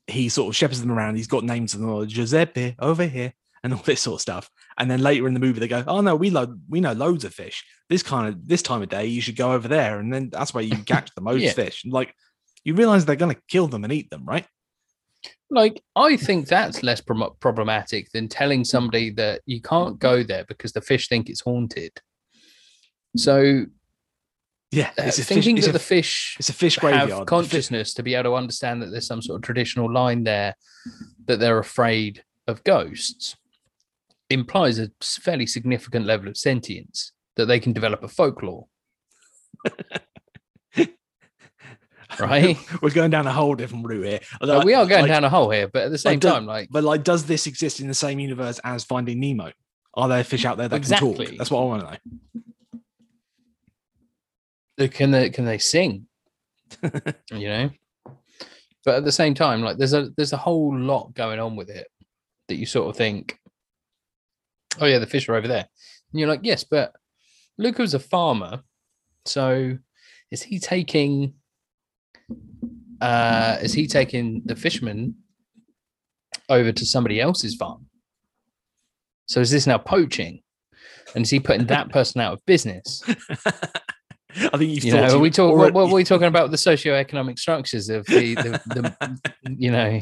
he 0.07 0.27
sort 0.29 0.49
of 0.49 0.55
shepherds 0.55 0.81
them 0.81 0.91
around. 0.91 1.15
He's 1.15 1.27
got 1.27 1.43
names 1.43 1.73
of 1.73 1.79
them, 1.79 1.89
like 1.89 2.09
Giuseppe 2.09 2.75
over 2.79 3.05
here, 3.05 3.33
and 3.63 3.73
all 3.73 3.79
this 3.85 4.01
sort 4.01 4.15
of 4.15 4.21
stuff. 4.21 4.49
And 4.77 4.89
then 4.91 5.01
later 5.01 5.27
in 5.27 5.33
the 5.33 5.39
movie, 5.39 5.59
they 5.59 5.67
go, 5.67 5.83
"Oh 5.87 6.01
no, 6.01 6.15
we 6.15 6.29
lo- 6.29 6.57
we 6.69 6.81
know 6.81 6.93
loads 6.93 7.23
of 7.25 7.33
fish. 7.33 7.63
This 7.89 8.03
kind 8.03 8.27
of 8.27 8.47
this 8.47 8.61
time 8.61 8.81
of 8.81 8.89
day, 8.89 9.05
you 9.05 9.21
should 9.21 9.35
go 9.37 9.53
over 9.53 9.67
there, 9.67 9.99
and 9.99 10.13
then 10.13 10.29
that's 10.29 10.53
where 10.53 10.63
you 10.63 10.77
catch 10.83 11.13
the 11.15 11.21
most 11.21 11.41
Yeah. 11.43 11.53
fish." 11.53 11.83
Like 11.85 12.13
you 12.63 12.73
realize 12.75 13.05
they're 13.05 13.15
going 13.15 13.35
to 13.35 13.41
kill 13.49 13.67
them 13.67 13.83
and 13.83 13.91
eat 13.93 14.09
them, 14.09 14.25
right? 14.25 14.45
like 15.49 15.81
I 15.95 16.17
think 16.17 16.47
that's 16.47 16.81
less 16.81 16.99
prom- 16.99 17.35
problematic 17.39 18.09
than 18.11 18.27
telling 18.27 18.65
somebody 18.65 19.11
that 19.11 19.41
you 19.45 19.61
can't 19.61 19.99
go 19.99 20.23
there 20.23 20.45
because 20.45 20.71
the 20.73 20.81
fish 20.81 21.07
think 21.07 21.29
it's 21.29 21.41
haunted. 21.41 21.91
So 23.15 23.65
Yeah, 24.71 24.89
uh, 24.99 25.03
it's 25.05 25.17
a 25.19 25.21
fish. 25.21 25.27
thinking 25.27 25.57
It's 25.57 25.65
that 25.67 25.71
a, 25.71 25.73
the 25.73 25.79
fish 25.79 26.35
it's 26.39 26.49
a 26.49 26.53
fish 26.53 26.75
have 26.75 26.81
graveyard. 26.81 27.09
Fi- 27.19 27.25
consciousness 27.25 27.93
to 27.95 28.03
be 28.03 28.15
able 28.15 28.31
to 28.31 28.35
understand 28.35 28.81
that 28.81 28.87
there's 28.91 29.07
some 29.07 29.21
sort 29.21 29.37
of 29.37 29.43
traditional 29.43 29.91
line 29.91 30.23
there 30.23 30.55
that 31.25 31.39
they're 31.39 31.59
afraid 31.59 32.23
of 32.47 32.63
ghosts 32.63 33.35
implies 34.29 34.79
a 34.79 34.89
fairly 35.01 35.45
significant 35.45 36.05
level 36.05 36.27
of 36.27 36.37
sentience 36.37 37.11
that 37.35 37.45
they 37.45 37.59
can 37.59 37.71
develop 37.73 38.03
a 38.03 38.07
folklore. 38.07 38.65
right? 42.19 42.57
We're 42.81 42.89
going 42.91 43.11
down 43.11 43.27
a 43.27 43.31
whole 43.31 43.55
different 43.55 43.85
route 43.87 44.05
here. 44.05 44.19
Uh, 44.41 44.61
we 44.65 44.73
are 44.73 44.85
going 44.85 45.03
Like- 45.03 45.11
down 45.11 45.23
a 45.23 45.29
hole 45.29 45.49
here, 45.49 45.67
but 45.67 45.83
at 45.83 45.91
the 45.91 45.97
same 45.97 46.19
does- 46.19 46.31
time, 46.33 46.45
like 46.45 46.69
But 46.71 46.83
like, 46.83 47.03
does 47.03 47.25
this 47.25 47.47
exist 47.47 47.79
in 47.79 47.87
the 47.87 47.93
same 47.93 48.19
universe 48.19 48.59
as 48.63 48.83
Finding 48.83 49.19
Nemo? 49.19 49.51
Are 49.95 50.07
there 50.09 50.23
fish 50.23 50.45
out 50.45 50.57
there 50.57 50.67
that 50.67 50.81
can 50.83 50.97
talk? 50.97 51.17
That's 51.37 51.51
what 51.51 51.61
I 51.61 51.65
want 51.65 51.83
to 51.83 51.91
know. 51.91 51.97
Can 54.77 55.11
they 55.11 55.29
can 55.29 55.45
they 55.45 55.57
sing? 55.57 56.07
You 57.31 57.47
know? 57.47 57.69
But 58.85 58.95
at 58.95 59.05
the 59.05 59.11
same 59.11 59.33
time 59.33 59.61
like 59.61 59.77
there's 59.77 59.93
a 59.93 60.09
there's 60.17 60.33
a 60.33 60.37
whole 60.37 60.77
lot 60.77 61.13
going 61.13 61.39
on 61.39 61.55
with 61.55 61.69
it 61.69 61.87
that 62.47 62.55
you 62.55 62.65
sort 62.65 62.89
of 62.89 62.97
think 62.97 63.39
oh 64.81 64.85
yeah 64.85 64.99
the 64.99 65.07
fish 65.07 65.29
are 65.29 65.35
over 65.35 65.47
there. 65.47 65.67
And 66.11 66.19
you're 66.19 66.29
like 66.29 66.41
yes 66.43 66.63
but 66.63 66.93
luca 67.57 67.81
was 67.81 67.93
a 67.93 67.99
farmer 67.99 68.61
so 69.25 69.77
is 70.31 70.41
he 70.41 70.59
taking 70.59 71.33
uh 72.99 73.57
is 73.61 73.73
he 73.73 73.87
taking 73.87 74.41
the 74.45 74.55
fishermen 74.55 75.15
over 76.49 76.71
to 76.71 76.85
somebody 76.85 77.19
else's 77.19 77.55
farm? 77.55 77.87
So 79.27 79.39
is 79.39 79.51
this 79.51 79.67
now 79.67 79.77
poaching? 79.77 80.41
And 81.15 81.23
is 81.23 81.29
he 81.29 81.39
putting 81.39 81.67
that 81.67 81.89
person 81.97 82.21
out 82.21 82.33
of 82.33 82.45
business? 82.45 83.03
I 84.35 84.57
think 84.57 84.71
you've 84.71 84.83
You 84.85 84.93
know, 84.93 85.15
are 85.15 85.19
we 85.19 85.29
talk, 85.29 85.55
what, 85.55 85.73
what 85.73 85.89
are 85.89 85.93
we 85.93 86.03
talking 86.03 86.27
about 86.27 86.51
the 86.51 86.57
socioeconomic 86.57 87.37
structures 87.39 87.89
of 87.89 88.05
the, 88.05 88.35
the, 88.35 88.95
the 89.43 89.55
you 89.57 89.71
know, 89.71 89.99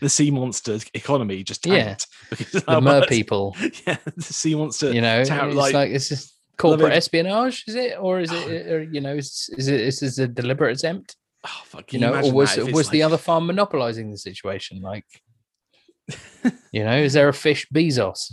the 0.00 0.08
sea 0.08 0.30
monster 0.30 0.78
economy 0.94 1.42
just 1.44 1.66
Yeah. 1.66 1.84
tanked 1.84 2.06
because 2.30 2.62
the 2.64 2.80
mer 2.80 3.00
much- 3.00 3.08
people? 3.08 3.56
Yeah, 3.86 3.96
the 4.16 4.22
sea 4.22 4.54
monster. 4.54 4.92
You 4.92 5.00
know, 5.00 5.20
it's 5.20 5.30
like- 5.30 5.72
like, 5.74 5.90
it's 5.90 6.08
just 6.08 6.34
corporate 6.58 6.92
it. 6.92 6.96
espionage, 6.96 7.64
is 7.66 7.74
it, 7.74 7.96
or 7.98 8.20
is 8.20 8.30
it, 8.32 8.70
or, 8.70 8.80
uh, 8.80 8.84
you 8.90 9.00
know, 9.00 9.14
is, 9.14 9.48
is 9.56 9.68
it 9.68 9.80
is 9.80 10.00
this 10.00 10.18
a 10.18 10.28
deliberate 10.28 10.78
attempt? 10.78 11.16
oh, 11.44 11.62
fuck, 11.64 11.92
You 11.92 11.98
can 11.98 12.10
know, 12.10 12.28
or 12.28 12.32
was 12.32 12.54
that 12.54 12.62
if 12.62 12.68
it's 12.68 12.76
was 12.76 12.88
the 12.90 13.02
other 13.02 13.18
farm 13.18 13.46
monopolizing 13.46 14.10
the 14.10 14.18
situation? 14.18 14.80
Like, 14.80 15.04
you 16.72 16.84
know, 16.84 16.96
is 16.98 17.14
there 17.14 17.28
a 17.28 17.34
fish 17.34 17.66
Bezos? 17.74 18.32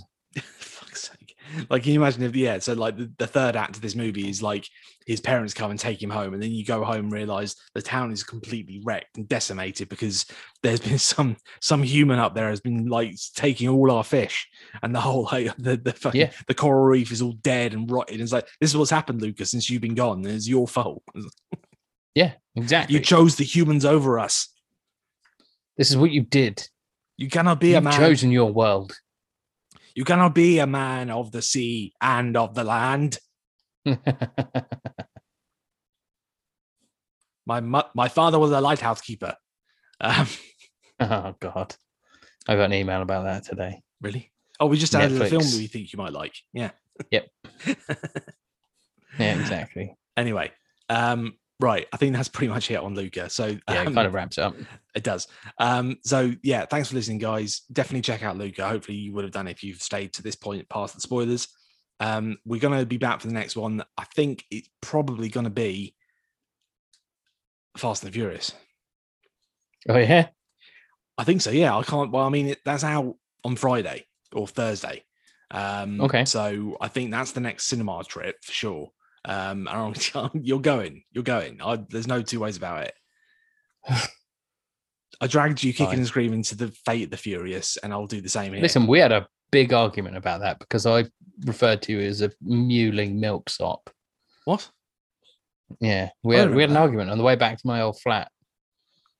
Like, 1.69 1.83
can 1.83 1.93
you 1.93 2.01
imagine 2.01 2.23
if, 2.23 2.35
yeah, 2.35 2.59
so 2.59 2.73
like 2.73 2.97
the, 2.97 3.11
the 3.17 3.27
third 3.27 3.55
act 3.55 3.75
of 3.75 3.81
this 3.81 3.95
movie 3.95 4.29
is 4.29 4.41
like 4.43 4.67
his 5.05 5.19
parents 5.21 5.53
come 5.53 5.71
and 5.71 5.79
take 5.79 6.01
him 6.01 6.09
home, 6.09 6.33
and 6.33 6.41
then 6.43 6.51
you 6.51 6.63
go 6.65 6.83
home 6.83 7.05
and 7.05 7.11
realize 7.11 7.55
the 7.73 7.81
town 7.81 8.11
is 8.11 8.23
completely 8.23 8.81
wrecked 8.83 9.17
and 9.17 9.27
decimated 9.27 9.89
because 9.89 10.25
there's 10.63 10.79
been 10.79 10.99
some 10.99 11.37
some 11.61 11.81
human 11.81 12.19
up 12.19 12.35
there 12.35 12.49
has 12.49 12.61
been 12.61 12.85
like 12.87 13.15
taking 13.35 13.67
all 13.69 13.89
our 13.91 14.03
fish, 14.03 14.47
and 14.83 14.93
the 14.93 15.01
whole 15.01 15.23
like 15.31 15.55
the 15.57 15.77
the 15.77 15.93
fucking, 15.93 16.21
Yeah. 16.21 16.31
the 16.47 16.53
coral 16.53 16.85
reef 16.85 17.11
is 17.11 17.21
all 17.21 17.33
dead 17.33 17.73
and 17.73 17.89
rotted. 17.89 18.21
It's 18.21 18.31
like 18.33 18.47
this 18.61 18.69
is 18.71 18.77
what's 18.77 18.91
happened, 18.91 19.21
Lucas, 19.21 19.51
since 19.51 19.69
you've 19.69 19.81
been 19.81 19.95
gone. 19.95 20.25
It's 20.25 20.47
your 20.47 20.67
fault. 20.67 21.03
Yeah, 22.15 22.33
exactly. 22.55 22.95
You 22.95 23.01
chose 23.01 23.35
the 23.35 23.43
humans 23.43 23.85
over 23.85 24.19
us. 24.19 24.49
this 25.77 25.89
is 25.89 25.97
what 25.97 26.11
you 26.11 26.21
did. 26.21 26.67
You 27.17 27.29
cannot 27.29 27.59
be 27.59 27.71
a 27.71 27.75
You've 27.75 27.83
man. 27.85 27.93
chosen 27.93 28.31
your 28.31 28.51
world. 28.51 28.97
You 29.99 30.05
cannot 30.05 30.33
be 30.33 30.59
a 30.59 30.65
man 30.65 31.09
of 31.09 31.33
the 31.33 31.41
sea 31.41 31.91
and 31.99 32.37
of 32.37 32.55
the 32.55 32.63
land. 32.63 33.17
My 37.45 37.59
mu- 37.59 37.81
my 37.93 38.07
father 38.07 38.39
was 38.39 38.51
a 38.51 38.61
lighthouse 38.61 39.01
keeper. 39.01 39.35
Um, 39.99 40.27
oh 41.01 41.35
God, 41.41 41.75
I 42.47 42.55
got 42.55 42.63
an 42.65 42.73
email 42.75 43.01
about 43.01 43.25
that 43.25 43.43
today. 43.43 43.81
really? 43.99 44.31
Oh, 44.57 44.67
we 44.67 44.77
just 44.77 44.95
added 44.95 45.21
a 45.21 45.25
film 45.25 45.41
Netflix. 45.41 45.57
we 45.57 45.67
think 45.67 45.91
you 45.91 45.97
might 45.97 46.13
like. 46.13 46.35
Yeah. 46.53 46.71
Yep. 47.11 47.27
Yeah, 49.19 49.37
exactly. 49.37 49.97
Anyway, 50.15 50.51
um, 50.87 51.33
right. 51.59 51.87
I 51.91 51.97
think 51.97 52.15
that's 52.15 52.29
pretty 52.29 52.51
much 52.51 52.71
it 52.71 52.75
on 52.75 52.95
Luca. 52.95 53.29
So 53.29 53.47
Yeah, 53.47 53.81
it 53.81 53.87
um, 53.87 53.93
kind 53.93 54.07
of 54.07 54.13
wraps 54.13 54.37
it 54.37 54.43
up. 54.43 54.55
it 54.95 55.03
does. 55.03 55.27
Um, 55.57 55.97
so 56.03 56.31
yeah, 56.43 56.65
thanks 56.65 56.89
for 56.89 56.95
listening, 56.95 57.17
guys. 57.19 57.61
Definitely 57.71 58.01
check 58.01 58.23
out 58.23 58.37
Luca. 58.37 58.67
Hopefully, 58.67 58.97
you 58.97 59.13
would 59.13 59.23
have 59.23 59.33
done 59.33 59.47
if 59.47 59.63
you've 59.63 59.81
stayed 59.81 60.13
to 60.13 60.23
this 60.23 60.35
point 60.35 60.67
past 60.69 60.95
the 60.95 61.01
spoilers. 61.01 61.47
Um, 61.99 62.37
we're 62.45 62.61
gonna 62.61 62.85
be 62.85 62.97
back 62.97 63.19
for 63.21 63.27
the 63.27 63.33
next 63.33 63.55
one. 63.57 63.83
I 63.97 64.05
think 64.15 64.45
it's 64.49 64.69
probably 64.81 65.27
gonna 65.29 65.49
be 65.49 65.95
Fast 67.77 68.03
and 68.03 68.13
Furious. 68.13 68.53
Oh 69.87 69.97
yeah, 69.97 70.27
I 71.17 71.23
think 71.23 71.41
so. 71.41 71.51
Yeah, 71.51 71.75
I 71.77 71.83
can't. 71.83 72.11
Well, 72.11 72.25
I 72.25 72.29
mean, 72.29 72.47
it, 72.47 72.59
that's 72.65 72.83
out 72.83 73.15
on 73.43 73.55
Friday 73.55 74.05
or 74.33 74.47
Thursday. 74.47 75.03
Um, 75.51 75.99
Okay. 76.01 76.25
So 76.25 76.77
I 76.79 76.87
think 76.89 77.11
that's 77.11 77.31
the 77.31 77.39
next 77.39 77.65
cinema 77.65 78.03
trip 78.03 78.35
for 78.43 78.51
sure. 78.51 78.91
Um, 79.25 79.67
you're 80.33 80.59
going. 80.59 81.03
You're 81.11 81.23
going. 81.23 81.61
I, 81.61 81.77
there's 81.89 82.07
no 82.07 82.21
two 82.21 82.39
ways 82.39 82.57
about 82.57 82.83
it. 82.83 82.93
I 85.21 85.27
dragged 85.27 85.63
you 85.63 85.73
kicking 85.73 85.87
Fine. 85.87 85.97
and 85.97 86.07
screaming 86.07 86.43
to 86.43 86.55
the 86.55 86.69
Fate 86.85 87.05
of 87.05 87.11
the 87.11 87.17
Furious, 87.17 87.77
and 87.77 87.91
I'll 87.91 88.07
do 88.07 88.21
the 88.21 88.29
same 88.29 88.53
here. 88.53 88.61
listen, 88.61 88.87
we 88.87 88.99
had 88.99 89.11
a 89.11 89.27
big 89.51 89.73
argument 89.73 90.15
about 90.15 90.39
that 90.41 90.59
because 90.59 90.85
I 90.85 91.05
referred 91.45 91.81
to 91.83 91.91
you 91.93 91.99
as 91.99 92.21
a 92.21 92.29
mewling 92.45 93.15
milksop. 93.15 93.89
what? 94.45 94.69
Yeah, 95.79 96.09
we 96.23 96.35
had, 96.35 96.53
we 96.53 96.61
had 96.61 96.69
an 96.69 96.75
that. 96.75 96.81
argument 96.81 97.09
on 97.11 97.17
the 97.17 97.23
way 97.23 97.35
back 97.35 97.57
to 97.57 97.67
my 97.67 97.81
old 97.81 97.99
flat 97.99 98.31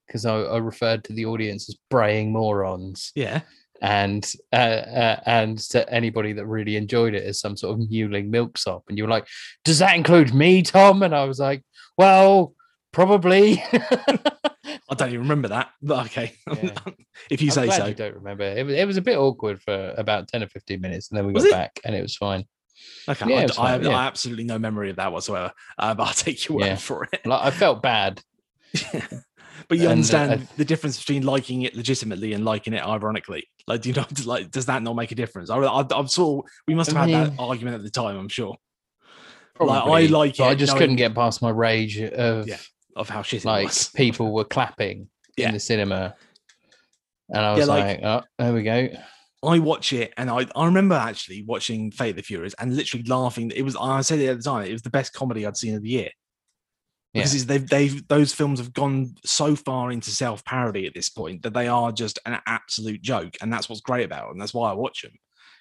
because 0.07 0.25
I, 0.25 0.35
I 0.39 0.57
referred 0.57 1.03
to 1.03 1.13
the 1.13 1.25
audience 1.25 1.69
as 1.69 1.77
braying 1.91 2.31
morons 2.31 3.11
Yeah. 3.13 3.41
And 3.81 4.31
uh, 4.51 4.55
uh, 4.55 5.19
and 5.25 5.57
to 5.57 5.91
anybody 5.91 6.33
that 6.33 6.45
really 6.45 6.75
enjoyed 6.75 7.13
it 7.13 7.23
as 7.23 7.39
some 7.39 7.55
sort 7.55 7.79
of 7.79 7.87
mewling 7.87 8.29
milksop. 8.29 8.83
And 8.89 8.97
you 8.97 9.03
were 9.03 9.09
like, 9.09 9.27
"Does 9.63 9.79
that 9.79 9.95
include 9.95 10.33
me, 10.33 10.61
Tom?" 10.61 11.03
And 11.03 11.15
I 11.15 11.25
was 11.25 11.39
like, 11.39 11.63
"Well, 11.97 12.53
probably." 12.91 13.63
I 14.91 14.95
don't 14.95 15.09
even 15.09 15.21
remember 15.21 15.49
that, 15.49 15.69
but 15.81 16.07
okay. 16.07 16.33
Yeah. 16.47 16.73
if 17.29 17.41
you 17.41 17.49
I'm 17.49 17.53
say 17.53 17.69
so. 17.69 17.85
You 17.85 17.93
don't 17.93 18.15
remember. 18.15 18.43
It 18.43 18.65
was, 18.65 18.75
it 18.75 18.87
was 18.87 18.97
a 18.97 19.01
bit 19.01 19.17
awkward 19.17 19.61
for 19.61 19.93
about 19.97 20.27
ten 20.27 20.43
or 20.43 20.47
fifteen 20.47 20.81
minutes, 20.81 21.09
and 21.09 21.17
then 21.17 21.27
we 21.27 21.33
Was 21.33 21.43
got 21.43 21.49
it? 21.49 21.51
back, 21.51 21.79
and 21.83 21.95
it 21.95 22.01
was 22.01 22.15
fine. 22.15 22.45
Okay. 23.07 23.29
Yeah, 23.29 23.35
I, 23.35 23.43
it's 23.43 23.59
I, 23.59 23.77
yeah. 23.77 23.89
I 23.89 24.05
absolutely 24.05 24.45
no 24.45 24.57
memory 24.59 24.89
of 24.89 24.95
that 24.97 25.11
whatsoever. 25.11 25.51
Uh, 25.77 25.93
but 25.93 26.07
I'll 26.07 26.13
take 26.25 26.47
your 26.47 26.59
word 26.59 26.79
for 26.79 27.07
it. 27.11 27.25
Like, 27.25 27.41
I 27.43 27.51
felt 27.51 27.81
bad. 27.81 28.21
But 29.67 29.77
you 29.77 29.83
And, 29.83 29.89
uh, 29.89 29.91
understand 29.93 30.31
I- 30.33 30.47
the 30.57 30.65
difference 30.65 30.97
between 30.97 31.23
liking 31.23 31.63
it 31.63 31.75
legitimately 31.75 32.33
and 32.33 32.45
liking 32.45 32.73
it 32.73 32.83
ironically. 32.85 33.47
Like, 33.67 33.81
do 33.81 33.89
you 33.89 33.95
know? 33.99 34.05
Like, 34.25 34.51
does 34.51 34.65
that 34.67 34.81
not 34.83 34.95
make 34.95 35.11
a 35.11 35.15
difference? 35.15 35.49
I, 35.49 35.57
I, 35.57 35.85
I'm 35.91 36.07
sure 36.07 36.43
We 36.67 36.75
must 36.75 36.91
have 36.91 36.97
I 36.97 37.07
had 37.09 37.31
that 37.31 37.39
argument 37.39 37.75
at 37.75 37.83
the 37.83 37.89
time. 37.91 38.17
I'm 38.17 38.29
sure 38.29 38.55
Probably, 39.55 39.75
Like, 39.75 40.09
I 40.09 40.13
like 40.13 40.39
it. 40.39 40.43
I 40.43 40.55
just 40.55 40.71
knowing- 40.71 40.79
couldn't 40.79 40.95
get 40.95 41.13
past 41.13 41.41
my 41.41 41.49
rage 41.49 41.99
of 41.99 42.47
Yeah, 42.47 42.57
of 42.95 43.09
how 43.09 43.21
shit 43.21 43.43
it 43.43 43.47
like 43.47 43.67
was. 43.67 43.89
people 43.95 44.31
were 44.31 44.45
clapping 44.45 45.09
Yeah. 45.35 45.49
in 45.49 45.53
the 45.53 45.59
cinema, 45.59 46.15
and 47.29 47.39
I 47.45 47.51
Yeah, 47.53 47.57
was 47.59 47.67
like- 47.67 48.01
like, 48.01 48.03
"Oh, 48.03 48.21
there 48.37 48.53
we 48.53 48.63
go." 48.63 48.87
I 49.43 49.59
watch 49.59 49.93
it, 49.93 50.13
and 50.17 50.29
I, 50.29 50.45
I 50.55 50.65
remember 50.65 50.95
actually 50.95 51.43
watching 51.43 51.91
Fate 51.91 52.09
of 52.11 52.15
the 52.17 52.23
Furious 52.23 52.53
and 52.59 52.75
literally 52.75 53.03
laughing. 53.05 53.51
It 53.55 53.61
was 53.63 53.75
I 53.79 54.01
said 54.01 54.19
it 54.19 54.27
at 54.27 54.37
the 54.37 54.43
time. 54.43 54.65
It 54.67 54.73
was 54.73 54.81
the 54.81 54.89
best 54.89 55.13
comedy 55.13 55.45
I'd 55.45 55.55
seen 55.57 55.75
of 55.75 55.81
the 55.81 55.89
year. 55.89 56.09
Yeah. 57.13 57.21
Because 57.21 57.35
it's, 57.35 57.45
they've 57.45 57.67
they've 57.67 58.07
those 58.07 58.33
films 58.33 58.59
have 58.59 58.73
gone 58.73 59.15
so 59.25 59.55
far 59.55 59.91
into 59.91 60.11
self 60.11 60.45
parody 60.45 60.85
at 60.85 60.93
this 60.93 61.09
point 61.09 61.41
that 61.41 61.53
they 61.53 61.67
are 61.67 61.91
just 61.91 62.19
an 62.25 62.39
absolute 62.45 63.01
joke, 63.01 63.35
and 63.41 63.51
that's 63.51 63.67
what's 63.67 63.81
great 63.81 64.05
about 64.05 64.29
them. 64.29 64.37
That's 64.37 64.53
why 64.53 64.69
I 64.69 64.73
watch 64.73 65.01
them 65.01 65.13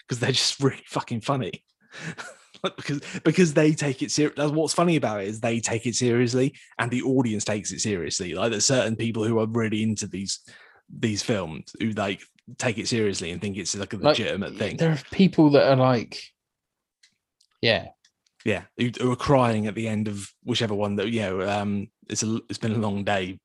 because 0.06 0.20
they're 0.20 0.32
just 0.32 0.60
really 0.62 0.84
fucking 0.86 1.22
funny. 1.22 1.64
Because 2.76 3.00
because 3.22 3.54
they 3.54 3.72
take 3.72 4.02
it 4.02 4.10
serious. 4.10 4.34
That's 4.36 4.50
what's 4.50 4.74
funny 4.74 4.96
about 4.96 5.20
it 5.20 5.28
is 5.28 5.38
they 5.38 5.60
take 5.60 5.86
it 5.86 5.94
seriously, 5.94 6.54
and 6.76 6.90
the 6.90 7.02
audience 7.02 7.44
takes 7.44 7.70
it 7.70 7.78
seriously. 7.78 8.34
Like 8.34 8.50
there's 8.50 8.66
certain 8.66 8.96
people 8.96 9.22
who 9.22 9.38
are 9.38 9.46
really 9.46 9.84
into 9.84 10.08
these 10.08 10.40
these 10.92 11.22
films 11.22 11.70
who 11.78 11.90
like 11.90 12.20
take 12.56 12.78
it 12.78 12.88
seriously 12.88 13.30
and 13.30 13.40
think 13.40 13.56
it's 13.56 13.76
like 13.76 13.92
a 13.92 13.96
Like, 13.96 14.18
legitimate 14.18 14.56
thing. 14.56 14.76
There 14.76 14.90
are 14.90 15.00
people 15.12 15.50
that 15.50 15.68
are 15.68 15.76
like, 15.76 16.20
yeah, 17.60 17.88
Yeah, 18.44 18.62
who, 18.76 18.90
who 19.00 19.12
are 19.12 19.16
crying 19.16 19.66
at 19.66 19.74
the 19.74 19.88
end 19.88 20.08
of 20.08 20.28
whichever 20.44 20.74
one 20.74 20.96
that 20.96 21.08
you 21.08 21.20
know. 21.22 21.48
Um, 21.48 21.88
it's 22.08 22.22
a 22.22 22.40
it's 22.48 22.58
been 22.58 22.72
a 22.72 22.78
long 22.78 23.04
day 23.04 23.38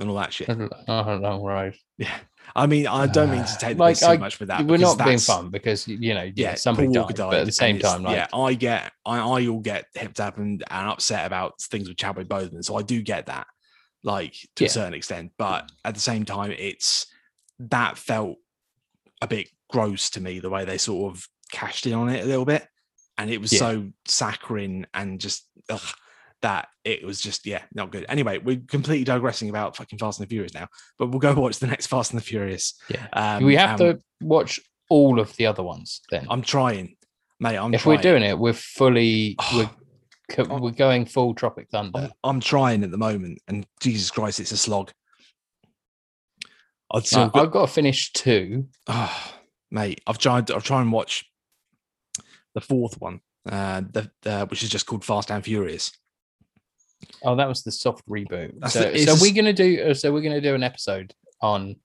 and 0.00 0.08
all 0.08 0.16
that 0.16 0.32
shit. 0.32 0.46
Don't 0.48 0.70
know, 0.88 1.44
right? 1.44 1.74
Yeah, 1.98 2.14
I 2.56 2.66
mean, 2.66 2.86
I 2.86 3.06
don't 3.06 3.30
mean 3.30 3.44
to 3.44 3.56
take 3.58 3.76
the 3.76 3.82
like, 3.82 3.98
too 3.98 4.06
I- 4.06 4.16
much 4.16 4.38
with 4.40 4.48
that. 4.48 4.64
We're 4.66 4.78
not 4.78 4.98
being 5.04 5.18
fun 5.18 5.50
because 5.50 5.86
you 5.86 6.14
know, 6.14 6.22
yeah, 6.24 6.32
Yeah, 6.34 6.54
somebody 6.54 6.88
Paul 6.88 7.08
died, 7.08 7.16
but 7.16 7.34
at 7.40 7.46
the 7.46 7.52
same 7.52 7.78
time, 7.78 8.02
like, 8.02 8.16
yeah, 8.16 8.26
I 8.32 8.54
get, 8.54 8.92
I, 9.04 9.18
I 9.18 9.46
all 9.48 9.60
get 9.60 9.86
hipped 9.94 10.18
up 10.20 10.38
and, 10.38 10.62
and 10.70 10.88
upset 10.88 11.26
about 11.26 11.60
things 11.60 11.88
with 11.88 11.98
Chadwick 11.98 12.28
Boseman, 12.28 12.64
so 12.64 12.76
I 12.76 12.82
do 12.82 13.02
get 13.02 13.26
that, 13.26 13.46
like 14.02 14.34
to 14.56 14.64
Yeah. 14.64 14.68
a 14.68 14.70
certain 14.70 14.94
extent. 14.94 15.32
But 15.38 15.70
at 15.84 15.94
the 15.94 16.00
same 16.00 16.24
time, 16.24 16.52
it's 16.56 17.06
that 17.60 17.98
felt 17.98 18.36
a 19.20 19.26
bit 19.26 19.48
gross 19.70 20.10
to 20.10 20.20
me 20.20 20.38
the 20.38 20.50
way 20.50 20.64
they 20.64 20.78
sort 20.78 21.12
of 21.14 21.26
cashed 21.52 21.86
in 21.86 21.92
on 21.94 22.08
it 22.08 22.24
a 22.24 22.26
little 22.26 22.44
bit, 22.44 22.66
and 23.18 23.30
it 23.30 23.40
was 23.40 23.52
Yeah. 23.52 23.58
so 23.58 23.88
saccharine 24.06 24.86
and 24.94 25.20
just 25.20 25.46
ugh, 25.68 25.80
that 26.40 26.68
it 26.84 27.04
was 27.04 27.20
just 27.20 27.44
yeah 27.46 27.62
not 27.74 27.90
good. 27.90 28.06
Anyway, 28.08 28.38
we're 28.38 28.62
completely 28.68 29.04
digressing 29.04 29.50
about 29.50 29.76
fucking 29.76 29.98
Fast 29.98 30.20
and 30.20 30.26
the 30.26 30.30
Furious 30.30 30.54
now, 30.54 30.68
but 30.98 31.08
we'll 31.08 31.18
go 31.18 31.34
watch 31.40 31.58
the 31.58 31.66
next 31.66 31.88
Fast 31.88 32.12
and 32.12 32.20
the 32.20 32.24
Furious. 32.24 32.74
yeah. 32.88 33.06
Um, 33.12 33.44
we 33.44 33.56
have 33.56 33.80
and 33.80 33.98
to 33.98 34.04
watch 34.20 34.60
all 34.88 35.20
of 35.20 35.34
the 35.36 35.46
other 35.46 35.62
ones 35.62 36.00
then. 36.10 36.26
I'm 36.30 36.40
trying, 36.42 36.96
mate. 37.40 37.56
I'm 37.56 37.74
if 37.74 37.82
trying. 37.82 37.96
we're 37.96 38.02
doing 38.02 38.22
it, 38.22 38.38
we're 38.38 38.52
fully 38.54 39.36
we're 39.54 39.68
we're 40.60 40.70
going 40.70 41.06
full 41.06 41.34
Tropic 41.34 41.68
Thunder. 41.70 41.98
I'm, 41.98 42.10
I'm 42.22 42.40
trying 42.40 42.84
at 42.84 42.90
the 42.90 42.98
moment, 42.98 43.40
and 43.48 43.66
Jesus 43.80 44.10
Christ, 44.10 44.40
it's 44.40 44.52
a 44.52 44.56
slog. 44.56 44.92
Like, 46.92 47.10
go- 47.10 47.30
I've 47.34 47.50
got 47.50 47.66
to 47.66 47.72
finish 47.72 48.12
two. 48.12 48.66
oh, 48.86 49.32
mate. 49.70 50.00
I've 50.06 50.18
tried. 50.18 50.50
I've 50.50 50.64
tried 50.64 50.82
and 50.82 50.92
watch 50.92 51.24
the 52.58 52.66
fourth 52.66 53.00
one, 53.00 53.20
uh, 53.50 53.82
the, 53.92 54.10
the 54.22 54.46
which 54.46 54.62
is 54.62 54.68
just 54.70 54.86
called 54.86 55.04
Fast 55.04 55.30
and 55.30 55.44
Furious. 55.44 55.92
Oh, 57.22 57.36
that 57.36 57.48
was 57.48 57.62
the 57.62 57.70
soft 57.70 58.06
reboot. 58.08 58.52
That's 58.58 58.72
So, 58.74 58.90
the- 58.90 58.98
so 58.98 59.14
we're 59.20 59.34
gonna 59.34 59.52
do. 59.52 59.82
uh, 59.90 59.94
So 59.94 60.12
we're 60.12 60.22
gonna 60.22 60.40
do 60.40 60.54
an 60.54 60.62
episode 60.64 61.14
on 61.40 61.76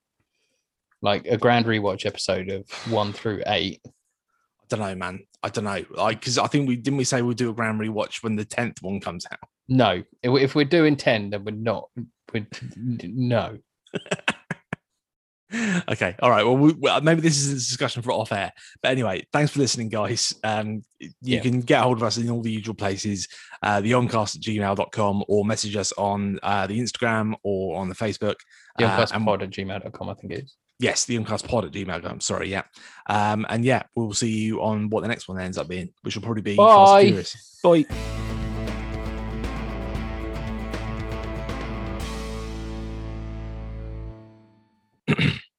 like 1.02 1.26
a 1.28 1.38
grand 1.38 1.66
rewatch 1.66 2.06
episode 2.06 2.50
of 2.50 2.68
one 2.92 3.14
through 3.14 3.44
eight. 3.48 3.82
I 3.86 4.66
don't 4.70 4.80
know, 4.80 4.96
man. 4.96 5.20
I 5.44 5.50
don't 5.50 5.66
know. 5.66 5.84
Like, 5.92 6.20
because 6.22 6.38
I 6.38 6.48
think 6.48 6.68
we 6.68 6.76
didn't 6.78 6.98
we 6.98 7.04
say 7.04 7.22
we'll 7.22 7.36
do 7.36 7.50
a 7.50 7.54
grand 7.54 7.80
rewatch 7.80 8.24
when 8.24 8.36
the 8.36 8.46
tenth 8.46 8.82
one 8.82 9.00
comes 9.02 9.26
out. 9.32 9.40
No, 9.68 10.02
if, 10.24 10.42
if 10.42 10.56
we're 10.56 10.66
doing 10.66 10.96
ten, 10.96 11.30
then 11.30 11.44
we're 11.46 11.52
not. 11.56 11.90
We're, 12.34 12.48
no. 12.78 13.60
okay. 15.90 16.16
All 16.22 16.30
right. 16.30 16.44
Well, 16.44 16.58
we, 16.58 16.74
well, 16.74 17.00
maybe 17.02 17.22
this 17.22 17.38
is 17.38 17.52
a 17.52 17.56
discussion 17.56 18.02
for 18.02 18.12
off 18.12 18.32
air. 18.32 18.52
But 18.82 18.92
anyway, 18.92 19.26
thanks 19.32 19.52
for 19.52 19.60
listening, 19.60 19.90
guys. 19.90 20.34
Um, 20.44 20.84
you 21.00 21.10
Yeah. 21.22 21.42
can 21.42 21.62
get 21.62 21.80
a 21.80 21.84
hold 21.84 21.98
of 21.98 22.04
us 22.04 22.18
in 22.18 22.30
all 22.30 22.42
the 22.42 22.52
usual 22.52 22.76
places, 22.76 23.28
uh, 23.62 23.82
the 23.82 23.92
oncast 23.92 24.36
at 24.36 24.42
gmail.com 24.42 25.24
or 25.28 25.46
message 25.46 25.76
us 25.76 25.92
on 25.94 26.40
uh, 26.44 26.66
the 26.68 26.80
Instagram 26.80 27.36
or 27.44 27.78
on 27.78 27.90
the 27.90 27.96
Facebook. 27.96 28.36
The 28.78 28.86
Uh, 28.86 29.06
and- 29.12 29.26
uncastpod 29.28 29.44
at 29.44 29.50
gmail.com, 29.52 30.10
I 30.10 30.14
think 30.16 30.34
it 30.34 30.44
is. 30.46 30.56
Yes, 30.80 31.06
the 31.06 31.18
uncastpod 31.20 31.66
at 31.66 31.72
gmail.com. 31.72 32.20
Sorry. 32.20 32.50
Yeah. 32.50 32.64
Um, 33.08 33.46
and 33.50 33.64
yeah, 33.64 33.84
we'll 33.96 34.14
see 34.14 34.32
you 34.32 34.62
on 34.62 34.90
what 34.90 35.02
the 35.02 35.08
next 35.08 35.28
one 35.28 35.40
ends 35.40 35.58
up 35.58 35.68
being, 35.68 35.90
which 36.02 36.16
will 36.16 36.24
probably 36.24 36.42
be 36.42 36.56
Bye. 36.56 37.24
Bye. 37.64 38.23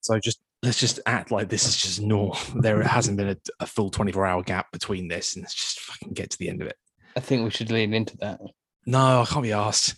So 0.05 0.18
just 0.18 0.40
let's 0.62 0.78
just 0.78 1.00
act 1.07 1.30
like 1.30 1.48
this 1.48 1.66
is 1.66 1.76
just 1.76 2.00
normal. 2.00 2.36
There 2.55 2.82
hasn't 2.82 3.16
been 3.16 3.28
a, 3.30 3.36
a 3.61 3.66
full 3.66 3.90
24 3.90 4.26
hour 4.26 4.42
gap 4.42 4.70
between 4.72 5.09
this, 5.09 5.34
and 5.34 5.42
let's 5.42 5.55
just 5.55 5.80
fucking 5.80 6.12
get 6.12 6.30
to 6.30 6.38
the 6.38 6.48
end 6.48 6.61
of 6.62 6.68
it. 6.68 6.76
I 7.16 7.20
think 7.20 7.44
we 7.44 7.50
should 7.50 7.70
lean 7.70 7.94
into 7.94 8.16
that. 8.18 8.40
No, 8.86 9.22
I 9.22 9.24
can't 9.26 9.42
be 9.42 9.52
asked. 9.52 9.94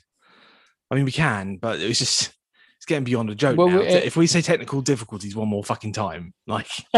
I 0.90 0.94
mean, 0.94 1.04
we 1.04 1.12
can, 1.12 1.56
but 1.56 1.80
it's 1.80 1.98
just 1.98 2.32
it's 2.76 2.86
getting 2.86 3.04
beyond 3.04 3.30
a 3.30 3.34
joke 3.34 3.56
Well, 3.56 3.68
now. 3.68 3.78
we- 3.80 3.86
if 3.86 4.16
we 4.16 4.26
say 4.28 4.42
technical 4.42 4.80
difficulties 4.82 5.34
one 5.34 5.48
more 5.48 5.64
fucking 5.64 5.92
time, 5.92 6.32
like 6.46 6.68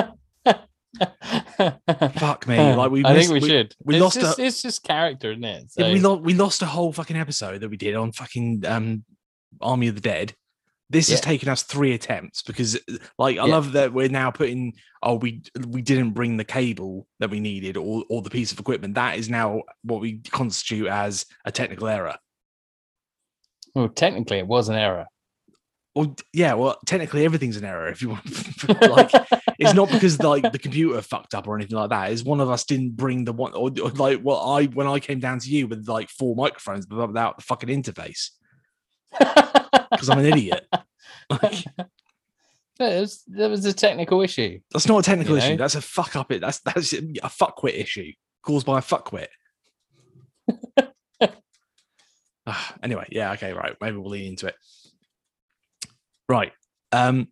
fuck 2.16 2.46
me, 2.46 2.74
like 2.74 2.90
we 2.90 3.04
I 3.04 3.12
missed, 3.14 3.30
think 3.30 3.42
we, 3.42 3.48
should. 3.48 3.74
we 3.84 3.96
it's 3.96 4.02
lost 4.16 4.38
a- 4.38 4.44
it's 4.44 4.62
just 4.62 4.82
character, 4.82 5.30
isn't 5.32 5.44
it? 5.44 5.64
Yeah, 5.76 5.92
we, 5.92 6.00
So- 6.00 6.14
lo- 6.14 6.20
we 6.20 6.34
lost 6.34 6.62
a 6.62 6.66
whole 6.66 6.92
fucking 6.92 7.16
episode 7.16 7.60
that 7.60 7.68
we 7.70 7.76
did 7.76 7.94
on 7.94 8.12
fucking 8.12 8.64
um 8.66 9.04
Army 9.60 9.88
of 9.88 9.94
the 9.94 10.00
Dead. 10.00 10.34
This 10.90 11.10
has 11.10 11.20
taken 11.20 11.50
us 11.50 11.62
three 11.64 11.92
attempts 11.92 12.42
because, 12.42 12.78
like, 13.18 13.36
I 13.36 13.44
Yeah. 13.46 13.52
love 13.52 13.72
that 13.72 13.92
we're 13.92 14.08
now 14.08 14.30
putting. 14.30 14.72
Oh, 15.02 15.14
we 15.16 15.42
we 15.68 15.82
didn't 15.82 16.12
bring 16.12 16.36
the 16.38 16.44
cable 16.44 17.06
that 17.20 17.30
we 17.30 17.40
needed 17.40 17.76
or 17.76 18.04
or 18.08 18.22
the 18.22 18.30
piece 18.30 18.52
of 18.52 18.58
equipment. 18.58 18.94
That 18.94 19.18
is 19.18 19.28
now 19.28 19.62
what 19.82 20.00
we 20.00 20.20
constitute 20.30 20.86
as 20.88 21.26
a 21.44 21.52
technical 21.52 21.88
error. 21.88 22.16
well, 23.74 23.88
technically, 23.90 24.38
it 24.38 24.46
was 24.46 24.68
an 24.68 24.76
error. 24.76 25.06
Well, 25.94 26.16
yeah, 26.32 26.54
well, 26.54 26.78
technically 26.86 27.24
everything's 27.24 27.56
an 27.56 27.64
error 27.64 27.88
if 27.88 28.02
you 28.02 28.10
want. 28.10 28.24
like, 28.82 29.10
it's 29.58 29.74
not 29.74 29.90
because 29.90 30.18
like 30.20 30.50
the 30.52 30.58
computer 30.58 31.00
fucked 31.02 31.34
up 31.34 31.46
or 31.48 31.56
anything 31.56 31.76
like 31.76 31.90
that. 31.90 32.12
It's 32.12 32.22
one 32.22 32.40
of 32.40 32.48
us 32.50 32.64
didn't 32.64 32.96
bring 32.96 33.24
the 33.24 33.32
one 33.32 33.52
or, 33.52 33.70
or 33.82 33.90
like 33.90 34.20
well, 34.22 34.38
I 34.50 34.66
when 34.66 34.86
I 34.86 35.00
came 35.00 35.20
down 35.20 35.38
to 35.40 35.50
you 35.50 35.66
with 35.66 35.86
like 35.88 36.08
four 36.08 36.34
microphones 36.36 36.86
without 36.88 37.36
the 37.36 37.42
fucking 37.42 37.68
interface 37.68 38.30
because 39.10 40.08
I'm 40.08 40.18
an 40.18 40.26
idiot. 40.26 40.66
Like, 41.30 41.64
there, 42.78 43.00
was, 43.00 43.22
was 43.28 43.66
a 43.66 43.72
technical 43.74 44.22
issue. 44.22 44.60
that's 44.70 44.88
not 44.88 45.00
a 45.00 45.02
technical 45.02 45.32
You 45.34 45.42
issue. 45.42 45.50
know? 45.50 45.56
That's 45.56 45.74
a 45.74 45.82
fuck 45.82 46.16
up. 46.16 46.32
It 46.32 46.40
that's 46.40 46.60
that's 46.60 46.94
a 46.94 47.02
fuckwit 47.28 47.78
issue 47.78 48.12
caused 48.42 48.64
by 48.64 48.78
a 48.78 48.82
fuckwit. 48.82 49.26
Ah, 52.50 52.74
anyway, 52.82 53.06
yeah, 53.10 53.32
okay, 53.32 53.52
right. 53.52 53.76
Maybe 53.82 53.98
we'll 53.98 54.08
lean 54.08 54.28
into 54.28 54.46
it. 54.46 54.54
Right. 56.30 56.52
Um, 56.92 57.28